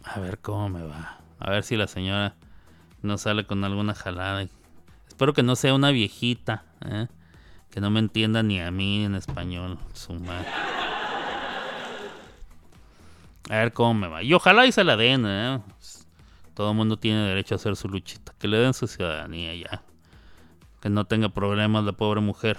A 0.05 0.21
ver 0.21 0.39
cómo 0.39 0.69
me 0.69 0.83
va. 0.83 1.19
A 1.39 1.49
ver 1.49 1.65
si 1.65 1.75
la 1.75 1.87
señora 1.87 2.35
no 3.01 3.17
sale 3.17 3.45
con 3.45 3.65
alguna 3.65 3.93
jalada. 3.93 4.47
Espero 5.09 5.33
que 5.33 5.43
no 5.43 5.57
sea 5.57 5.73
una 5.73 5.91
viejita, 5.91 6.63
¿eh? 6.85 7.07
que 7.69 7.81
no 7.81 7.89
me 7.89 7.99
entienda 7.99 8.43
ni 8.43 8.59
a 8.59 8.71
mí 8.71 9.05
en 9.05 9.15
español. 9.15 9.77
Su 9.93 10.13
madre. 10.13 10.47
A 13.49 13.55
ver 13.55 13.73
cómo 13.73 13.93
me 13.93 14.07
va. 14.07 14.23
Y 14.23 14.33
ojalá 14.33 14.65
y 14.65 14.71
se 14.71 14.83
la 14.83 14.95
den, 14.95 15.25
¿eh? 15.27 15.59
Todo 16.53 16.73
mundo 16.73 16.97
tiene 16.97 17.27
derecho 17.27 17.55
a 17.55 17.57
hacer 17.57 17.75
su 17.75 17.87
luchita. 17.87 18.33
Que 18.37 18.47
le 18.47 18.57
den 18.57 18.73
su 18.73 18.87
ciudadanía 18.87 19.55
ya. 19.55 19.83
Que 20.81 20.89
no 20.89 21.05
tenga 21.05 21.29
problemas 21.29 21.83
la 21.83 21.93
pobre 21.93 22.21
mujer. 22.21 22.57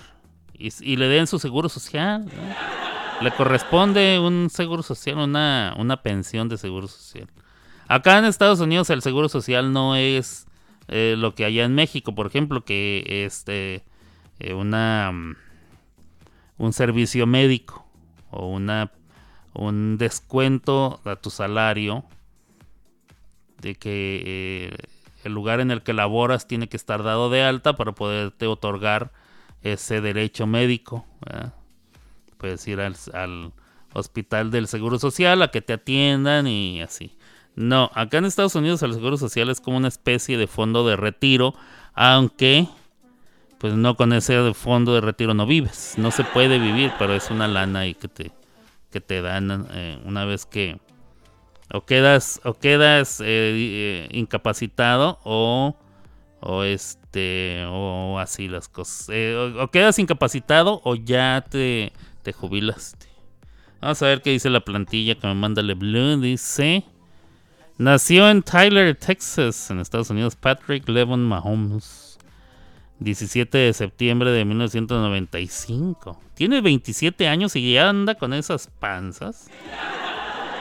Y, 0.55 0.97
le 0.97 1.09
den 1.09 1.27
su 1.27 1.39
seguro 1.39 1.69
social. 1.69 2.27
Le 3.21 3.31
corresponde 3.33 4.19
un 4.19 4.49
seguro 4.51 4.83
social, 4.83 5.19
una, 5.19 5.75
una 5.79 6.03
pensión 6.03 6.49
de 6.49 6.57
seguro 6.57 6.87
social. 6.87 7.29
Acá 7.89 8.19
en 8.19 8.25
Estados 8.25 8.61
Unidos 8.61 8.89
el 8.91 9.03
seguro 9.03 9.29
social 9.29 9.73
no 9.73 9.97
es 9.97 10.47
eh, 10.89 11.17
lo 11.19 11.35
que 11.35 11.45
allá 11.45 11.65
en 11.65 11.75
México, 11.75 12.15
por 12.15 12.27
ejemplo, 12.27 12.65
que 12.65 13.25
este 13.27 13.85
eh, 14.41 14.55
una 14.55 15.13
mm, 15.13 15.37
un 16.59 16.73
servicio 16.73 17.27
médico 17.27 17.87
o 18.31 18.49
una 18.49 18.93
un 19.53 19.99
descuento 19.99 21.01
a 21.05 21.17
tu 21.17 21.31
salario 21.31 22.05
de 23.61 23.75
que 23.75 24.23
eh, 24.25 24.77
el 25.25 25.33
lugar 25.33 25.61
en 25.61 25.71
el 25.71 25.83
que 25.83 25.93
laboras 25.93 26.47
tiene 26.47 26.69
que 26.69 26.77
estar 26.77 27.03
dado 27.03 27.31
de 27.31 27.43
alta 27.43 27.77
para 27.77 27.93
poderte 27.93 28.47
otorgar 28.47 29.13
ese 29.63 30.01
derecho 30.01 30.47
médico. 30.47 31.05
Puedes 32.39 32.67
ir 32.69 32.81
al, 32.81 32.97
al 33.13 33.53
hospital 33.93 34.51
del 34.51 34.67
Seguro 34.67 34.99
Social 34.99 35.43
a 35.43 35.51
que 35.51 35.61
te 35.61 35.75
atiendan 35.75 36.47
y 36.47 36.81
así. 36.81 37.17
No, 37.57 37.91
acá 37.95 38.19
en 38.19 38.25
Estados 38.25 38.55
Unidos 38.55 38.83
el 38.83 38.95
Seguro 38.95 39.17
Social 39.17 39.51
es 39.51 39.61
como 39.61 39.77
una 39.77 39.89
especie 39.89 40.39
de 40.39 40.47
fondo 40.47 40.87
de 40.87 40.97
retiro, 40.97 41.55
aunque 41.95 42.69
pues 43.61 43.75
no 43.75 43.95
con 43.95 44.15
ese 44.15 44.55
fondo 44.55 44.95
de 44.95 45.03
retiro 45.03 45.35
no 45.35 45.45
vives. 45.45 45.95
No 45.99 46.11
se 46.11 46.25
puede 46.25 46.59
vivir, 46.59 46.93
pero 46.99 47.15
es 47.15 47.31
una 47.31 47.47
lana 47.47 47.81
ahí 47.81 47.95
que 47.95 48.09
te, 48.09 48.33
que 48.91 49.03
te 49.03 49.21
dan 49.21 49.69
eh, 49.73 50.01
una 50.07 50.25
vez 50.25 50.47
que 50.47 50.81
o 51.73 51.85
quedas, 51.85 52.41
o 52.45 52.55
quedas 52.55 53.21
eh, 53.21 53.27
eh, 53.27 54.09
incapacitado 54.13 55.21
o, 55.25 55.77
o 56.41 56.65
este 56.65 57.65
o 57.69 58.19
así 58.19 58.49
las 58.49 58.67
cosas 58.67 59.09
o, 59.59 59.69
quedas 59.69 59.99
incapacitado 59.99 60.81
o 60.85 60.97
ya 60.97 61.45
te, 61.49 61.93
te 62.23 62.33
jubilaste 62.33 63.07
vamos 63.81 64.03
a 64.03 64.07
ver 64.07 64.23
qué 64.23 64.31
dice 64.31 64.51
la 64.51 64.61
plantilla 64.61 65.15
que 65.15 65.27
me 65.29 65.35
manda 65.35 65.63
LeBlue 65.63 66.21
dice 66.21 66.85
nació 67.79 68.29
en 68.29 68.43
Tyler 68.43 68.97
Texas 68.97 69.71
en 69.71 69.79
Estados 69.79 70.11
Unidos 70.11 70.35
Patrick 70.35 70.89
Levon 70.89 71.23
Mahomes 71.23 72.10
17 73.01 73.59
de 73.59 73.73
septiembre 73.73 74.31
de 74.31 74.45
1995 74.45 76.21
tiene 76.35 76.61
27 76.61 77.29
años 77.29 77.57
y 77.57 77.73
ya 77.73 77.89
anda 77.89 78.15
con 78.15 78.33
esas 78.33 78.69
panzas 78.79 79.51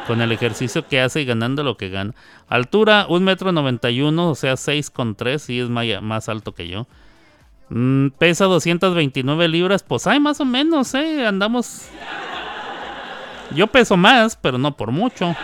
con 0.10 0.22
el 0.22 0.32
ejercicio 0.32 0.88
que 0.88 1.00
hace 1.00 1.22
y 1.22 1.26
ganando 1.26 1.64
lo 1.64 1.78
que 1.78 1.90
gana. 1.90 2.16
Altura, 2.48 3.06
1,91 3.08 3.20
metro 3.22 3.52
91, 3.52 4.30
o 4.32 4.34
sea, 4.34 4.54
6,3 4.54 5.54
y 5.54 5.60
es 5.60 6.02
más 6.02 6.30
alto 6.30 6.56
que 6.56 6.68
yo. 6.68 6.88
Mm, 7.70 8.08
pesa 8.18 8.46
229 8.46 9.48
libras, 9.48 9.84
pues 9.84 10.08
hay 10.08 10.20
más 10.20 10.42
o 10.42 10.46
menos, 10.46 10.96
¿eh? 10.96 11.28
Andamos... 11.28 11.90
Yo 13.56 13.68
peso 13.68 13.98
más, 13.98 14.36
pero 14.36 14.58
no 14.58 14.76
por 14.76 14.92
mucho. 14.92 15.36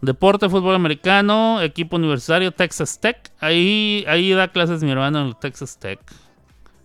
Deporte, 0.00 0.48
fútbol 0.48 0.74
americano, 0.74 1.60
equipo 1.62 1.96
universitario, 1.96 2.52
Texas 2.52 3.00
Tech. 3.00 3.32
Ahí, 3.40 4.04
ahí 4.08 4.30
da 4.32 4.48
clases 4.48 4.82
mi 4.82 4.90
hermano 4.90 5.20
en 5.20 5.26
el 5.28 5.36
Texas 5.36 5.78
Tech. 5.78 6.00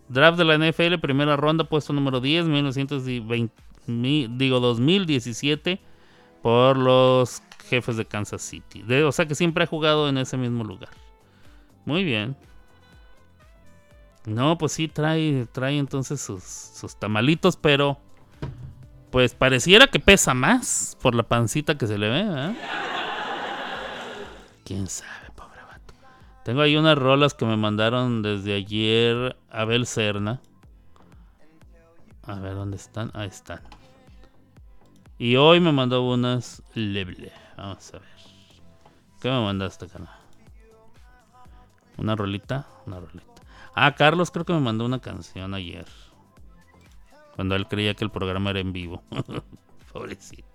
Draft 0.07 0.37
de 0.37 0.45
la 0.45 0.57
NFL, 0.57 0.99
primera 0.99 1.35
ronda, 1.35 1.63
puesto 1.63 1.93
número 1.93 2.19
10, 2.19 2.45
1920 2.45 3.71
digo 3.87 4.59
2017 4.59 5.79
por 6.41 6.77
los 6.77 7.41
jefes 7.69 7.97
de 7.97 8.05
Kansas 8.05 8.41
City. 8.41 8.83
o 9.03 9.11
sea 9.11 9.25
que 9.25 9.35
siempre 9.35 9.63
ha 9.63 9.67
jugado 9.67 10.09
en 10.09 10.17
ese 10.17 10.37
mismo 10.37 10.63
lugar. 10.63 10.89
Muy 11.85 12.03
bien. 12.03 12.35
No, 14.25 14.57
pues 14.57 14.73
sí, 14.73 14.87
trae, 14.87 15.47
trae 15.51 15.77
entonces 15.77 16.21
sus, 16.21 16.95
tamalitos, 16.99 17.57
pero 17.57 17.99
pues 19.09 19.33
pareciera 19.33 19.87
que 19.87 19.99
pesa 19.99 20.33
más 20.33 20.97
por 21.01 21.15
la 21.15 21.23
pancita 21.23 21.77
que 21.77 21.87
se 21.87 21.97
le 21.97 22.09
ve. 22.09 22.21
¿eh? 22.21 22.55
¿Quién 24.71 24.87
sabe, 24.87 25.29
pobre 25.35 25.61
vato? 25.63 25.93
Tengo 26.45 26.61
ahí 26.61 26.77
unas 26.77 26.97
rolas 26.97 27.33
que 27.33 27.43
me 27.43 27.57
mandaron 27.57 28.21
desde 28.21 28.53
ayer 28.53 29.35
Abel 29.49 29.85
Serna. 29.85 30.39
A 32.23 32.35
ver, 32.35 32.55
¿dónde 32.55 32.77
están? 32.77 33.11
Ahí 33.13 33.27
están. 33.27 33.59
Y 35.17 35.35
hoy 35.35 35.59
me 35.59 35.73
mandó 35.73 36.09
unas 36.09 36.63
leble. 36.73 37.33
Vamos 37.57 37.93
a 37.93 37.99
ver. 37.99 38.09
¿Qué 39.19 39.29
me 39.29 39.41
mandaste, 39.41 39.87
cara? 39.87 40.17
¿Una 41.97 42.15
rolita? 42.15 42.65
Una 42.85 43.01
rolita. 43.01 43.41
Ah, 43.75 43.93
Carlos 43.95 44.31
creo 44.31 44.45
que 44.45 44.53
me 44.53 44.61
mandó 44.61 44.85
una 44.85 45.01
canción 45.01 45.53
ayer. 45.53 45.85
Cuando 47.35 47.57
él 47.57 47.67
creía 47.67 47.93
que 47.93 48.05
el 48.05 48.09
programa 48.09 48.51
era 48.51 48.61
en 48.61 48.71
vivo. 48.71 49.03
Pobrecito. 49.91 50.50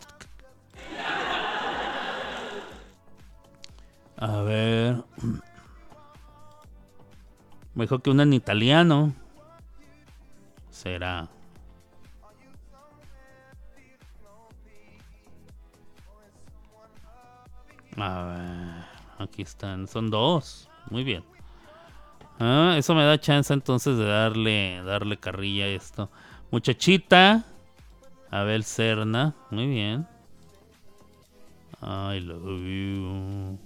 A 4.18 4.40
ver. 4.42 5.04
Me 7.74 7.84
dijo 7.84 7.98
que 7.98 8.10
una 8.10 8.22
en 8.22 8.32
italiano. 8.32 9.14
Será. 10.70 11.28
A 17.98 18.22
ver, 18.24 19.26
aquí 19.26 19.42
están, 19.42 19.86
son 19.88 20.10
dos. 20.10 20.68
Muy 20.90 21.02
bien. 21.02 21.24
Ah, 22.38 22.74
eso 22.76 22.94
me 22.94 23.04
da 23.04 23.18
chance 23.18 23.52
entonces 23.52 23.96
de 23.96 24.04
darle, 24.04 24.82
darle 24.84 25.16
carrilla 25.16 25.64
a 25.64 25.68
esto. 25.68 26.10
Muchachita. 26.50 27.44
Abel 28.30 28.64
Serna. 28.64 29.34
Muy 29.50 29.66
bien. 29.66 30.06
I 31.82 32.20
love 32.20 32.60
you. 32.62 33.58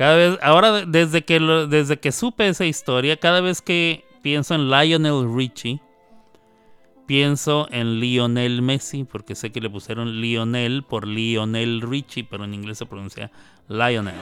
Cada 0.00 0.16
vez, 0.16 0.38
ahora 0.40 0.86
desde 0.86 1.26
que, 1.26 1.38
desde 1.68 2.00
que 2.00 2.10
supe 2.10 2.48
esa 2.48 2.64
historia, 2.64 3.18
cada 3.18 3.42
vez 3.42 3.60
que 3.60 4.02
pienso 4.22 4.54
en 4.54 4.70
Lionel 4.70 5.30
Richie, 5.30 5.78
pienso 7.04 7.68
en 7.70 8.00
Lionel 8.00 8.62
Messi, 8.62 9.04
porque 9.04 9.34
sé 9.34 9.52
que 9.52 9.60
le 9.60 9.68
pusieron 9.68 10.22
Lionel 10.22 10.84
por 10.84 11.06
Lionel 11.06 11.82
Richie, 11.82 12.24
pero 12.24 12.44
en 12.44 12.54
inglés 12.54 12.78
se 12.78 12.86
pronuncia 12.86 13.30
Lionel. 13.68 14.14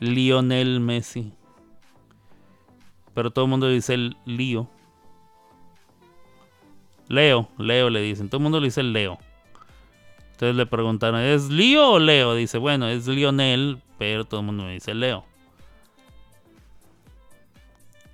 Lionel 0.00 0.80
Messi. 0.80 1.32
Pero 3.14 3.30
todo 3.30 3.44
el 3.44 3.50
mundo 3.52 3.68
dice 3.68 3.94
el 3.94 4.16
Lío. 4.24 4.68
Leo, 7.06 7.48
Leo 7.58 7.90
le 7.90 8.00
dicen. 8.00 8.28
Todo 8.28 8.38
el 8.38 8.42
mundo 8.42 8.58
le 8.58 8.66
dice 8.66 8.82
Leo. 8.82 9.20
Entonces 10.42 10.56
le 10.56 10.66
preguntaron, 10.66 11.20
¿es 11.20 11.50
Lío 11.50 11.88
o 11.88 11.98
Leo? 12.00 12.34
Dice, 12.34 12.58
bueno, 12.58 12.88
es 12.88 13.06
Lionel, 13.06 13.78
pero 13.96 14.24
todo 14.24 14.40
el 14.40 14.46
mundo 14.46 14.64
me 14.64 14.72
dice 14.72 14.92
Leo. 14.92 15.24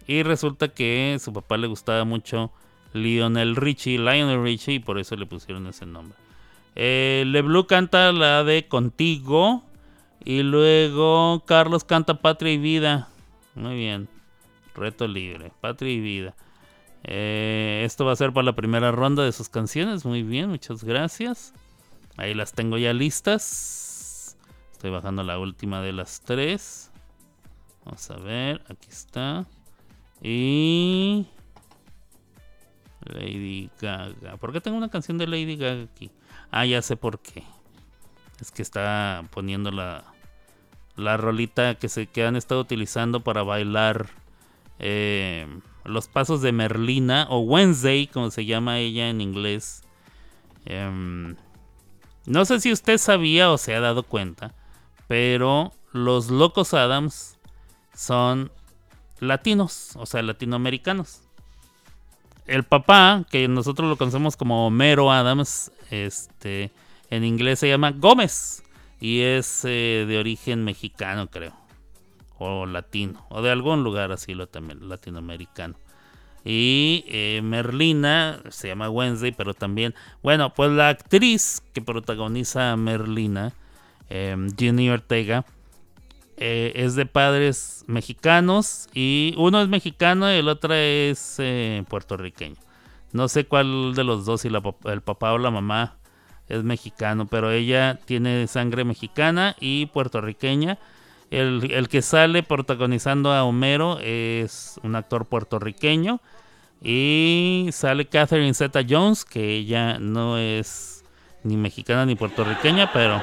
Y 0.06 0.22
resulta 0.24 0.68
que 0.68 1.16
su 1.20 1.32
papá 1.32 1.56
le 1.56 1.68
gustaba 1.68 2.04
mucho 2.04 2.52
Lionel 2.92 3.56
Richie, 3.56 3.96
Lionel 3.96 4.42
Richie, 4.42 4.74
y 4.74 4.78
por 4.78 4.98
eso 4.98 5.16
le 5.16 5.24
pusieron 5.24 5.66
ese 5.68 5.86
nombre. 5.86 6.18
Eh, 6.76 7.24
LeBlue 7.26 7.66
canta 7.66 8.12
la 8.12 8.44
de 8.44 8.68
Contigo. 8.68 9.62
Y 10.22 10.42
luego 10.42 11.42
Carlos 11.46 11.82
canta 11.82 12.20
Patria 12.20 12.52
y 12.52 12.58
Vida. 12.58 13.08
Muy 13.54 13.76
bien. 13.76 14.06
Reto 14.74 15.08
libre. 15.08 15.50
Patria 15.62 15.94
y 15.94 16.00
Vida. 16.00 16.34
Eh, 17.04 17.84
esto 17.86 18.04
va 18.04 18.12
a 18.12 18.16
ser 18.16 18.34
para 18.34 18.44
la 18.44 18.54
primera 18.54 18.92
ronda 18.92 19.24
de 19.24 19.32
sus 19.32 19.48
canciones. 19.48 20.04
Muy 20.04 20.22
bien, 20.22 20.50
muchas 20.50 20.84
gracias. 20.84 21.54
Ahí 22.18 22.34
las 22.34 22.52
tengo 22.52 22.76
ya 22.78 22.92
listas. 22.92 24.36
Estoy 24.72 24.90
bajando 24.90 25.22
la 25.22 25.38
última 25.38 25.80
de 25.80 25.92
las 25.92 26.20
tres. 26.20 26.90
Vamos 27.84 28.10
a 28.10 28.16
ver, 28.16 28.62
aquí 28.68 28.88
está. 28.90 29.46
Y. 30.20 31.26
Lady 33.04 33.70
Gaga. 33.80 34.36
¿Por 34.36 34.52
qué 34.52 34.60
tengo 34.60 34.76
una 34.76 34.90
canción 34.90 35.16
de 35.16 35.28
Lady 35.28 35.56
Gaga 35.56 35.84
aquí? 35.84 36.10
Ah, 36.50 36.66
ya 36.66 36.82
sé 36.82 36.96
por 36.96 37.20
qué. 37.20 37.44
Es 38.40 38.50
que 38.50 38.62
está 38.62 39.24
poniendo 39.30 39.70
la, 39.70 40.02
la 40.96 41.16
rolita 41.16 41.76
que, 41.76 41.88
se, 41.88 42.08
que 42.08 42.26
han 42.26 42.34
estado 42.34 42.60
utilizando 42.60 43.20
para 43.20 43.44
bailar 43.44 44.08
eh, 44.80 45.46
los 45.84 46.08
pasos 46.08 46.42
de 46.42 46.50
Merlina 46.50 47.28
o 47.30 47.38
Wednesday, 47.38 48.08
como 48.08 48.32
se 48.32 48.44
llama 48.44 48.78
ella 48.78 49.08
en 49.08 49.20
inglés. 49.20 49.84
Em, 50.64 51.36
no 52.28 52.44
sé 52.44 52.60
si 52.60 52.72
usted 52.72 52.98
sabía 52.98 53.50
o 53.50 53.58
se 53.58 53.74
ha 53.74 53.80
dado 53.80 54.02
cuenta, 54.02 54.54
pero 55.06 55.72
los 55.92 56.30
Locos 56.30 56.74
Adams 56.74 57.38
son 57.94 58.52
latinos, 59.20 59.92
o 59.96 60.06
sea, 60.06 60.22
latinoamericanos. 60.22 61.22
El 62.46 62.64
papá, 62.64 63.24
que 63.30 63.48
nosotros 63.48 63.88
lo 63.88 63.96
conocemos 63.96 64.36
como 64.36 64.66
Homero 64.66 65.10
Adams, 65.10 65.72
este, 65.90 66.70
en 67.10 67.24
inglés 67.24 67.58
se 67.58 67.68
llama 67.68 67.92
Gómez 67.92 68.62
y 69.00 69.20
es 69.20 69.64
eh, 69.64 70.04
de 70.06 70.18
origen 70.18 70.64
mexicano, 70.64 71.28
creo, 71.30 71.54
o 72.38 72.66
latino, 72.66 73.26
o 73.30 73.42
de 73.42 73.50
algún 73.50 73.84
lugar 73.84 74.12
así 74.12 74.34
lo 74.34 74.46
también 74.48 74.88
latinoamericano. 74.88 75.74
Y 76.44 77.04
eh, 77.08 77.40
Merlina 77.42 78.40
se 78.48 78.68
llama 78.68 78.90
Wednesday, 78.90 79.32
pero 79.32 79.54
también, 79.54 79.94
bueno, 80.22 80.54
pues 80.54 80.70
la 80.70 80.88
actriz 80.88 81.62
que 81.72 81.82
protagoniza 81.82 82.72
a 82.72 82.76
Merlina, 82.76 83.52
eh, 84.08 84.36
Ginny 84.56 84.88
Ortega, 84.90 85.44
es 86.40 86.94
de 86.94 87.04
padres 87.04 87.78
mexicanos 87.88 88.88
y 88.94 89.34
uno 89.36 89.60
es 89.60 89.68
mexicano 89.68 90.32
y 90.32 90.36
el 90.36 90.48
otro 90.48 90.74
es 90.74 91.36
eh, 91.38 91.82
puertorriqueño. 91.88 92.56
No 93.12 93.28
sé 93.28 93.46
cuál 93.46 93.94
de 93.94 94.04
los 94.04 94.24
dos, 94.24 94.42
si 94.42 94.48
el 94.48 95.00
papá 95.02 95.32
o 95.32 95.38
la 95.38 95.50
mamá 95.50 95.96
es 96.48 96.62
mexicano, 96.62 97.26
pero 97.26 97.50
ella 97.50 97.98
tiene 98.04 98.46
sangre 98.46 98.84
mexicana 98.84 99.56
y 99.58 99.86
puertorriqueña. 99.86 100.78
El, 101.30 101.70
el, 101.70 101.88
que 101.88 102.00
sale 102.00 102.42
protagonizando 102.42 103.32
a 103.32 103.44
Homero 103.44 103.98
es 104.00 104.80
un 104.82 104.96
actor 104.96 105.26
puertorriqueño. 105.26 106.20
Y 106.80 107.68
sale 107.72 108.06
Catherine 108.06 108.54
Zeta 108.54 108.80
Jones, 108.88 109.24
que 109.24 109.56
ella 109.56 109.98
no 109.98 110.38
es 110.38 111.04
ni 111.42 111.56
mexicana 111.56 112.06
ni 112.06 112.14
puertorriqueña, 112.14 112.92
pero 112.92 113.20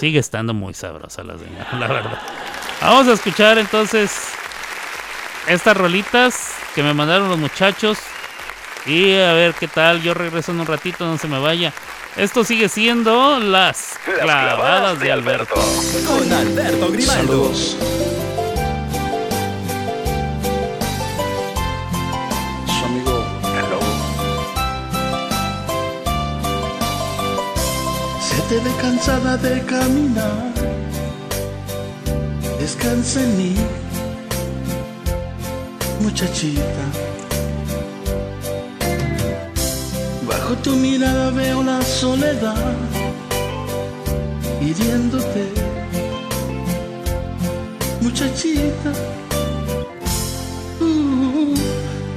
Sigue 0.00 0.18
estando 0.18 0.54
muy 0.54 0.72
sabrosa 0.72 1.22
la 1.22 1.36
señora, 1.36 1.68
la 1.78 1.86
verdad. 1.86 2.18
Vamos 2.80 3.06
a 3.08 3.12
escuchar 3.12 3.58
entonces 3.58 4.30
estas 5.46 5.76
rolitas 5.76 6.54
que 6.74 6.82
me 6.82 6.94
mandaron 6.94 7.28
los 7.28 7.38
muchachos. 7.38 7.98
Y 8.86 9.14
a 9.18 9.34
ver 9.34 9.52
qué 9.52 9.68
tal, 9.68 10.00
yo 10.00 10.14
regreso 10.14 10.52
en 10.52 10.60
un 10.60 10.66
ratito, 10.66 11.04
no 11.04 11.18
se 11.18 11.28
me 11.28 11.38
vaya. 11.38 11.74
Esto 12.16 12.44
sigue 12.44 12.68
siendo 12.68 13.38
las, 13.38 13.98
clavadas, 14.04 14.98
de 14.98 15.12
Alberto. 15.12 15.54
Con 16.06 16.32
Alberto 16.32 16.90
Grimaldo. 16.90 17.14
Saludos. 17.14 17.76
Su 22.66 22.84
amigo 22.84 23.24
el 23.44 23.70
lobo. 23.70 23.82
Se 28.20 28.42
te 28.48 28.60
ve 28.60 28.70
cansada 28.80 29.36
de 29.36 29.64
caminar. 29.64 30.50
Descansa 32.58 33.22
en 33.22 33.36
mí, 33.38 33.54
muchachita. 36.00 37.09
Bajo 40.30 40.54
tu 40.62 40.76
mirada 40.76 41.30
veo 41.30 41.60
la 41.60 41.82
soledad 41.82 42.74
hiriéndote, 44.60 45.44
muchachita, 48.00 48.92
uh, 50.80 51.54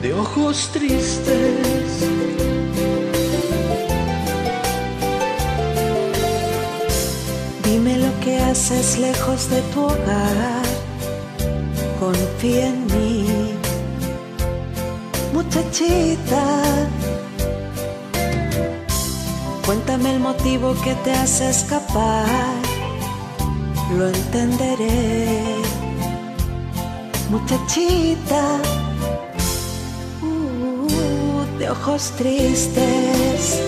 de 0.03 0.13
ojos 0.13 0.69
tristes. 0.71 1.89
Dime 7.63 7.97
lo 7.97 8.11
que 8.23 8.37
haces 8.37 8.99
lejos 8.99 9.49
de 9.49 9.59
tu 9.73 9.85
hogar. 9.85 10.65
Confía 11.99 12.67
en 12.67 12.85
mí, 12.93 13.25
muchachita. 15.33 16.43
Cuéntame 19.65 20.15
el 20.15 20.19
motivo 20.19 20.75
que 20.83 20.93
te 21.05 21.11
hace 21.11 21.49
escapar. 21.49 22.25
Lo 23.97 24.09
entenderé, 24.09 25.55
muchachita. 27.29 28.59
Uh, 30.21 31.57
de 31.59 31.69
ojos 31.69 32.11
tristes. 32.17 33.61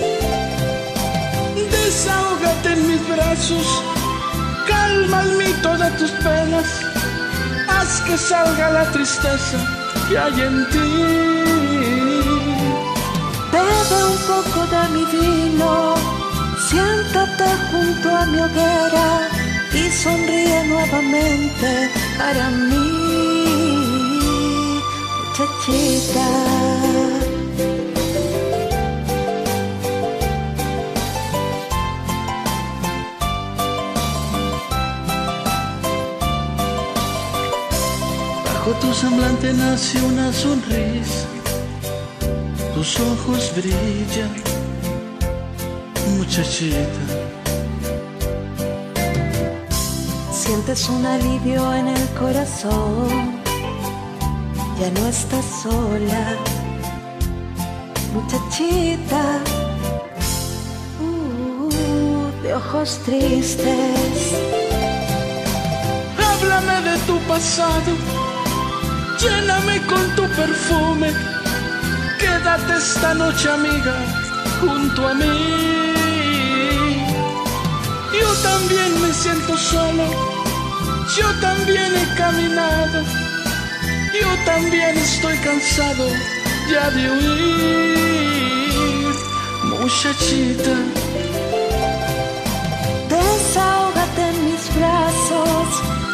Desahógate 1.72 2.74
en 2.74 2.88
mis 2.88 3.08
brazos, 3.08 3.84
calma 4.68 5.22
en 5.22 5.38
mí 5.38 5.54
todas 5.62 5.98
tus 5.98 6.12
penas, 6.12 6.66
haz 7.70 8.02
que 8.02 8.18
salga 8.18 8.72
la 8.72 8.92
tristeza 8.92 9.58
que 10.10 10.18
hay 10.18 10.42
en 10.42 10.70
ti. 10.72 11.55
Bebe 13.90 14.04
un 14.04 14.18
poco 14.30 14.66
de 14.74 14.90
mi 14.94 15.06
vino, 15.06 15.96
siéntate 16.70 17.46
junto 17.72 18.10
a 18.10 18.26
mi 18.26 18.40
hoguera 18.40 19.30
y 19.74 19.92
sonríe 19.92 20.64
nuevamente 20.68 21.90
para 22.18 22.50
mí, 22.50 22.88
muchachita. 25.28 26.28
Bajo 38.46 38.72
tu 38.82 38.94
semblante 38.94 39.54
nace 39.54 40.02
una 40.02 40.34
sonrisa, 40.34 41.28
tus 42.76 43.00
ojos 43.00 43.54
brillan, 43.56 44.34
muchachita. 46.18 47.04
Sientes 50.30 50.90
un 50.90 51.06
alivio 51.06 51.74
en 51.74 51.88
el 51.88 52.08
corazón, 52.20 53.42
ya 54.80 54.92
no 54.92 55.08
estás 55.08 55.46
sola, 55.64 56.36
muchachita. 58.14 59.24
Uh, 61.00 62.44
de 62.44 62.54
ojos 62.54 63.00
tristes. 63.06 64.20
Háblame 66.28 66.90
de 66.90 66.98
tu 67.08 67.18
pasado, 67.20 67.92
lléname 69.22 69.80
con 69.88 70.16
tu 70.18 70.24
perfume. 70.36 71.35
Quédate 72.46 72.78
esta 72.78 73.12
noche, 73.16 73.50
amiga, 73.50 73.96
junto 74.62 75.08
a 75.08 75.16
mí. 75.16 75.26
Yo 78.22 78.30
también 78.44 79.02
me 79.02 79.12
siento 79.12 79.58
solo, 79.58 80.06
yo 81.18 81.28
también 81.42 81.92
he 81.98 82.16
caminado, 82.16 83.02
yo 84.22 84.30
también 84.46 84.96
estoy 84.96 85.36
cansado 85.40 86.08
ya 86.70 86.92
de 86.92 87.10
huir, 87.16 88.36
muchachita. 89.64 90.76
Desahógate 93.10 94.22
en 94.22 94.46
mis 94.46 94.64
brazos, 94.78 95.68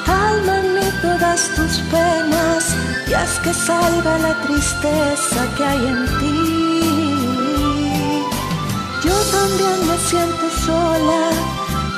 mí 0.06 0.81
todas 1.02 1.50
tus 1.56 1.80
penas 1.92 2.76
y 3.08 3.14
haz 3.14 3.40
que 3.40 3.54
salga 3.54 4.18
la 4.20 4.34
tristeza 4.42 5.48
que 5.58 5.64
hay 5.64 5.86
en 5.94 6.06
ti. 6.20 6.82
Yo 9.04 9.16
también 9.38 9.78
me 9.88 9.98
siento 10.10 10.50
sola, 10.66 11.24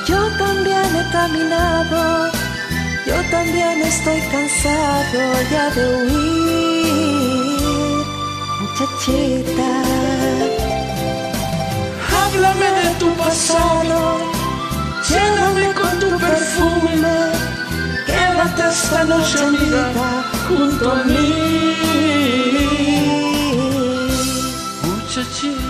yo 0.06 0.20
también 0.38 0.88
he 0.96 1.06
caminado, 1.12 2.32
yo 3.06 3.18
también 3.30 3.82
estoy 3.82 4.22
cansado 4.32 5.22
ya 5.52 5.70
de 5.76 5.84
huir, 6.06 7.26
muchachita. 8.62 9.72
Háblame 12.20 12.70
de 12.82 12.90
tu 13.00 13.10
pasado, 13.16 14.00
lléname 15.10 15.74
con 15.74 16.00
tu 16.00 16.10
perfume. 16.18 17.43
Quédate 18.44 18.62
esta 18.64 19.06
noche, 19.06 19.38
amiga, 19.40 19.94
junto 20.50 20.92
a 20.92 21.04
mí. 21.06 21.76
Muchachita. 24.84 25.63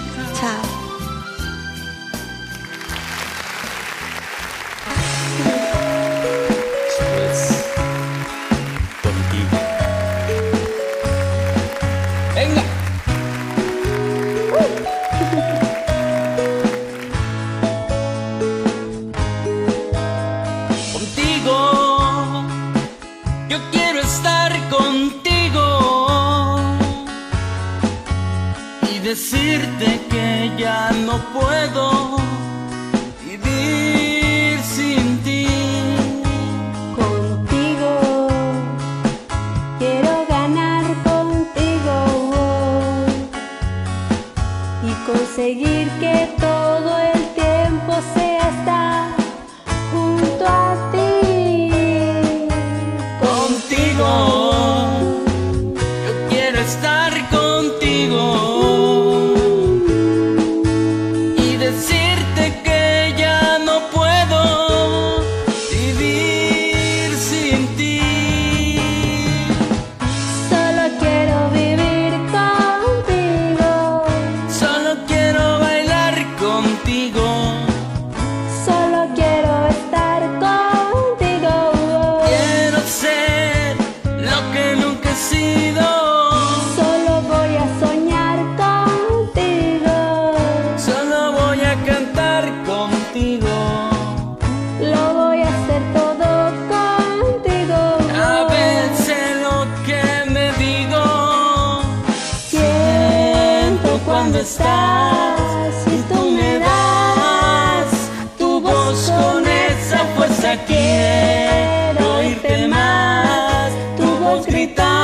Tu 114.34 114.39
voz 114.39 115.02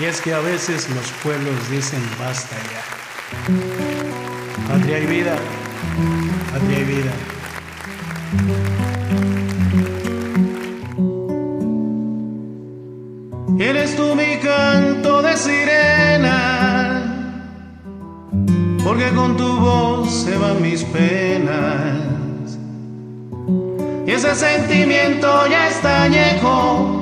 Y 0.00 0.06
es 0.06 0.22
que 0.22 0.32
a 0.32 0.40
veces 0.40 0.88
los 0.88 1.12
pueblos 1.22 1.68
dicen 1.70 2.00
basta 2.18 2.56
ya. 2.72 2.82
Patria 4.66 4.98
y 4.98 5.06
vida, 5.06 5.36
patria 6.50 6.78
y 6.78 6.84
vida. 6.84 7.12
Eres 13.58 13.94
tú 13.94 14.14
mi 14.14 14.38
canto 14.38 15.20
de 15.20 15.36
sirena, 15.36 17.02
porque 18.82 19.10
con 19.10 19.36
tu 19.36 19.60
voz 19.60 20.10
se 20.24 20.34
van 20.38 20.62
mis 20.62 20.82
penas. 20.84 22.56
Y 24.06 24.12
ese 24.12 24.34
sentimiento 24.34 25.46
ya 25.46 25.68
está 25.68 26.04
añejo. 26.04 26.96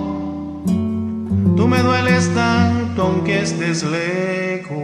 Tú 1.56 1.68
me 1.68 1.80
dueles 1.80 2.34
tanto 2.34 2.67
aunque 2.98 3.40
estés 3.40 3.84
lejos. 3.84 4.78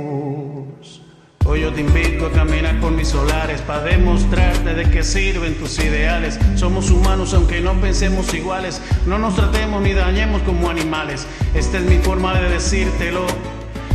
Hoy 1.46 1.60
yo 1.60 1.72
te 1.72 1.80
invito 1.82 2.26
a 2.26 2.32
caminar 2.32 2.80
por 2.80 2.92
mis 2.92 3.08
solares 3.08 3.60
para 3.62 3.84
demostrarte 3.84 4.74
de 4.74 4.90
qué 4.90 5.02
sirven 5.02 5.54
tus 5.54 5.78
ideales. 5.78 6.38
Somos 6.54 6.90
humanos 6.90 7.34
aunque 7.34 7.60
no 7.60 7.74
pensemos 7.80 8.32
iguales. 8.32 8.80
No 9.06 9.18
nos 9.18 9.34
tratemos 9.34 9.82
ni 9.82 9.92
dañemos 9.92 10.42
como 10.42 10.70
animales. 10.70 11.26
Esta 11.54 11.78
es 11.78 11.84
mi 11.84 11.98
forma 11.98 12.34
de 12.40 12.48
decírtelo. 12.48 13.26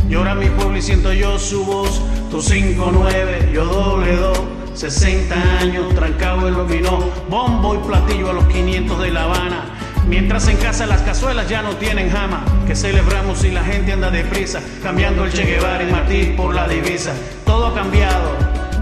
Llora 0.08 0.34
mi 0.34 0.48
pueblo 0.50 0.76
y 0.76 0.82
siento 0.82 1.12
yo 1.12 1.38
su 1.38 1.64
voz. 1.64 2.00
Tu 2.30 2.38
5-9, 2.38 3.52
yo 3.52 3.64
doble 3.64 4.16
do. 4.16 4.32
60 4.74 5.58
años, 5.58 5.94
trancado 5.94 6.46
el 6.46 6.54
dominó. 6.54 7.00
Bombo 7.28 7.74
y 7.74 7.78
platillo 7.78 8.30
a 8.30 8.32
los 8.34 8.44
500 8.46 9.00
de 9.00 9.10
La 9.10 9.24
Habana. 9.24 9.79
Mientras 10.08 10.48
en 10.48 10.56
casa 10.56 10.86
las 10.86 11.02
cazuelas 11.02 11.48
ya 11.48 11.62
no 11.62 11.76
tienen 11.76 12.10
jama, 12.10 12.44
que 12.66 12.74
celebramos 12.74 13.44
y 13.44 13.50
la 13.50 13.62
gente 13.62 13.92
anda 13.92 14.10
deprisa, 14.10 14.60
cambiando 14.82 15.24
el 15.24 15.32
Che 15.32 15.44
Guevara 15.44 15.82
y 15.82 15.92
Martí 15.92 16.34
por 16.36 16.54
la 16.54 16.66
divisa. 16.66 17.12
Todo 17.44 17.68
ha 17.68 17.74
cambiado, 17.74 18.36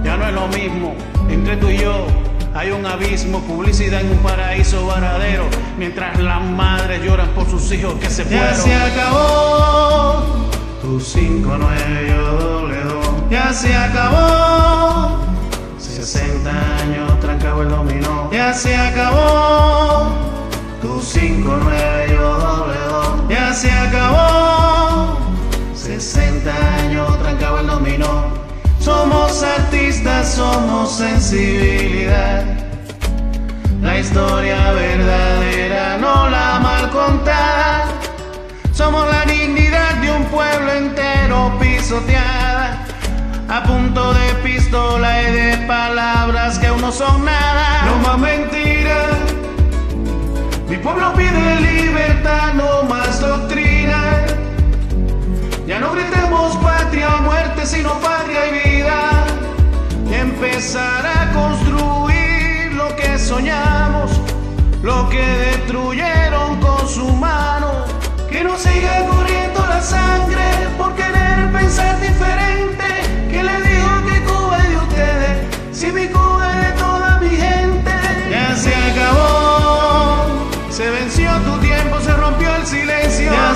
ya 0.04 0.16
no 0.16 0.26
es 0.26 0.34
lo 0.34 0.48
mismo. 0.48 0.94
Entre 1.28 1.56
tú 1.56 1.68
y 1.68 1.78
yo 1.78 2.06
hay 2.54 2.70
un 2.70 2.86
abismo, 2.86 3.40
publicidad 3.40 4.00
en 4.00 4.10
un 4.10 4.18
paraíso 4.18 4.86
varadero, 4.86 5.44
mientras 5.78 6.18
las 6.18 6.42
madres 6.42 7.02
lloran 7.04 7.28
por 7.30 7.48
sus 7.48 7.70
hijos 7.72 7.94
que 8.00 8.08
se 8.08 8.24
fueron. 8.24 8.48
Ya 8.48 8.54
se 8.54 8.74
acabó 8.74 10.48
tu 10.80 11.00
5 11.00 11.56
9 11.58 12.06
yo. 12.08 12.38
Ya 13.30 13.52
se 13.52 13.74
acabó 13.74 15.18
60 15.78 16.50
años 16.50 17.20
trancado 17.20 17.62
el 17.62 17.68
dominó. 17.68 18.30
Ya 18.32 18.54
se 18.54 18.74
acabó 18.74 20.27
tu 20.80 21.00
5 21.00 21.58
9 21.62 22.06
yo 22.10 22.38
doble 22.38 22.78
do. 22.88 23.28
Ya 23.28 23.52
se 23.52 23.70
acabó 23.70 25.18
60 25.74 26.50
años 26.80 27.18
trancado 27.18 27.60
el 27.60 27.66
dominó. 27.66 28.28
Somos 28.80 29.42
artistas, 29.42 30.34
somos 30.34 30.96
sensibilidad. 30.96 32.44
La 33.82 33.98
historia 33.98 34.72
verdadera, 34.72 35.98
no 35.98 36.28
la 36.28 36.58
mal 36.60 36.90
contada. 36.90 37.86
Somos 38.72 39.08
la 39.10 39.24
dignidad 39.24 39.94
de 39.96 40.10
un 40.10 40.24
pueblo 40.26 40.72
entero 40.72 41.52
pisoteada. 41.60 42.84
A 43.48 43.62
punto 43.62 44.12
de 44.14 44.34
pistola 44.44 45.22
y 45.22 45.32
de 45.32 45.56
palabras 45.66 46.58
que 46.58 46.66
aún 46.68 46.80
no 46.80 46.92
son 46.92 47.24
nada. 47.24 47.86
No 47.86 47.96
más 48.08 48.18
mentiras. 48.18 49.27
Mi 50.68 50.76
pueblo 50.76 51.14
pide 51.14 51.60
libertad, 51.60 52.52
no 52.52 52.82
más 52.82 53.20
doctrina. 53.20 54.26
Ya 55.66 55.78
no 55.78 55.92
gritemos 55.92 56.56
patria 56.58 57.08
o 57.16 57.22
muerte, 57.22 57.64
sino 57.64 57.98
patria 58.00 58.48
y 58.48 58.68
vida. 58.68 59.24
Empezar 60.12 61.06
a 61.06 61.32
construir 61.32 62.72
lo 62.74 62.94
que 62.96 63.18
soñamos, 63.18 64.10
lo 64.82 65.08
que 65.08 65.22
destruyeron 65.22 66.60
con 66.60 66.86
su 66.86 67.08
mano. 67.14 67.86
Que 68.28 68.44
no 68.44 68.54
siga 68.58 69.06
corriendo 69.06 69.66
la 69.66 69.80
sangre 69.80 70.44
por 70.76 70.94
querer 70.94 71.50
pensar 71.50 71.98
diferente. 71.98 72.67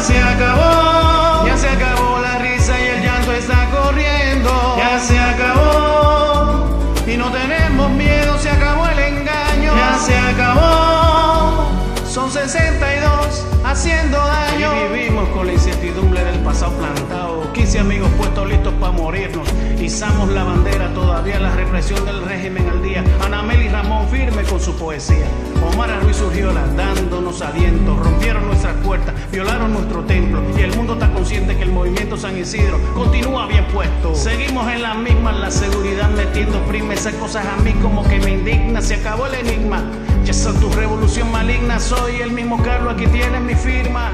Se 0.03 0.19
acabó, 0.19 1.47
ya 1.47 1.57
se 1.57 1.69
acabó 1.69 2.19
la 2.19 2.39
risa 2.39 2.81
y 2.81 2.87
el 2.89 3.03
llanto 3.03 3.33
está 3.33 3.69
corriendo. 3.71 4.77
Ya 4.77 4.99
se 4.99 5.19
acabó, 5.19 6.67
y 7.07 7.17
no 7.17 7.31
tenemos 7.31 7.91
miedo, 7.91 8.37
se 8.39 8.51
acabó 8.51 8.87
el 8.87 8.99
engaño. 8.99 9.77
Ya 9.77 9.99
se 9.99 10.19
acabó, 10.19 11.69
son 12.09 12.31
62 12.31 13.52
haciendo 13.73 14.19
daño. 14.19 14.71
Y 14.75 14.93
vivimos 14.93 15.29
con 15.31 15.47
la 15.47 15.55
incertidumbre 15.55 16.23
del 16.25 16.41
pasado 16.41 16.73
plantado. 16.73 17.53
15 17.55 17.79
amigos 17.79 18.11
puestos 18.19 18.47
listos 18.47 18.75
para 18.75 18.93
morirnos. 18.93 19.49
Izamos 19.81 20.29
la 20.31 20.45
bandera, 20.45 20.93
todavía 20.93 21.41
la 21.41 21.55
represión 21.55 22.05
del 22.05 22.23
régimen 22.23 22.69
al 22.69 22.83
día. 22.83 23.03
Anamel 23.25 23.63
y 23.63 23.69
Ramón 23.69 24.07
firme 24.09 24.43
con 24.43 24.61
su 24.61 24.77
poesía. 24.77 25.27
Omar 25.73 25.91
Ruiz 26.03 26.21
Urgiola 26.21 26.67
dándonos 26.77 27.41
aliento. 27.41 27.97
Rompieron 27.97 28.47
nuestras 28.47 28.77
puertas, 28.85 29.15
violaron 29.31 29.73
nuestro 29.73 30.05
templo. 30.05 30.43
Y 30.57 30.61
el 30.61 30.77
mundo 30.77 30.93
está 30.93 31.11
consciente 31.11 31.57
que 31.57 31.63
el 31.63 31.73
movimiento 31.73 32.19
San 32.19 32.37
Isidro 32.37 32.79
continúa 32.95 33.47
bien 33.47 33.67
puesto. 33.73 34.15
Seguimos 34.15 34.71
en 34.71 34.83
las 34.83 34.99
mismas, 34.99 35.35
la 35.37 35.51
seguridad 35.51 36.11
metiendo 36.11 36.61
prima. 36.67 36.93
Esas 36.93 37.15
cosas 37.15 37.47
a 37.47 37.57
mí 37.63 37.73
como 37.81 38.07
que 38.07 38.21
me 38.21 38.33
indigna. 38.33 38.83
Se 38.83 38.97
acabó 38.97 39.27
el 39.27 39.35
enigma. 39.35 39.83
Ya 40.25 40.33
son 40.33 40.59
tu 40.61 40.71
revolución 40.71 41.31
maligna, 41.33 41.81
soy 41.81 42.21
el 42.21 42.31
mismo 42.31 42.63
Carlos, 42.63 42.95
aquí 42.95 43.07
tienen 43.09 43.45
mi 43.45 43.55
firma. 43.55 44.13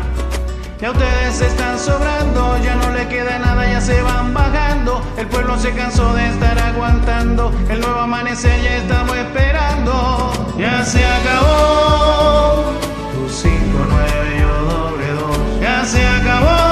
Ya 0.80 0.90
ustedes 0.92 1.36
se 1.36 1.46
están 1.46 1.78
sobrando, 1.78 2.56
ya 2.64 2.76
no 2.76 2.90
le 2.90 3.06
queda 3.08 3.38
nada, 3.38 3.70
ya 3.70 3.80
se 3.80 4.00
van 4.00 4.32
bajando. 4.32 5.02
El 5.18 5.26
pueblo 5.26 5.58
se 5.58 5.72
cansó 5.72 6.14
de 6.14 6.28
estar 6.28 6.58
aguantando, 6.58 7.52
el 7.68 7.80
nuevo 7.80 7.98
amanecer 8.00 8.62
ya 8.62 8.76
estamos 8.76 9.16
esperando. 9.16 10.32
Ya 10.58 10.84
se 10.84 11.04
acabó, 11.04 12.72
tu 13.12 13.28
5, 13.28 13.54
9, 13.90 14.36
yo 14.40 14.64
doble 14.64 15.06
2. 15.12 15.60
Ya 15.60 15.84
se 15.84 16.06
acabó. 16.06 16.67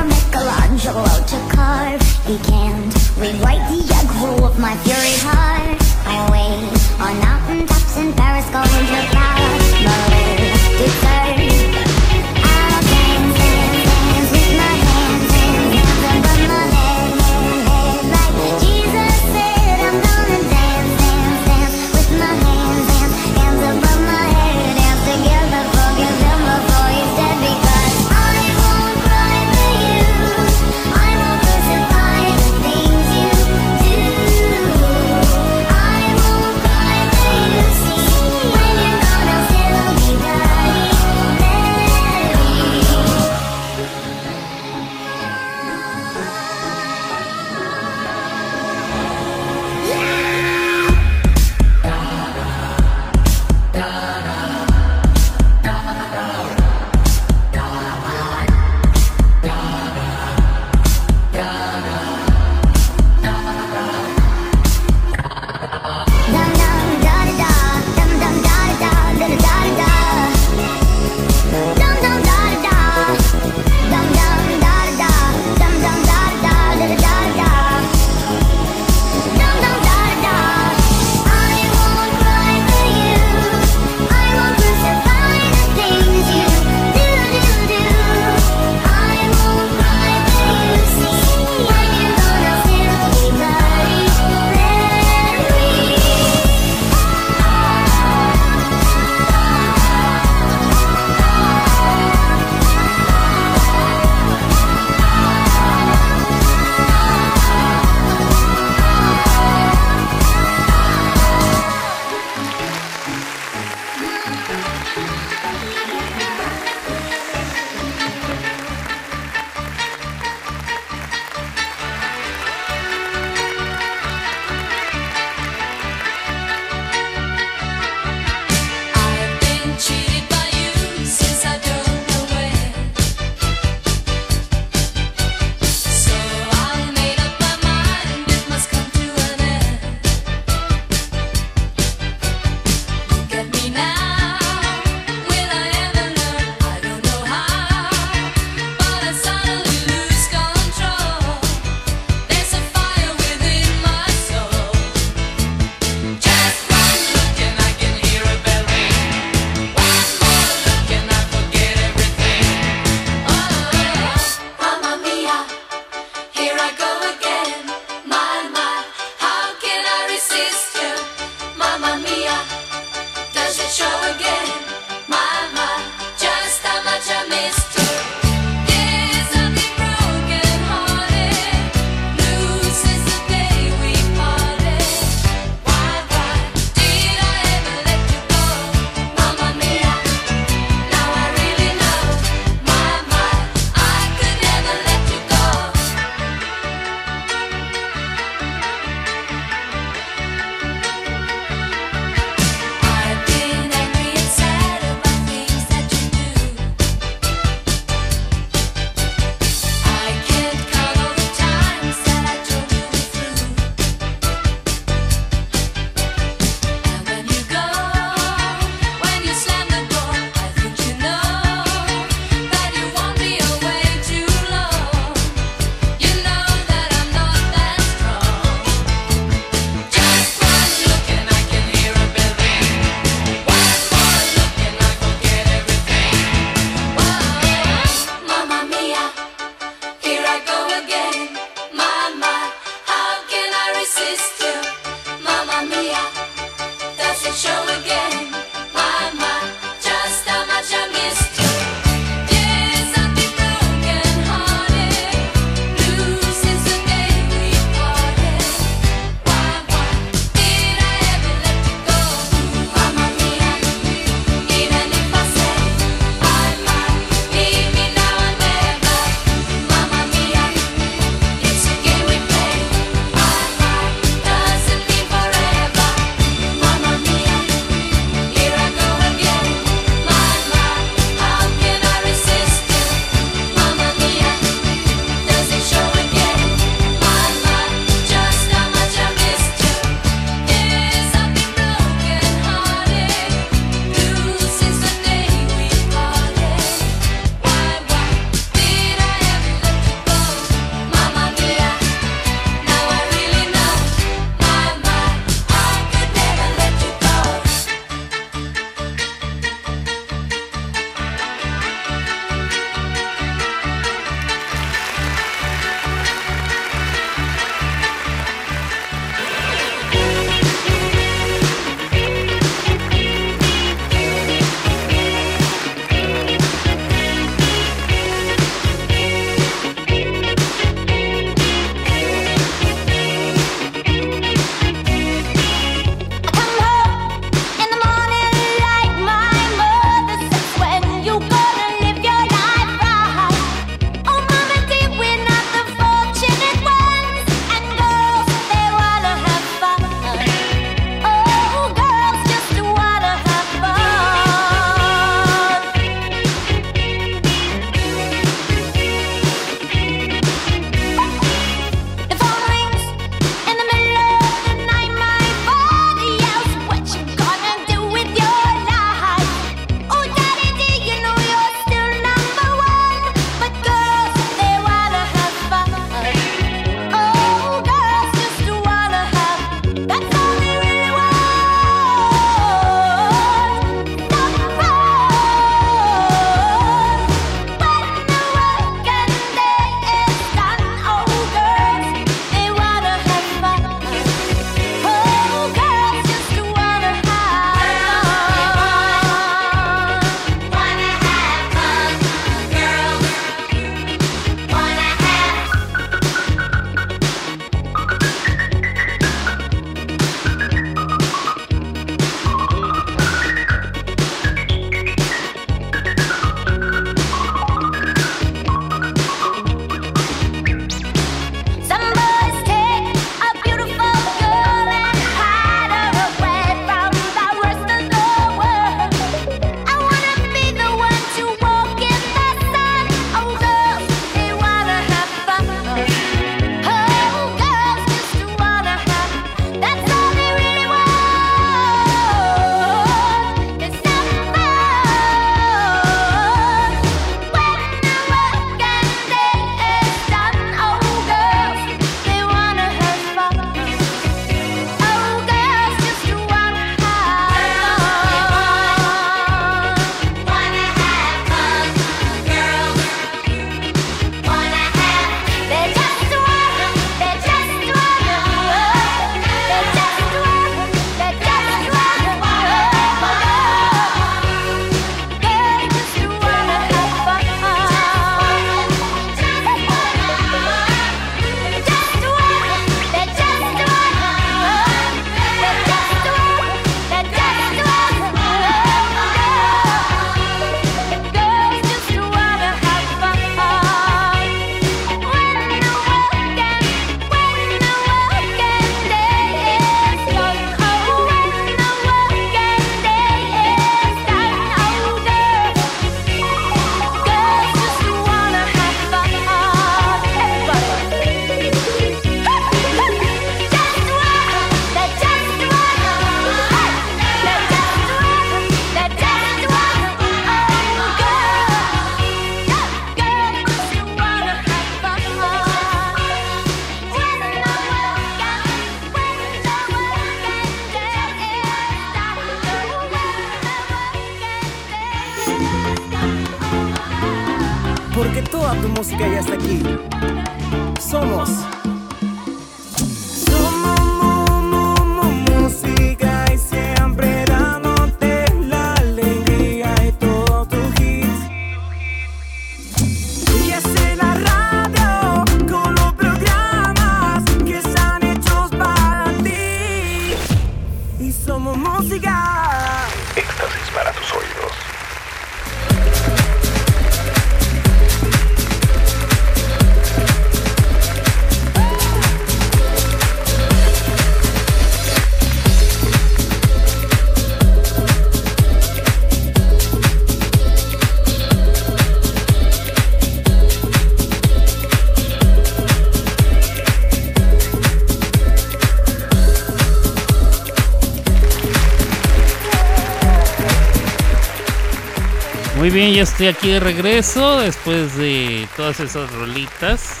Muy 595.68 595.80
bien, 595.80 595.92
ya 595.92 596.04
estoy 596.04 596.28
aquí 596.28 596.48
de 596.48 596.60
regreso 596.60 597.40
después 597.40 597.94
de 597.98 598.48
todas 598.56 598.80
esas 598.80 599.12
rolitas. 599.12 600.00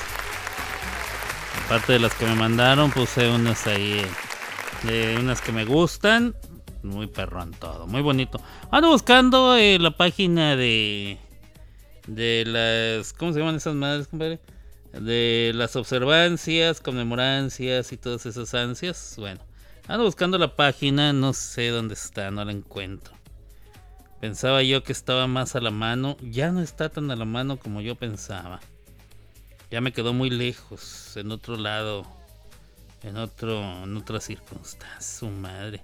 Aparte 1.66 1.92
de 1.92 1.98
las 1.98 2.14
que 2.14 2.24
me 2.24 2.34
mandaron, 2.36 2.90
puse 2.90 3.28
unas 3.28 3.66
ahí, 3.66 4.00
de 4.84 5.18
unas 5.20 5.42
que 5.42 5.52
me 5.52 5.66
gustan. 5.66 6.34
Muy 6.82 7.06
perrón 7.06 7.50
todo, 7.50 7.86
muy 7.86 8.00
bonito. 8.00 8.40
Ando 8.70 8.88
buscando 8.88 9.58
eh, 9.58 9.78
la 9.78 9.90
página 9.90 10.56
de 10.56 11.18
de 12.06 12.44
las 12.46 13.12
¿cómo 13.12 13.34
se 13.34 13.40
llaman 13.40 13.56
esas 13.56 13.74
madres, 13.74 14.08
compadre? 14.08 14.40
De 14.94 15.52
las 15.54 15.76
observancias, 15.76 16.80
conmemorancias 16.80 17.92
y 17.92 17.98
todas 17.98 18.24
esas 18.24 18.54
ansias. 18.54 19.16
Bueno, 19.18 19.40
ando 19.86 20.04
buscando 20.04 20.38
la 20.38 20.56
página, 20.56 21.12
no 21.12 21.34
sé 21.34 21.68
dónde 21.68 21.92
está, 21.92 22.30
no 22.30 22.42
la 22.42 22.52
encuentro. 22.52 23.17
Pensaba 24.20 24.62
yo 24.62 24.82
que 24.82 24.92
estaba 24.92 25.26
más 25.26 25.54
a 25.54 25.60
la 25.60 25.70
mano. 25.70 26.16
Ya 26.20 26.50
no 26.50 26.60
está 26.60 26.88
tan 26.88 27.10
a 27.10 27.16
la 27.16 27.24
mano 27.24 27.58
como 27.58 27.80
yo 27.80 27.94
pensaba. 27.94 28.60
Ya 29.70 29.80
me 29.80 29.92
quedó 29.92 30.12
muy 30.12 30.30
lejos, 30.30 31.16
en 31.16 31.30
otro 31.30 31.56
lado, 31.56 32.06
en 33.02 33.16
otro, 33.16 33.84
en 33.84 33.96
otra 33.96 34.20
circunstancia. 34.20 35.00
Su 35.00 35.28
madre. 35.28 35.82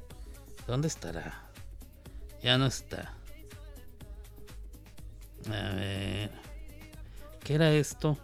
¿Dónde 0.67 0.89
estará? 0.89 1.45
Ya 2.43 2.59
no 2.59 2.67
está. 2.67 3.15
A 5.47 5.75
ver. 5.75 6.31
¿Qué 7.45 7.55
era 7.55 7.71
esto? 7.73 8.19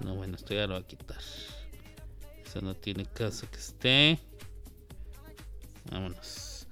No, 0.00 0.16
bueno, 0.16 0.36
esto 0.36 0.52
ya 0.54 0.66
lo 0.66 0.74
voy 0.74 0.82
a 0.82 0.86
quitar. 0.86 1.22
Eso 2.44 2.60
no 2.60 2.74
tiene 2.74 3.06
caso 3.06 3.48
que 3.50 3.58
esté. 3.58 4.18
Vámonos. 5.90 6.66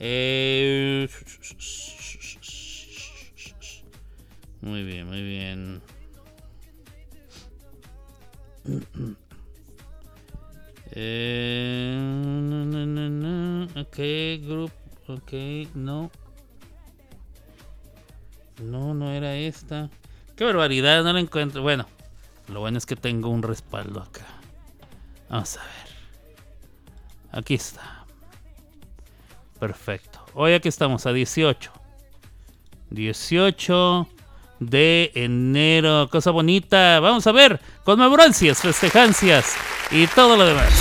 Eh, 0.00 1.08
Muy 4.60 4.82
bien, 4.82 5.06
muy 5.06 5.22
bien. 5.22 5.80
No, 10.94 12.64
no, 12.64 12.86
no, 12.86 13.08
no. 13.08 13.80
Ok, 13.80 13.98
group. 14.42 14.72
Ok, 15.06 15.32
no. 15.74 16.10
No, 18.62 18.94
no 18.94 19.10
era 19.12 19.36
esta. 19.36 19.88
Qué 20.36 20.44
barbaridad, 20.44 21.04
no 21.04 21.12
la 21.12 21.20
encuentro. 21.20 21.62
Bueno, 21.62 21.86
lo 22.48 22.60
bueno 22.60 22.78
es 22.78 22.86
que 22.86 22.96
tengo 22.96 23.28
un 23.28 23.42
respaldo 23.42 24.02
acá. 24.02 24.26
Vamos 25.28 25.56
a 25.56 25.60
ver. 25.60 25.88
Aquí 27.32 27.54
está. 27.54 28.04
Perfecto. 29.60 30.24
Hoy 30.34 30.54
aquí 30.54 30.68
estamos 30.68 31.06
a 31.06 31.12
18. 31.12 31.72
18 32.90 34.08
de 34.60 35.12
enero. 35.14 36.08
Cosa 36.10 36.30
bonita. 36.30 37.00
Vamos 37.00 37.26
a 37.26 37.32
ver. 37.32 37.60
Conmemorancias, 37.84 38.60
festejancias 38.60 39.54
y 39.90 40.06
todo 40.08 40.36
lo 40.36 40.44
demás. 40.44 40.72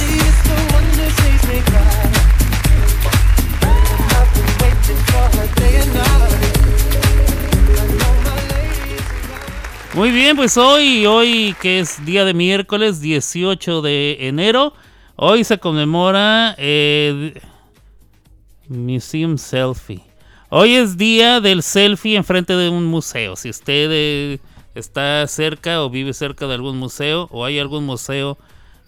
Muy 9.97 10.11
bien, 10.11 10.35
pues 10.35 10.57
hoy, 10.57 11.07
hoy 11.07 11.55
que 11.59 11.79
es 11.79 12.05
día 12.05 12.23
de 12.23 12.35
miércoles 12.35 13.01
18 13.01 13.81
de 13.81 14.27
enero, 14.27 14.73
hoy 15.15 15.43
se 15.43 15.57
conmemora 15.57 16.53
eh, 16.59 17.33
Museum 18.67 19.39
Selfie. 19.39 20.06
Hoy 20.49 20.75
es 20.75 20.95
día 20.95 21.41
del 21.41 21.61
selfie 21.61 22.15
enfrente 22.15 22.55
de 22.55 22.69
un 22.69 22.85
museo. 22.85 23.35
Si 23.35 23.49
usted 23.49 23.89
eh, 23.91 24.39
está 24.75 25.27
cerca 25.27 25.83
o 25.83 25.89
vive 25.89 26.13
cerca 26.13 26.47
de 26.47 26.53
algún 26.53 26.77
museo 26.77 27.27
o 27.31 27.43
hay 27.43 27.59
algún 27.59 27.85
museo 27.85 28.37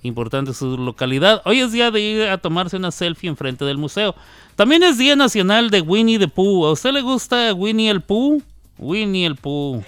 importante 0.02 0.52
en 0.52 0.56
su 0.56 0.78
localidad, 0.78 1.42
hoy 1.44 1.60
es 1.60 1.74
día 1.74 1.92
de 1.92 2.00
ir 2.00 2.22
a 2.30 2.38
tomarse 2.38 2.78
una 2.78 2.92
selfie 2.92 3.30
enfrente 3.30 3.66
del 3.66 3.78
museo. 3.78 4.16
También 4.56 4.84
es 4.84 4.98
día 4.98 5.18
nacional 5.18 5.70
de 5.70 5.82
Winnie 5.82 6.18
the 6.18 6.30
Pooh. 6.30 6.66
¿A 6.66 6.72
usted 6.72 6.94
le 6.94 7.02
gusta 7.02 7.54
Winnie 7.54 7.90
el 7.90 8.00
Pooh? 8.00 8.42
Winnie 8.78 9.26
el 9.26 9.36
Pooh. 9.36 9.84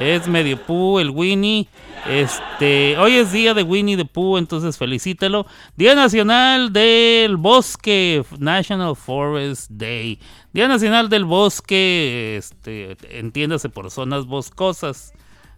Es 0.00 0.26
medio 0.26 0.60
Pooh, 0.60 0.98
el 0.98 1.10
Winnie. 1.10 1.68
Este, 2.08 2.96
hoy 2.96 3.16
es 3.16 3.32
día 3.32 3.52
de 3.52 3.62
Winnie 3.62 3.98
the 3.98 4.06
Pooh, 4.06 4.38
entonces 4.38 4.78
felicítelo. 4.78 5.46
Día 5.76 5.94
Nacional 5.94 6.72
del 6.72 7.36
Bosque, 7.36 8.24
National 8.38 8.96
Forest 8.96 9.70
Day. 9.72 10.18
Día 10.54 10.68
Nacional 10.68 11.10
del 11.10 11.26
Bosque, 11.26 12.36
este, 12.38 12.96
entiéndase 13.10 13.68
por 13.68 13.90
zonas 13.90 14.24
boscosas. 14.24 15.12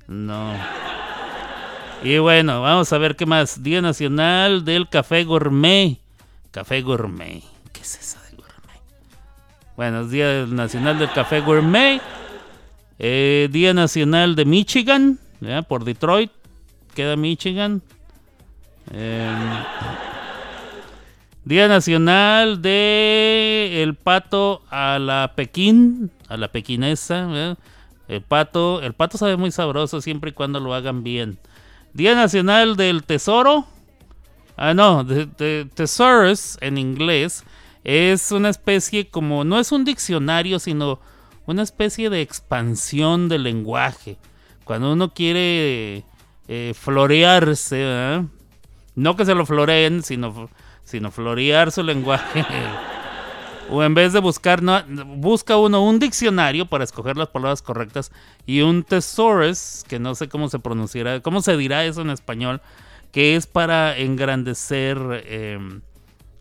No. 0.09 0.53
Y 2.03 2.19
bueno, 2.19 2.63
vamos 2.63 2.93
a 2.93 2.99
ver 2.99 3.15
qué 3.15 3.27
más. 3.27 3.63
Día 3.63 3.81
Nacional 3.81 4.65
del 4.65 4.89
Café 4.89 5.23
Gourmet. 5.23 5.99
Café 6.51 6.83
Gourmet. 6.83 7.45
¿Qué 7.73 7.81
es 7.83 7.97
eso 7.97 8.19
de 8.29 8.37
gourmet? 8.37 8.81
Bueno, 9.77 10.01
es 10.01 10.11
Día 10.11 10.47
Nacional 10.47 10.99
del 10.99 11.13
Café 11.13 11.43
Gourmet. 11.43 12.03
Eh, 12.99 13.49
Día 13.53 13.73
Nacional 13.73 14.35
de 14.35 14.45
Michigan, 14.47 15.21
por 15.69 15.85
Detroit, 15.85 16.33
queda 17.01 17.17
Michigan. 17.17 17.81
Eh, 18.93 19.35
Día 21.47 21.67
Nacional 21.67 22.61
de 22.61 23.83
el 23.83 23.95
pato 23.95 24.61
a 24.69 24.99
la 24.99 25.33
Pekín, 25.35 26.11
a 26.29 26.37
la 26.37 26.49
pequinesa. 26.49 27.57
El 28.07 28.21
pato, 28.21 28.83
el 28.83 28.93
pato 28.93 29.17
sabe 29.17 29.39
muy 29.39 29.51
sabroso 29.51 30.03
siempre 30.03 30.31
y 30.31 30.35
cuando 30.35 30.61
lo 30.61 30.75
hagan 30.75 31.03
bien. 31.03 31.39
Día 31.95 32.15
Nacional 32.15 32.77
del 32.77 33.03
Tesoro. 33.05 33.65
Ah, 34.59 34.75
no, 34.75 35.03
de, 35.03 35.25
de 35.25 35.67
en 36.61 36.77
inglés 36.77 37.45
es 37.83 38.31
una 38.31 38.51
especie 38.51 39.09
como, 39.09 39.45
no 39.45 39.59
es 39.59 39.73
un 39.73 39.87
diccionario, 39.87 40.59
sino 40.59 41.01
una 41.47 41.63
especie 41.63 42.11
de 42.11 42.21
expansión 42.21 43.31
del 43.31 43.45
lenguaje. 43.45 44.19
Cuando 44.65 44.93
uno 44.93 45.15
quiere 45.15 46.05
eh, 46.53 46.75
florearse, 46.75 47.77
¿verdad? 47.77 48.25
no 48.97 49.15
que 49.15 49.25
se 49.25 49.37
lo 49.37 49.47
floreen, 49.47 50.03
sino, 50.03 50.51
sino 50.83 51.13
florear 51.13 51.71
su 51.71 51.85
lenguaje. 51.85 52.45
o 53.71 53.85
en 53.85 53.95
vez 53.95 54.13
de 54.13 54.19
buscar, 54.19 54.61
no, 54.61 54.83
busca 55.17 55.57
uno 55.57 55.85
un 55.85 56.01
diccionario 56.01 56.67
para 56.67 56.83
escoger 56.83 57.17
las 57.17 57.29
palabras 57.29 57.63
correctas 57.63 58.11
y 58.47 58.63
un 58.63 58.83
thesaurus, 58.83 59.85
que 59.87 60.01
no 60.01 60.17
sé 60.17 60.29
cómo 60.29 60.49
se 60.49 60.59
pronunciará, 60.59 61.21
cómo 61.21 61.41
se 61.41 61.57
dirá 61.57 61.85
eso 61.85 62.01
en 62.01 62.11
español, 62.11 62.61
que 63.13 63.37
es 63.37 63.47
para 63.47 63.97
engrandecer, 63.97 64.99
eh, 65.27 65.81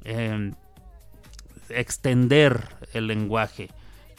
eh, 0.06 0.54
extender 1.70 2.64
el 2.94 3.06
lenguaje 3.06 3.70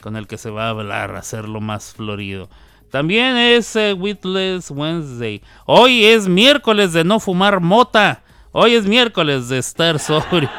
con 0.01 0.15
el 0.15 0.25
que 0.25 0.37
se 0.37 0.51
va 0.51 0.67
a 0.67 0.69
hablar, 0.69 1.17
hacerlo 1.17 1.59
más 1.59 1.91
florido. 1.91 2.49
También 2.91 3.37
es 3.37 3.73
eh, 3.77 3.93
Witless 3.93 4.69
Wednesday. 4.69 5.41
Hoy 5.65 6.03
es 6.03 6.27
miércoles 6.27 6.91
de 6.91 7.05
no 7.05 7.21
fumar 7.21 7.61
mota. 7.61 8.21
Hoy 8.51 8.75
es 8.75 8.85
miércoles 8.85 9.47
de 9.47 9.59
estar 9.59 9.97
sobrio. 9.97 10.49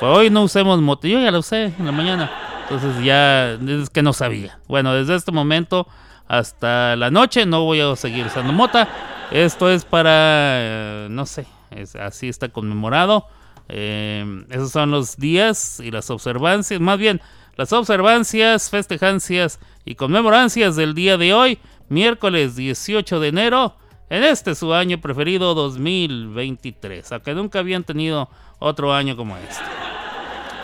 Pues 0.00 0.16
hoy 0.16 0.30
no 0.30 0.42
usemos 0.42 0.80
mota. 0.80 1.06
Yo 1.06 1.20
ya 1.20 1.30
la 1.30 1.38
usé 1.38 1.66
en 1.78 1.86
la 1.86 1.92
mañana. 1.92 2.28
Entonces 2.62 3.04
ya 3.04 3.52
es 3.52 3.88
que 3.88 4.02
no 4.02 4.12
sabía. 4.12 4.58
Bueno, 4.66 4.94
desde 4.94 5.14
este 5.14 5.30
momento 5.30 5.86
hasta 6.26 6.96
la 6.96 7.08
noche 7.12 7.46
no 7.46 7.62
voy 7.62 7.80
a 7.80 7.94
seguir 7.94 8.26
usando 8.26 8.52
mota. 8.52 8.88
Esto 9.30 9.70
es 9.70 9.84
para, 9.84 10.10
eh, 10.12 11.06
no 11.08 11.24
sé, 11.24 11.46
así 12.00 12.28
está 12.28 12.48
conmemorado. 12.48 13.26
Eh, 13.68 14.44
esos 14.50 14.72
son 14.72 14.90
los 14.90 15.16
días 15.16 15.78
y 15.78 15.92
las 15.92 16.10
observancias, 16.10 16.80
más 16.80 16.98
bien 16.98 17.20
las 17.56 17.72
observancias, 17.72 18.70
festejancias 18.70 19.60
y 19.84 19.94
conmemorancias 19.94 20.76
del 20.76 20.94
día 20.94 21.16
de 21.16 21.34
hoy, 21.34 21.58
miércoles 21.88 22.56
18 22.56 23.20
de 23.20 23.28
enero, 23.28 23.76
en 24.08 24.24
este 24.24 24.54
su 24.54 24.74
año 24.74 25.00
preferido 25.00 25.54
2023, 25.54 27.12
a 27.12 27.20
que 27.20 27.34
nunca 27.34 27.60
habían 27.60 27.84
tenido 27.84 28.28
otro 28.58 28.92
año 28.92 29.16
como 29.16 29.36
este. 29.36 29.64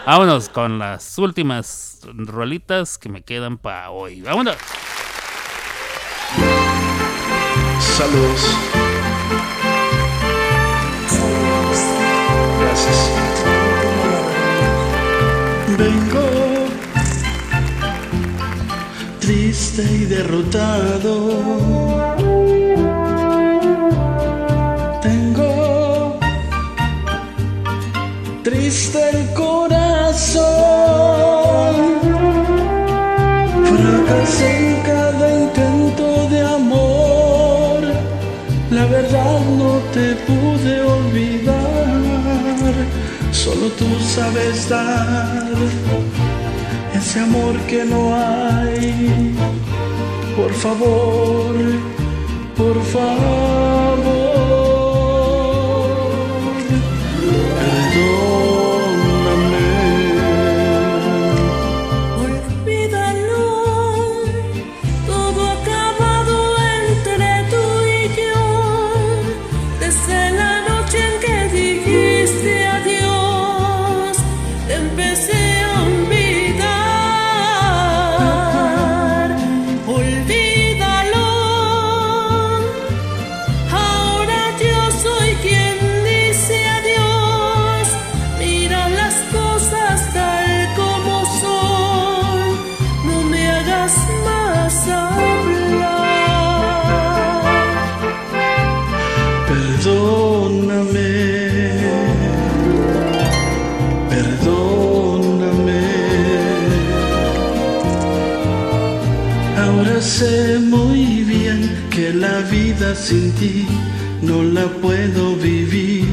Vámonos 0.06 0.48
con 0.48 0.78
las 0.78 1.18
últimas 1.18 2.00
rolitas 2.14 2.96
que 2.96 3.08
me 3.08 3.22
quedan 3.22 3.58
para 3.58 3.90
hoy. 3.90 4.20
Vámonos. 4.20 4.56
Saludos. 7.80 8.56
Gracias. 12.60 13.10
Vengo 15.76 16.35
triste 19.27 19.82
y 19.82 20.05
derrotado. 20.05 21.16
Tengo 25.03 26.16
triste 28.44 29.01
el 29.11 29.35
corazón. 29.35 30.47
Fracasé 33.70 34.51
en 34.69 34.82
cada 34.82 35.27
intento 35.43 36.28
de 36.28 36.40
amor. 36.43 37.81
La 38.70 38.86
verdad 38.86 39.40
no 39.59 39.73
te 39.93 40.15
pude 40.27 40.82
olvidar. 40.82 41.57
Solo 43.32 43.66
tú 43.70 43.89
sabes 44.15 44.69
dar 44.69 45.47
ese 47.16 47.24
amor 47.24 47.59
que 47.66 47.84
no 47.84 48.14
hay. 48.14 49.34
Por 50.36 50.52
favor, 50.52 51.55
por 52.56 52.82
favor. 52.82 53.85
Sin 112.94 113.32
ti 113.32 113.66
no 114.22 114.42
la 114.42 114.66
puedo 114.66 115.34
vivir 115.36 116.04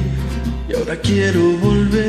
y 0.67 0.73
ahora 0.73 0.95
quiero 0.97 1.51
volver. 1.57 2.03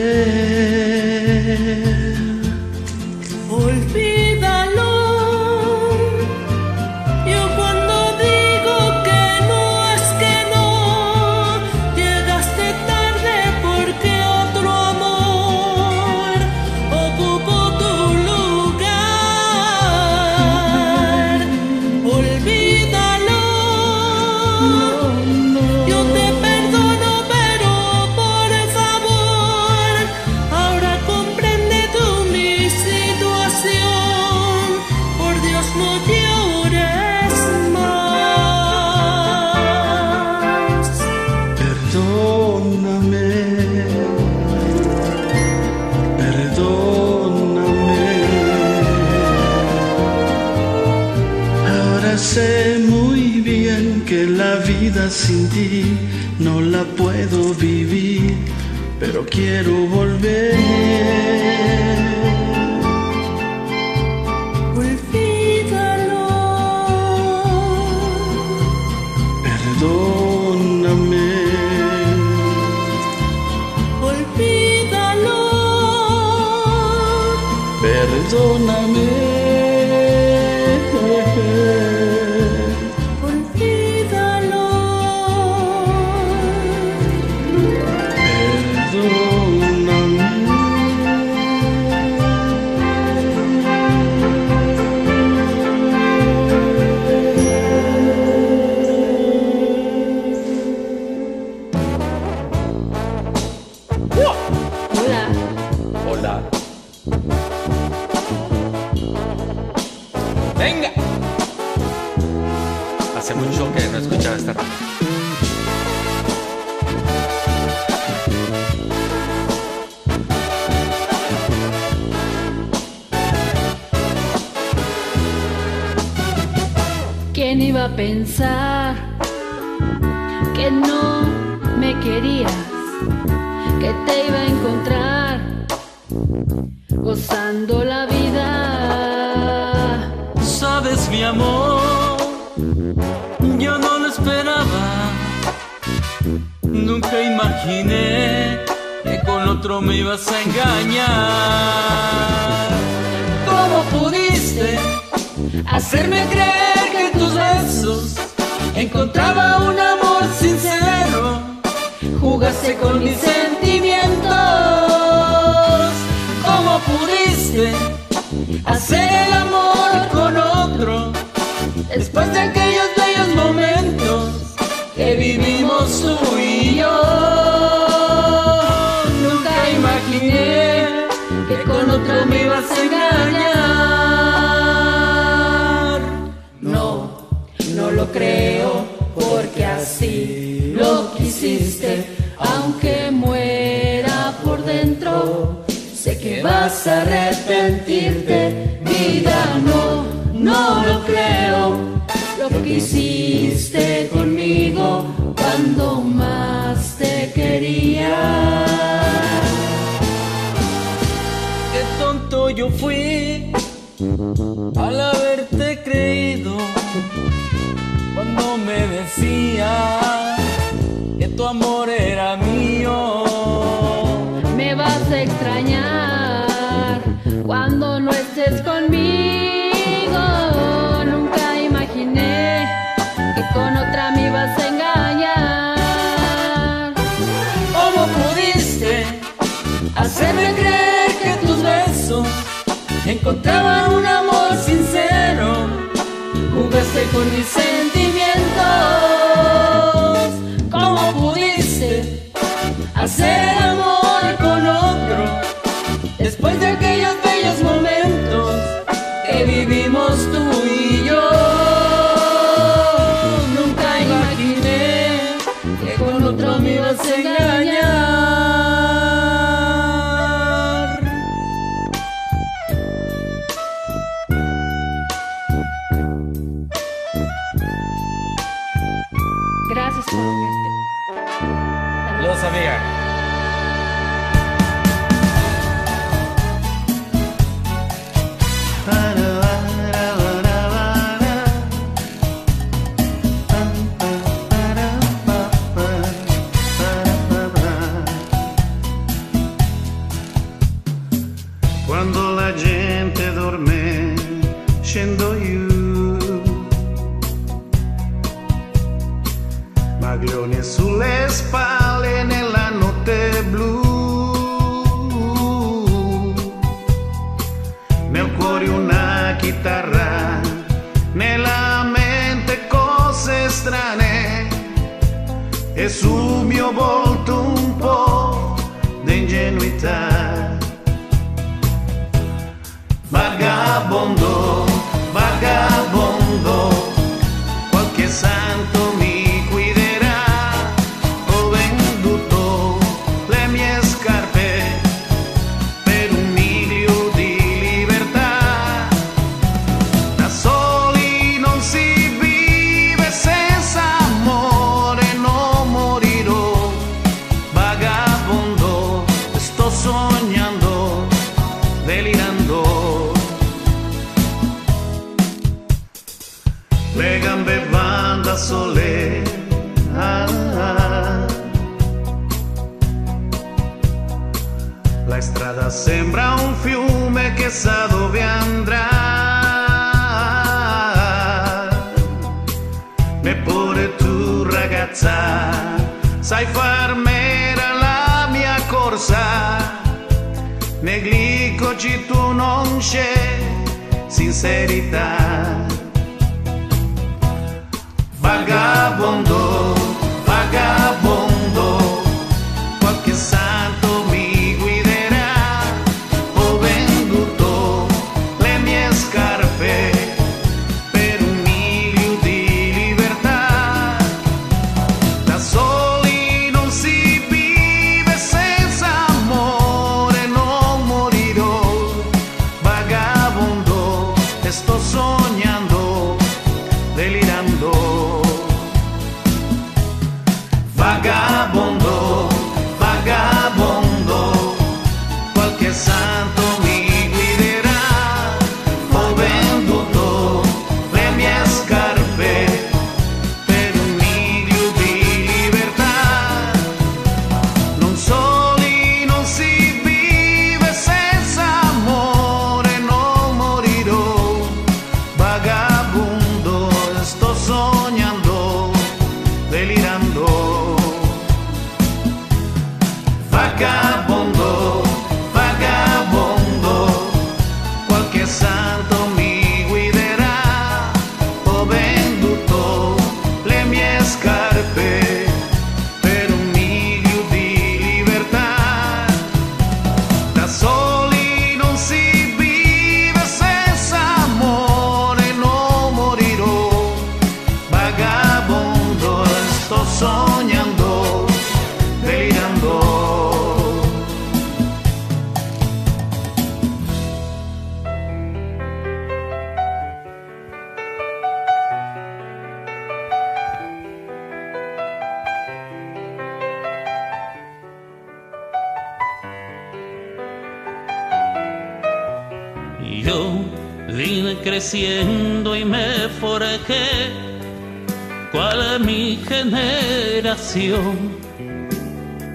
Quiero 59.35 59.87
volver. 59.89 60.64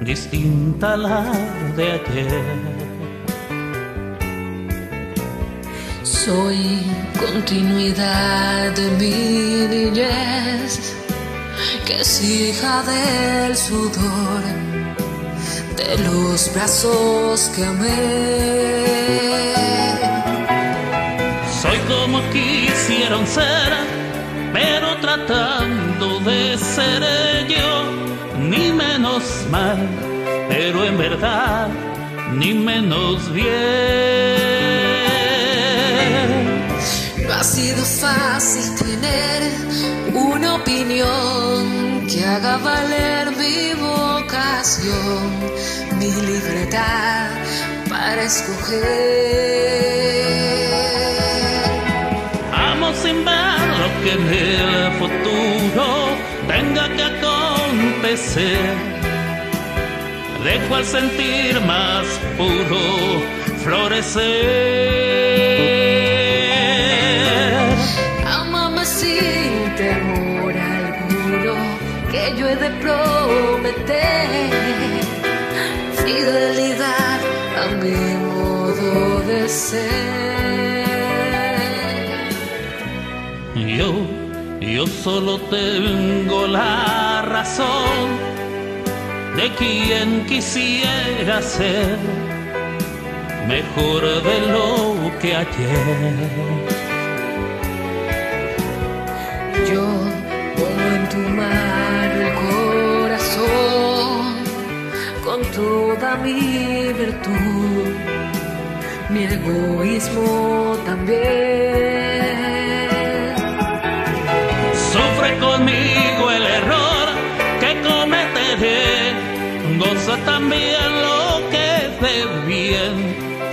Distinta 0.01 0.93
a 0.93 0.97
la 0.97 1.23
de 1.77 1.91
ayer. 1.93 2.43
Soy 6.03 6.81
continuidad 7.17 8.73
de 8.73 8.91
mi 8.99 9.67
niñez, 9.73 10.95
que 11.85 12.01
es 12.01 12.21
hija 12.21 12.83
del 12.83 13.55
sudor, 13.55 14.43
de 15.77 15.97
los 16.03 16.51
brazos 16.53 17.49
que 17.55 17.63
amé. 17.63 17.95
Soy 21.61 21.77
como 21.87 22.19
quisieron 22.31 23.25
ser, 23.25 23.71
pero 24.51 24.97
tratando 24.99 26.19
de 26.19 26.57
ser 26.57 27.47
yo, 27.47 27.78
menos 29.19 29.47
mal, 29.49 29.77
pero 30.47 30.85
en 30.85 30.97
verdad, 30.97 31.67
ni 32.33 32.53
menos 32.53 33.31
bien. 33.31 33.47
No 37.27 37.33
ha 37.33 37.43
sido 37.43 37.83
fácil 37.83 38.75
tener 38.75 39.41
una 40.13 40.55
opinión 40.55 42.07
que 42.07 42.25
haga 42.25 42.57
valer 42.57 43.31
mi 43.31 43.73
vocación, 43.73 45.29
mi 45.99 46.11
libertad 46.11 47.29
para 47.89 48.23
escoger. 48.23 48.79
Amo 52.53 52.93
sin 53.03 53.25
ver 53.25 53.59
lo 53.81 53.89
que 54.03 54.11
en 54.13 54.27
el 54.33 54.91
futuro 54.93 55.85
tenga 56.47 56.89
que 56.95 57.03
acontecer. 57.03 58.98
Dejo 60.43 60.75
al 60.75 60.85
sentir 60.85 61.59
más 61.61 62.05
puro 62.37 62.79
florecer. 63.63 64.19
Amame 68.25 68.85
sin 68.85 69.75
temor 69.75 70.53
alguno, 70.55 71.55
que 72.11 72.33
yo 72.37 72.47
he 72.47 72.55
de 72.55 72.69
prometer 72.81 74.29
fidelidad 76.05 77.19
a 77.61 77.67
mi 77.81 77.99
modo 78.25 79.19
de 79.27 79.49
ser. 79.49 80.29
Yo, 83.55 83.93
yo 84.61 84.87
solo 84.87 85.37
tengo 85.49 86.47
la 86.47 87.23
razón 87.23 88.28
de 89.39 89.49
quien 89.55 90.25
quisiera 90.25 91.41
ser 91.41 91.97
mejor 93.47 94.01
de 94.29 94.37
lo 94.53 95.17
que 95.21 95.29
ayer. 95.43 96.15
Yo 99.71 99.85
pongo 100.57 100.85
en 100.97 101.03
tu 101.13 101.21
mano 101.39 102.15
el 102.25 102.31
corazón 102.45 104.23
con 105.23 105.39
toda 105.59 106.09
mi 106.17 106.91
virtud, 107.01 107.85
mi 109.09 109.23
egoísmo 109.23 110.77
también. 110.85 112.18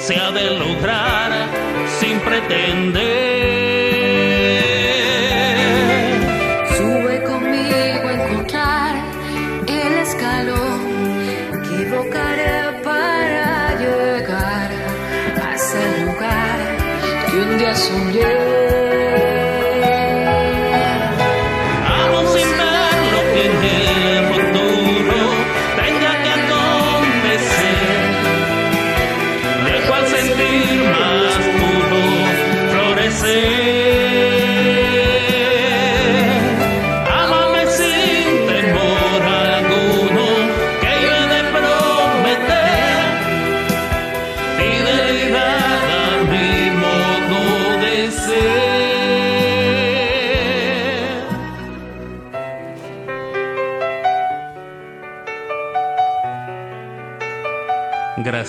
Se 0.06 0.14
ha 0.14 0.30
de 0.30 0.50
lograr 0.52 1.32
sin 1.98 2.20
pretender. 2.20 3.05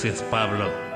Gracias, 0.08 0.24
Pablo. 0.30 0.87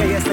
Toda 0.00 0.10
tu 0.10 0.10
música 0.10 0.12
ya 0.12 0.18
está 0.18 0.29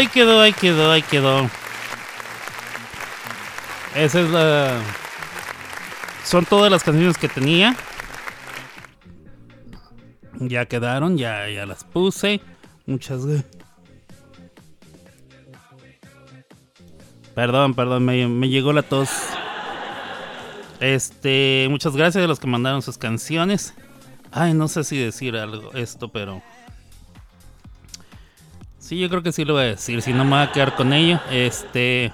ahí 0.00 0.08
quedó, 0.08 0.40
ahí 0.40 0.52
quedó, 0.52 0.90
ahí 0.90 1.02
quedó. 1.02 1.50
Esa 3.94 4.20
es 4.20 4.30
la. 4.30 4.80
Son 6.24 6.44
todas 6.46 6.70
las 6.70 6.82
canciones 6.82 7.18
que 7.18 7.28
tenía. 7.28 7.76
Ya 10.38 10.64
quedaron, 10.64 11.18
ya, 11.18 11.48
ya 11.48 11.66
las 11.66 11.84
puse. 11.84 12.40
Muchas 12.86 13.22
Perdón, 17.34 17.74
perdón, 17.74 18.04
me, 18.04 18.26
me 18.26 18.48
llegó 18.48 18.72
la 18.72 18.82
tos. 18.82 19.10
Este, 20.80 21.66
muchas 21.68 21.94
gracias 21.94 22.24
a 22.24 22.26
los 22.26 22.40
que 22.40 22.46
mandaron 22.46 22.80
sus 22.80 22.96
canciones. 22.96 23.74
Ay, 24.32 24.54
no 24.54 24.66
sé 24.68 24.82
si 24.84 24.96
decir 24.96 25.36
algo, 25.36 25.72
esto, 25.74 26.08
pero. 26.08 26.42
Sí, 28.90 28.98
yo 28.98 29.08
creo 29.08 29.22
que 29.22 29.30
sí 29.30 29.44
lo 29.44 29.52
voy 29.52 29.62
a 29.62 29.66
decir. 29.66 30.02
Si 30.02 30.12
no 30.12 30.24
me 30.24 30.30
voy 30.30 30.40
a 30.40 30.50
quedar 30.50 30.74
con 30.74 30.92
ello. 30.92 31.20
Este. 31.30 32.12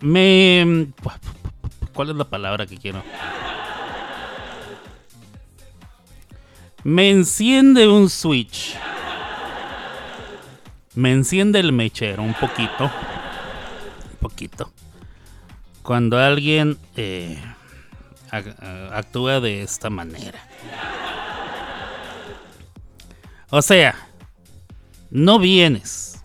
Me. 0.00 0.86
¿Cuál 1.92 2.08
es 2.08 2.16
la 2.16 2.24
palabra 2.24 2.64
que 2.66 2.78
quiero? 2.78 3.02
Me 6.82 7.10
enciende 7.10 7.86
un 7.86 8.08
switch. 8.08 8.74
Me 10.94 11.12
enciende 11.12 11.60
el 11.60 11.72
mechero 11.72 12.22
un 12.22 12.32
poquito. 12.32 12.84
Un 12.84 14.16
poquito. 14.18 14.72
Cuando 15.82 16.18
alguien 16.18 16.78
eh, 16.96 17.38
ac- 18.30 18.56
actúa 18.94 19.40
de 19.40 19.60
esta 19.62 19.90
manera. 19.90 20.38
O 23.50 23.62
sea, 23.62 23.94
no 25.10 25.38
vienes 25.38 26.22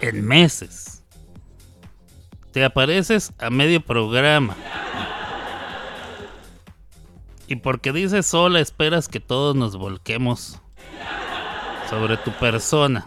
en 0.00 0.26
meses. 0.26 1.02
Te 2.52 2.64
apareces 2.64 3.32
a 3.38 3.48
medio 3.50 3.80
programa. 3.80 4.56
Y 7.46 7.56
porque 7.56 7.92
dices 7.92 8.26
sola, 8.26 8.60
esperas 8.60 9.08
que 9.08 9.20
todos 9.20 9.54
nos 9.56 9.76
volquemos 9.76 10.58
sobre 11.88 12.16
tu 12.16 12.30
persona. 12.32 13.06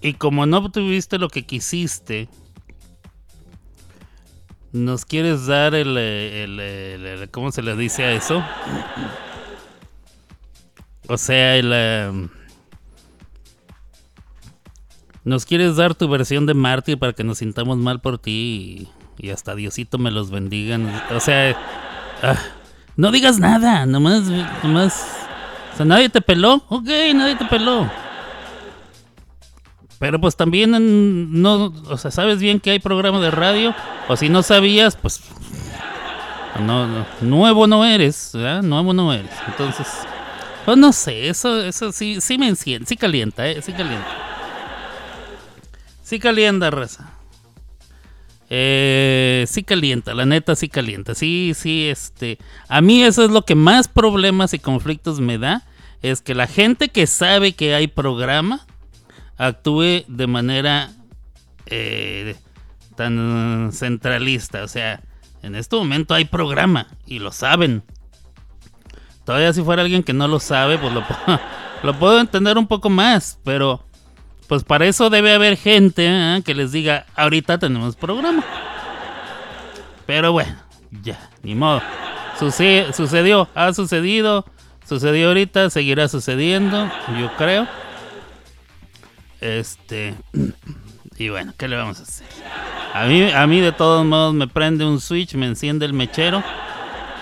Y 0.00 0.14
como 0.14 0.46
no 0.46 0.58
obtuviste 0.58 1.18
lo 1.18 1.28
que 1.28 1.44
quisiste, 1.46 2.28
nos 4.72 5.04
quieres 5.04 5.46
dar 5.46 5.74
el, 5.74 5.96
el- 5.96 6.60
el- 6.60 7.30
¿cómo 7.30 7.50
se 7.50 7.62
le 7.62 7.74
dice 7.76 8.04
a 8.04 8.12
eso? 8.12 8.44
O 11.08 11.16
sea, 11.16 11.56
el, 11.56 11.70
eh, 11.72 12.28
nos 15.24 15.44
quieres 15.44 15.76
dar 15.76 15.94
tu 15.94 16.08
versión 16.08 16.46
de 16.46 16.54
mártir 16.54 16.98
para 16.98 17.12
que 17.12 17.24
nos 17.24 17.38
sintamos 17.38 17.78
mal 17.78 18.00
por 18.00 18.18
ti 18.18 18.88
y, 19.18 19.26
y 19.26 19.30
hasta 19.30 19.54
Diosito 19.54 19.98
me 19.98 20.10
los 20.10 20.30
bendiga. 20.30 20.78
O 21.14 21.20
sea, 21.20 21.56
ah, 22.22 22.36
no 22.96 23.10
digas 23.10 23.38
nada, 23.38 23.86
nomás, 23.86 24.24
nomás. 24.62 25.06
O 25.74 25.76
sea, 25.76 25.86
nadie 25.86 26.08
te 26.08 26.20
peló, 26.20 26.64
ok, 26.68 26.88
nadie 27.14 27.36
te 27.36 27.44
peló. 27.46 27.90
Pero 29.98 30.20
pues 30.20 30.36
también 30.36 30.74
en- 30.74 31.40
no, 31.40 31.72
o 31.88 31.96
sea, 31.96 32.10
sabes 32.10 32.38
bien 32.38 32.60
que 32.60 32.70
hay 32.70 32.78
programa 32.78 33.20
de 33.20 33.30
radio, 33.30 33.74
o 34.08 34.16
si 34.16 34.28
no 34.28 34.42
sabías, 34.42 34.94
pues 34.96 35.20
no, 36.60 36.86
no, 36.86 37.06
nuevo 37.20 37.66
no 37.66 37.84
eres, 37.84 38.30
¿verdad? 38.34 38.62
Nuevo 38.62 38.92
no 38.92 39.12
eres. 39.12 39.30
Entonces, 39.48 39.86
pues 40.66 40.76
no 40.76 40.92
sé, 40.92 41.28
eso, 41.28 41.62
eso 41.64 41.92
sí, 41.92 42.20
sí 42.20 42.38
me 42.38 42.48
enciende, 42.48 42.86
sí 42.86 42.96
calienta, 42.96 43.48
eh, 43.48 43.62
sí 43.62 43.72
calienta. 43.72 44.08
Sí 46.02 46.18
calienta, 46.18 46.70
raza. 46.70 47.12
Eh, 48.50 49.44
sí 49.48 49.62
calienta, 49.62 50.12
la 50.12 50.26
neta 50.26 50.56
sí 50.56 50.68
calienta. 50.68 51.14
Sí, 51.14 51.52
sí, 51.54 51.86
este. 51.86 52.38
A 52.68 52.80
mí 52.80 53.04
eso 53.04 53.24
es 53.24 53.30
lo 53.30 53.42
que 53.42 53.54
más 53.54 53.86
problemas 53.86 54.54
y 54.54 54.58
conflictos 54.58 55.20
me 55.20 55.38
da. 55.38 55.62
Es 56.02 56.20
que 56.20 56.34
la 56.34 56.48
gente 56.48 56.88
que 56.88 57.06
sabe 57.06 57.52
que 57.52 57.74
hay 57.74 57.86
programa 57.86 58.66
actúe 59.36 60.04
de 60.08 60.26
manera 60.26 60.90
eh, 61.66 62.34
tan 62.96 63.70
centralista. 63.72 64.64
O 64.64 64.68
sea, 64.68 65.00
en 65.44 65.54
este 65.54 65.76
momento 65.76 66.12
hay 66.14 66.24
programa 66.24 66.88
y 67.06 67.20
lo 67.20 67.30
saben. 67.30 67.84
Todavía 69.26 69.52
si 69.52 69.60
fuera 69.62 69.82
alguien 69.82 70.02
que 70.02 70.14
no 70.14 70.26
lo 70.28 70.40
sabe, 70.40 70.78
pues 70.78 70.94
lo, 70.94 71.04
lo 71.82 71.98
puedo 71.98 72.18
entender 72.20 72.56
un 72.56 72.66
poco 72.66 72.88
más. 72.88 73.38
Pero 73.44 73.84
pues 74.46 74.64
para 74.64 74.86
eso 74.86 75.10
debe 75.10 75.34
haber 75.34 75.56
gente 75.58 76.06
¿eh? 76.08 76.42
que 76.44 76.54
les 76.54 76.72
diga, 76.72 77.04
ahorita 77.16 77.58
tenemos 77.58 77.96
programa. 77.96 78.42
Pero 80.06 80.32
bueno, 80.32 80.56
ya, 81.02 81.18
ni 81.42 81.54
modo. 81.54 81.82
Suce- 82.38 82.92
sucedió, 82.92 83.48
ha 83.54 83.72
sucedido, 83.74 84.44
sucedió 84.88 85.28
ahorita, 85.28 85.68
seguirá 85.70 86.06
sucediendo, 86.06 86.88
yo 87.18 87.30
creo. 87.36 87.66
Este, 89.40 90.14
y 91.18 91.28
bueno, 91.28 91.52
¿qué 91.58 91.66
le 91.66 91.76
vamos 91.76 91.98
a 91.98 92.02
hacer? 92.04 92.26
A 92.94 93.06
mí, 93.06 93.30
a 93.30 93.46
mí 93.46 93.60
de 93.60 93.72
todos 93.72 94.06
modos 94.06 94.34
me 94.34 94.46
prende 94.46 94.84
un 94.84 95.00
switch, 95.00 95.34
me 95.34 95.46
enciende 95.46 95.84
el 95.86 95.92
mechero. 95.92 96.42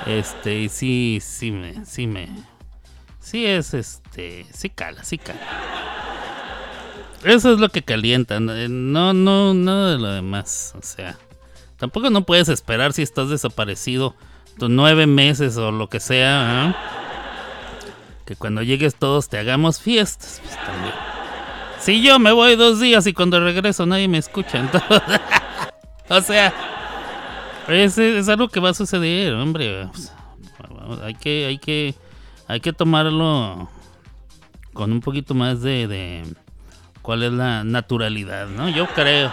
Este, 0.07 0.61
y 0.61 0.69
sí, 0.69 1.19
sí 1.23 1.51
me, 1.51 1.85
sí 1.87 2.07
me, 2.07 2.29
sí 3.21 3.47
es 3.47 3.73
este, 3.73 4.47
sí 4.53 4.69
cala, 4.69 5.03
sí 5.03 5.19
cala. 5.19 5.41
Eso 7.25 7.55
es 7.55 7.59
lo 7.59 7.71
que 7.71 7.83
calienta, 7.83 8.39
no, 8.39 8.55
eh, 8.55 8.69
no, 8.69 9.15
no, 9.15 9.55
nada 9.55 9.93
de 9.93 9.99
lo 9.99 10.13
demás. 10.13 10.75
O 10.79 10.83
sea, 10.83 11.17
tampoco 11.79 12.11
no 12.11 12.25
puedes 12.25 12.51
esperar 12.51 12.93
si 12.93 13.01
estás 13.01 13.31
desaparecido 13.31 14.15
tus 14.59 14.69
nueve 14.69 15.07
meses 15.07 15.57
o 15.57 15.73
lo 15.73 15.89
que 15.89 16.01
sea. 16.01 16.67
¿ah? 16.67 16.77
Que 18.27 18.37
cuando 18.37 18.63
llegues 18.63 18.97
todos 18.97 19.31
te 19.31 19.39
hagamos 19.39 19.81
fiestas. 19.81 20.43
Pues 20.45 20.57
también. 20.57 20.95
Si 21.81 22.03
yo 22.03 22.19
me 22.19 22.33
voy 22.33 22.57
dos 22.57 22.79
días 22.79 23.07
y 23.07 23.15
cuando 23.15 23.41
regreso 23.41 23.87
nadie 23.87 24.09
me 24.09 24.19
escucha, 24.19 24.59
entonces. 24.61 25.21
o 26.11 26.21
sea, 26.21 26.53
es, 27.69 27.99
es 27.99 28.29
algo 28.29 28.49
que 28.49 28.61
va 28.61 28.71
a 28.71 28.75
suceder, 28.75 29.35
hombre. 29.35 29.89
Hay 31.03 31.15
que, 31.15 31.47
hay 31.47 31.59
que, 31.59 31.95
hay 32.47 32.61
que 32.61 32.73
tomarlo 32.73 33.69
con 34.73 34.93
un 34.93 35.01
poquito 35.01 35.35
más 35.35 35.63
de, 35.63 35.87
de 35.87 36.25
cuál 37.03 37.23
es 37.23 37.33
la 37.33 37.65
naturalidad, 37.65 38.49
¿no? 38.49 38.69
Yo 38.69 38.87
creo. 38.89 39.33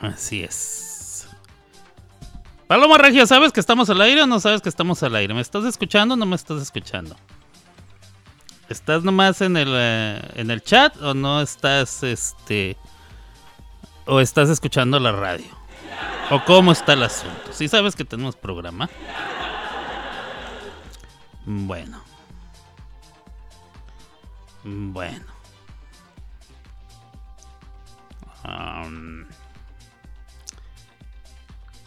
Así 0.00 0.42
es. 0.42 1.28
Paloma 2.66 2.98
Regia, 2.98 3.26
¿sabes 3.26 3.52
que 3.52 3.60
estamos 3.60 3.88
al 3.90 4.00
aire 4.00 4.22
o 4.22 4.26
no 4.26 4.40
sabes 4.40 4.60
que 4.60 4.68
estamos 4.68 5.02
al 5.02 5.14
aire? 5.14 5.32
¿Me 5.34 5.40
estás 5.40 5.64
escuchando 5.64 6.14
o 6.14 6.16
no 6.16 6.26
me 6.26 6.34
estás 6.34 6.60
escuchando? 6.60 7.16
¿Estás 8.68 9.04
nomás 9.04 9.40
en 9.40 9.56
el, 9.56 9.68
eh, 9.70 10.20
en 10.34 10.50
el 10.50 10.60
chat 10.62 11.00
o 11.00 11.14
no 11.14 11.40
estás, 11.40 12.02
este, 12.02 12.76
o 14.06 14.20
estás 14.20 14.48
escuchando 14.48 14.98
la 14.98 15.12
radio? 15.12 15.46
¿O 16.30 16.42
cómo 16.44 16.72
está 16.72 16.94
el 16.94 17.02
asunto? 17.02 17.52
¿Sí 17.52 17.68
sabes 17.68 17.94
que 17.94 18.04
tenemos 18.04 18.34
programa? 18.34 18.88
Bueno. 21.44 22.02
Bueno. 24.64 25.24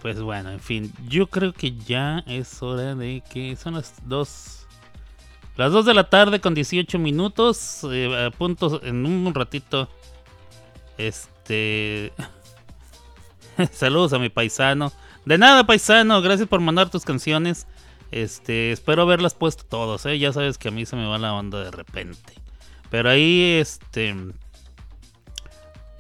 Pues 0.02 0.22
bueno, 0.22 0.52
en 0.52 0.60
fin. 0.60 0.94
Yo 1.08 1.28
creo 1.28 1.52
que 1.54 1.76
ya 1.76 2.24
es 2.26 2.62
hora 2.64 2.96
de 2.96 3.22
que 3.30 3.56
son 3.58 3.74
las 3.74 3.96
2. 4.08 4.68
Las 5.58 5.74
2 5.74 5.86
de 5.86 5.94
la 5.94 6.10
tarde 6.10 6.40
con 6.40 6.54
18 6.54 6.98
minutos. 7.00 7.82
eh, 7.92 8.28
a 8.28 8.32
punto 8.32 8.82
en 8.84 9.06
un 9.06 9.34
ratito. 9.34 9.90
Este. 10.98 11.39
Saludos 13.72 14.14
a 14.14 14.20
mi 14.20 14.30
paisano. 14.30 14.92
De 15.26 15.38
nada, 15.38 15.66
paisano, 15.66 16.22
gracias 16.22 16.48
por 16.48 16.60
mandar 16.60 16.90
tus 16.90 17.04
canciones. 17.04 17.68
Este, 18.12 18.72
espero 18.72 19.04
haberlas 19.04 19.34
puesto 19.34 19.64
todos, 19.66 20.06
¿eh? 20.06 20.18
Ya 20.18 20.34
sabes 20.34 20.58
que 20.58 20.70
a 20.70 20.72
mí 20.72 20.86
se 20.86 20.96
me 20.96 21.06
va 21.06 21.18
la 21.18 21.34
onda 21.34 21.64
de 21.64 21.72
repente. 21.72 22.34
Pero 22.90 23.10
ahí, 23.10 23.58
este. 23.60 24.16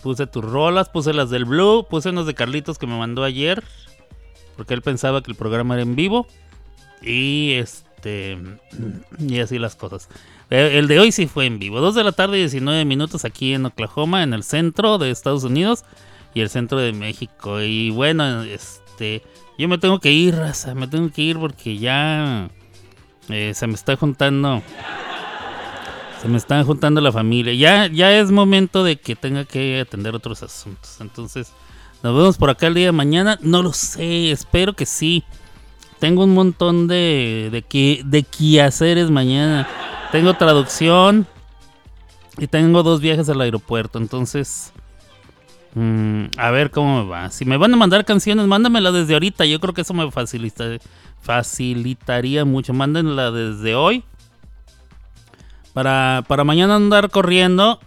Puse 0.01 0.27
tus 0.27 0.43
rolas, 0.43 0.89
puse 0.89 1.13
las 1.13 1.29
del 1.29 1.45
Blue, 1.45 1.85
puse 1.89 2.09
unas 2.09 2.25
de 2.25 2.33
Carlitos 2.33 2.77
que 2.77 2.87
me 2.87 2.97
mandó 2.97 3.23
ayer. 3.23 3.63
Porque 4.55 4.73
él 4.73 4.81
pensaba 4.81 5.21
que 5.21 5.31
el 5.31 5.37
programa 5.37 5.75
era 5.75 5.83
en 5.83 5.95
vivo. 5.95 6.27
Y 7.01 7.53
este. 7.53 7.88
Y 8.05 9.39
así 9.39 9.59
las 9.59 9.75
cosas. 9.75 10.09
Eh, 10.49 10.77
El 10.77 10.87
de 10.87 10.99
hoy 10.99 11.11
sí 11.11 11.27
fue 11.27 11.45
en 11.45 11.59
vivo. 11.59 11.79
2 11.81 11.95
de 11.95 12.03
la 12.03 12.11
tarde, 12.11 12.37
19 12.37 12.85
minutos 12.85 13.25
aquí 13.25 13.53
en 13.53 13.65
Oklahoma, 13.65 14.23
en 14.23 14.33
el 14.33 14.43
centro 14.43 14.97
de 14.97 15.11
Estados 15.11 15.43
Unidos 15.43 15.83
y 16.33 16.41
el 16.41 16.49
centro 16.49 16.77
de 16.79 16.93
México. 16.93 17.61
Y 17.61 17.89
bueno, 17.91 18.43
este. 18.43 19.23
Yo 19.57 19.67
me 19.67 19.77
tengo 19.77 19.99
que 19.99 20.11
ir, 20.11 20.35
raza. 20.35 20.73
Me 20.75 20.87
tengo 20.87 21.11
que 21.11 21.21
ir 21.21 21.37
porque 21.37 21.77
ya. 21.77 22.49
eh, 23.29 23.53
se 23.53 23.67
me 23.67 23.73
está 23.73 23.95
juntando. 23.95 24.61
Se 26.21 26.27
me 26.27 26.37
está 26.37 26.63
juntando 26.63 26.99
la 27.01 27.11
familia. 27.11 27.53
Ya, 27.53 27.87
ya 27.87 28.17
es 28.17 28.29
momento 28.31 28.83
de 28.83 28.97
que 28.99 29.15
tenga 29.15 29.45
que 29.45 29.79
atender 29.79 30.15
otros 30.15 30.43
asuntos. 30.43 30.97
Entonces, 30.99 31.53
nos 32.03 32.15
vemos 32.15 32.37
por 32.37 32.49
acá 32.49 32.67
el 32.67 32.73
día 32.73 32.87
de 32.87 32.91
mañana. 32.91 33.37
No 33.41 33.61
lo 33.63 33.71
sé, 33.71 34.31
espero 34.31 34.73
que 34.73 34.85
sí. 34.85 35.23
Tengo 35.99 36.23
un 36.23 36.33
montón 36.33 36.87
de, 36.87 37.49
de, 37.51 38.03
de 38.05 38.23
quehaceres 38.23 39.11
mañana. 39.11 39.67
Tengo 40.11 40.33
traducción. 40.33 41.27
Y 42.37 42.47
tengo 42.47 42.83
dos 42.83 43.01
viajes 43.01 43.27
al 43.27 43.41
aeropuerto. 43.41 43.99
Entonces, 43.99 44.71
mm, 45.75 46.25
a 46.37 46.51
ver 46.51 46.71
cómo 46.71 47.03
me 47.03 47.09
va. 47.09 47.29
Si 47.31 47.43
me 47.43 47.57
van 47.57 47.73
a 47.73 47.77
mandar 47.77 48.05
canciones, 48.05 48.47
mándamelas 48.47 48.93
desde 48.93 49.13
ahorita. 49.13 49.45
Yo 49.45 49.59
creo 49.59 49.73
que 49.73 49.81
eso 49.81 49.93
me 49.93 50.09
facilita, 50.09 50.65
facilitaría 51.21 52.45
mucho. 52.45 52.73
Mándenla 52.73 53.31
desde 53.31 53.75
hoy. 53.75 54.05
Para, 55.73 56.23
para 56.29 56.45
mañana 56.45 56.75
andar 56.75 57.09
corriendo. 57.09 57.81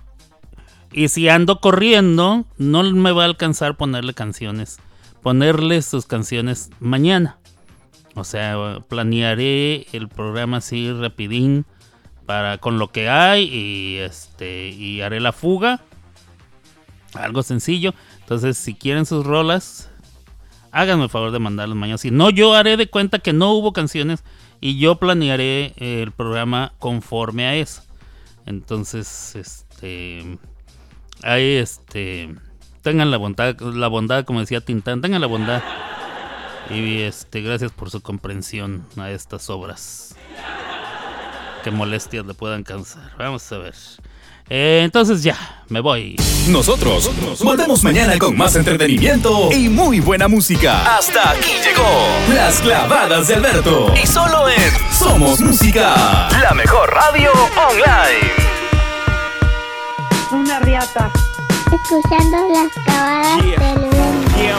Y 0.93 1.09
si 1.09 1.31
ando 1.31 1.61
corriendo, 1.61 2.45
no 2.59 2.83
me 2.83 3.13
va 3.13 3.23
a 3.23 3.27
alcanzar 3.27 3.79
ponerle 3.79 4.13
canciones. 4.13 4.79
Ponerle 5.23 5.81
sus 5.81 6.05
canciones 6.05 6.69
mañana. 6.79 7.39
O 8.15 8.25
sea, 8.25 8.79
planearé 8.89 9.87
el 9.93 10.09
programa 10.09 10.59
así 10.59 10.93
rapidín 10.93 11.65
para 12.27 12.59
con 12.59 12.79
lo 12.79 12.93
que 12.93 13.09
hay 13.09 13.45
y 13.45 13.97
este 13.99 14.69
y 14.69 15.01
haré 15.01 15.21
la 15.21 15.33
fuga. 15.33 15.81
Algo 17.15 17.43
sencillo. 17.43 17.95
Entonces, 18.21 18.57
si 18.57 18.75
quieren 18.75 19.07
sus 19.07 19.25
rolas, 19.25 19.91
háganme 20.71 21.05
el 21.05 21.11
favor 21.11 21.31
de 21.31 21.39
mandarlas 21.39 21.77
mañana. 21.77 21.99
Si 21.99 22.11
no, 22.11 22.31
yo 22.31 22.55
haré 22.55 22.77
de 22.77 22.89
cuenta 22.89 23.19
que 23.19 23.33
no 23.33 23.53
hubo 23.53 23.73
canciones 23.73 24.25
y 24.61 24.79
yo 24.79 24.97
planearé 24.97 25.75
el 25.77 26.13
programa 26.13 26.73
conforme 26.79 27.47
a 27.47 27.55
eso. 27.57 27.83
Entonces, 28.47 29.35
este 29.37 30.39
ahí 31.23 31.57
este 31.57 32.35
tengan 32.83 33.11
la 33.11 33.17
bondad, 33.17 33.59
la 33.61 33.89
bondad 33.89 34.25
como 34.25 34.41
decía 34.41 34.61
Tintán, 34.61 35.01
tengan 35.01 35.21
la 35.21 35.27
bondad. 35.27 35.63
Y 36.71 37.03
este 37.03 37.41
gracias 37.43 37.73
por 37.73 37.91
su 37.91 38.01
comprensión 38.01 38.87
a 38.97 39.11
estas 39.11 39.51
obras. 39.51 40.15
Qué 41.65 41.71
molestias 41.71 42.27
le 42.27 42.35
puedan 42.35 42.63
causar. 42.65 43.13
Vamos 43.19 43.51
a 43.53 43.59
ver. 43.59 43.75
Eh, 44.49 44.83
entonces 44.85 45.23
ya, 45.23 45.65
me 45.69 45.81
voy. 45.81 46.17
Nosotros 46.49 47.11
volvemos 47.41 47.85
mañana 47.85 48.19
con 48.19 48.37
más 48.37 48.57
entretenimiento 48.57 49.51
y 49.53 49.69
muy 49.69 50.01
buena 50.01 50.29
música. 50.29 50.97
Hasta 50.97 51.31
aquí 51.31 51.53
llegó 51.65 52.35
Las 52.35 52.61
Clavadas 52.61 53.29
de 53.29 53.35
Alberto. 53.37 53.95
Y 54.03 54.07
solo 54.07 54.49
en 54.49 54.93
Somos 54.93 55.41
Música, 55.41 56.29
la 56.43 56.53
mejor 56.55 56.91
radio 56.91 57.31
online. 57.71 58.33
Una 60.33 60.59
riata. 60.61 61.11
Escuchando 61.73 62.37
las 62.53 62.85
clavadas 62.85 63.45
Yeah. 63.45 63.75
del. 63.75 63.91
Yeah, 64.43 64.59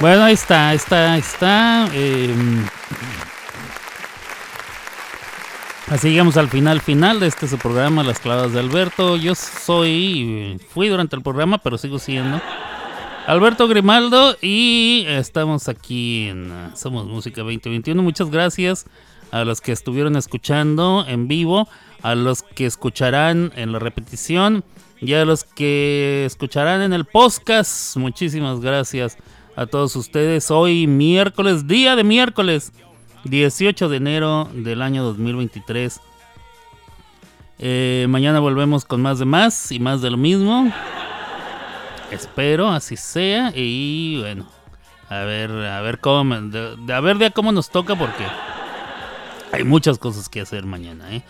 Bueno, 0.00 0.24
ahí 0.24 0.34
está, 0.34 0.70
ahí 0.70 0.76
está, 0.76 1.12
ahí 1.12 1.20
está. 1.20 1.88
em, 1.92 2.64
así 5.88 6.08
llegamos 6.10 6.36
al 6.36 6.48
final, 6.48 6.80
final 6.80 7.20
de 7.20 7.26
este 7.26 7.46
programa, 7.58 8.02
Las 8.02 8.20
Clavas 8.20 8.52
de 8.52 8.60
Alberto. 8.60 9.16
Yo 9.16 9.34
soy, 9.34 10.58
fui 10.70 10.88
durante 10.88 11.14
el 11.14 11.22
programa, 11.22 11.58
pero 11.58 11.76
sigo 11.76 11.98
siendo 11.98 12.40
Alberto 13.26 13.68
Grimaldo 13.68 14.36
y 14.40 15.04
estamos 15.06 15.68
aquí 15.68 16.28
en 16.28 16.70
Somos 16.74 17.06
Música 17.06 17.42
2021. 17.42 18.02
Muchas 18.02 18.30
gracias 18.30 18.86
a 19.30 19.44
los 19.44 19.60
que 19.60 19.72
estuvieron 19.72 20.16
escuchando 20.16 21.04
en 21.06 21.28
vivo, 21.28 21.68
a 22.02 22.14
los 22.14 22.42
que 22.42 22.66
escucharán 22.66 23.52
en 23.56 23.72
la 23.72 23.78
repetición 23.78 24.64
y 25.00 25.14
a 25.14 25.24
los 25.24 25.44
que 25.44 26.24
escucharán 26.26 26.82
en 26.82 26.92
el 26.92 27.04
podcast. 27.04 27.96
Muchísimas 27.96 28.60
gracias 28.60 29.16
a 29.56 29.66
todos 29.66 29.96
ustedes. 29.96 30.50
Hoy 30.50 30.86
miércoles, 30.86 31.66
día 31.66 31.96
de 31.96 32.04
miércoles, 32.04 32.72
18 33.24 33.88
de 33.88 33.96
enero 33.96 34.48
del 34.52 34.82
año 34.82 35.02
2023. 35.02 36.00
Eh, 37.60 38.06
mañana 38.08 38.38
volvemos 38.38 38.84
con 38.84 39.02
más 39.02 39.18
de 39.18 39.24
más 39.24 39.72
y 39.72 39.80
más 39.80 40.00
de 40.00 40.10
lo 40.10 40.16
mismo. 40.16 40.72
Espero 42.10 42.68
así 42.68 42.96
sea 42.96 43.52
y 43.54 44.18
bueno, 44.20 44.46
a 45.08 45.18
ver, 45.20 45.50
a 45.50 45.80
ver 45.82 45.98
cómo, 45.98 46.34
a 46.34 47.00
ver 47.00 47.18
de 47.18 47.30
cómo 47.32 47.52
nos 47.52 47.68
toca 47.70 47.96
porque 47.96 48.24
hay 49.52 49.64
muchas 49.64 49.98
cosas 49.98 50.28
que 50.28 50.40
hacer 50.40 50.64
mañana, 50.64 51.14
¿eh? 51.14 51.22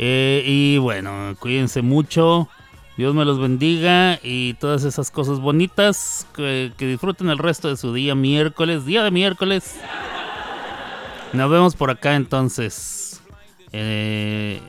Eh, 0.00 0.44
y 0.46 0.78
bueno, 0.78 1.34
cuídense 1.40 1.82
mucho, 1.82 2.48
Dios 2.96 3.16
me 3.16 3.24
los 3.24 3.40
bendiga 3.40 4.20
y 4.22 4.54
todas 4.54 4.84
esas 4.84 5.10
cosas 5.10 5.40
bonitas, 5.40 6.24
que, 6.36 6.72
disfruten 6.78 7.30
el 7.30 7.38
resto 7.38 7.68
de 7.68 7.76
su 7.76 7.92
día 7.92 8.14
miércoles, 8.14 8.86
día 8.86 9.02
de 9.02 9.10
miércoles. 9.10 9.74
Nos 11.32 11.50
vemos 11.50 11.74
por 11.74 11.90
acá 11.90 12.14
entonces 12.14 13.20
eh, 13.72 14.60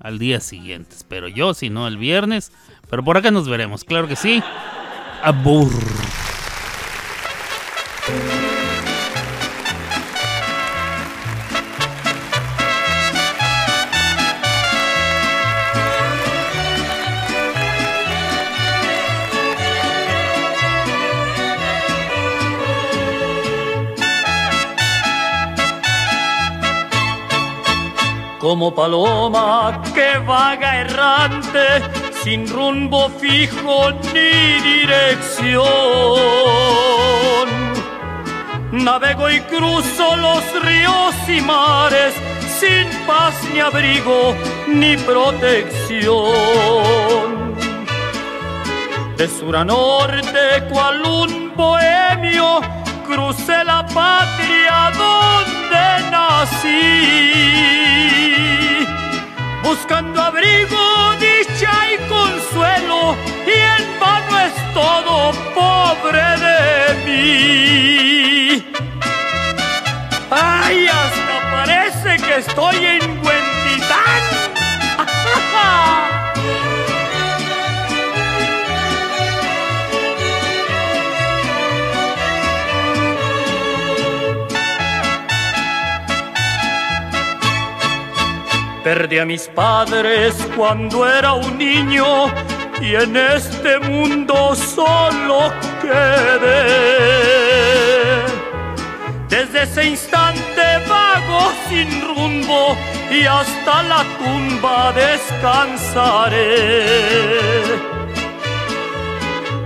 al 0.00 0.18
día 0.18 0.40
siguiente, 0.40 0.96
espero 0.96 1.28
yo, 1.28 1.54
si 1.54 1.70
no 1.70 1.86
el 1.86 1.96
viernes. 1.96 2.50
Pero 2.90 3.04
por 3.04 3.16
acá 3.16 3.30
nos 3.30 3.48
veremos, 3.48 3.84
claro 3.84 4.08
que 4.08 4.16
sí. 4.16 4.42
Abur. 5.22 5.70
Como 28.50 28.74
paloma 28.74 29.80
que 29.94 30.18
vaga 30.26 30.80
errante, 30.80 31.66
sin 32.24 32.48
rumbo 32.48 33.08
fijo 33.10 33.92
ni 34.12 34.60
dirección. 34.72 35.68
Navego 38.72 39.30
y 39.30 39.38
cruzo 39.42 40.16
los 40.16 40.42
ríos 40.64 41.14
y 41.28 41.40
mares, 41.42 42.12
sin 42.58 42.88
paz 43.06 43.34
ni 43.54 43.60
abrigo 43.60 44.34
ni 44.66 44.96
protección. 44.96 46.18
De 49.16 49.28
sur 49.28 49.54
a 49.54 49.64
norte, 49.64 50.66
cual 50.72 51.02
un 51.02 51.52
bohemio, 51.54 52.60
crucé 53.06 53.62
la 53.64 53.86
patria 53.86 54.90
donde 55.70 56.10
nací, 56.10 56.76
buscando 59.62 60.20
abrigo, 60.20 61.14
dicha 61.18 61.72
y 61.92 61.96
consuelo, 62.08 63.16
y 63.46 63.50
en 63.50 64.00
vano 64.00 64.38
es 64.38 64.54
todo 64.74 65.32
pobre 65.54 66.22
de 66.46 66.58
mí. 67.06 68.64
¡Ay, 70.30 70.86
hasta 70.86 71.34
parece 71.50 72.16
que 72.24 72.36
estoy 72.38 72.76
en 72.76 73.02
Huentitán! 73.24 73.49
Perdí 88.82 89.18
a 89.18 89.26
mis 89.26 89.46
padres 89.48 90.34
cuando 90.56 91.06
era 91.06 91.34
un 91.34 91.58
niño 91.58 92.28
y 92.80 92.94
en 92.94 93.14
este 93.14 93.78
mundo 93.78 94.54
solo 94.54 95.52
quedé. 95.82 97.10
Desde 99.28 99.64
ese 99.64 99.84
instante 99.84 100.62
vago 100.88 101.52
sin 101.68 101.88
rumbo 102.08 102.74
y 103.10 103.26
hasta 103.26 103.82
la 103.82 104.02
tumba 104.18 104.92
descansaré. 104.92 106.86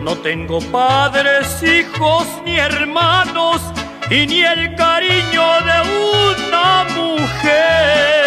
No 0.03 0.17
tengo 0.17 0.59
padres, 0.73 1.63
hijos 1.63 2.27
ni 2.45 2.59
hermanos 2.59 3.63
y 4.11 4.27
ni 4.27 4.43
el 4.43 4.75
cariño 4.75 5.45
de 5.69 5.81
una 6.51 6.85
mujer. 6.97 8.24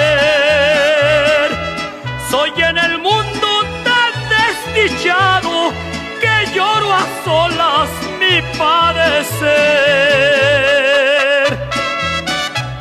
Soy 2.29 2.51
en 2.57 2.77
el 2.77 2.97
mundo 2.99 3.47
tan 3.85 4.13
desdichado 4.29 5.71
que 6.19 6.51
lloro 6.53 6.91
a 6.93 7.05
solas 7.23 7.89
mi 8.19 8.41
padecer. 8.57 9.47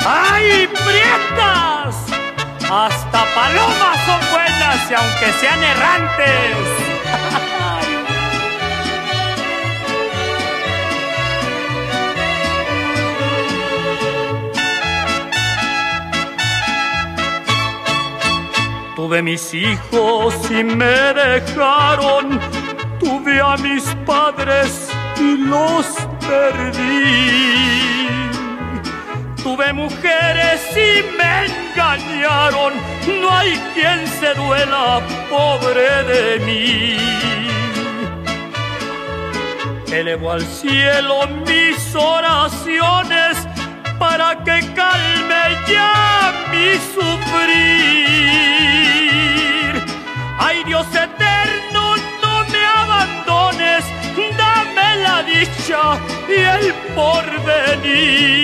¡Ay, 0.04 0.66
prietas! 0.66 1.94
Hasta 2.68 3.24
palomas 3.34 3.98
son 4.04 4.20
buenas 4.32 4.90
y 4.90 4.94
aunque 4.94 5.32
sean 5.40 5.62
errantes. 5.62 6.85
Tuve 18.96 19.20
mis 19.20 19.52
hijos 19.52 20.34
y 20.50 20.64
me 20.64 21.12
dejaron, 21.12 22.40
tuve 22.98 23.42
a 23.42 23.54
mis 23.58 23.84
padres 24.06 24.88
y 25.20 25.36
los 25.36 25.86
perdí. 26.26 28.08
Tuve 29.42 29.70
mujeres 29.74 30.62
y 30.72 31.02
me 31.18 31.44
engañaron, 31.44 32.72
no 33.20 33.30
hay 33.30 33.54
quien 33.74 34.06
se 34.06 34.32
duela, 34.32 35.02
pobre 35.28 36.02
de 36.04 36.38
mí. 36.46 36.96
Elevo 39.92 40.32
al 40.32 40.42
cielo 40.42 41.26
mis 41.46 41.94
oraciones 41.94 43.45
para 43.98 44.36
que 44.44 44.60
calme 44.74 45.42
ya 45.68 46.32
mi 46.50 46.68
sufrir. 46.94 47.76
Ay 50.38 50.64
Dios 50.64 50.86
eterno, 50.88 51.96
no 52.22 52.44
me 52.52 52.62
abandones, 52.82 53.84
dame 54.38 54.88
la 55.02 55.22
dicha 55.22 55.98
y 56.28 56.30
el 56.56 56.74
porvenir. 56.94 58.36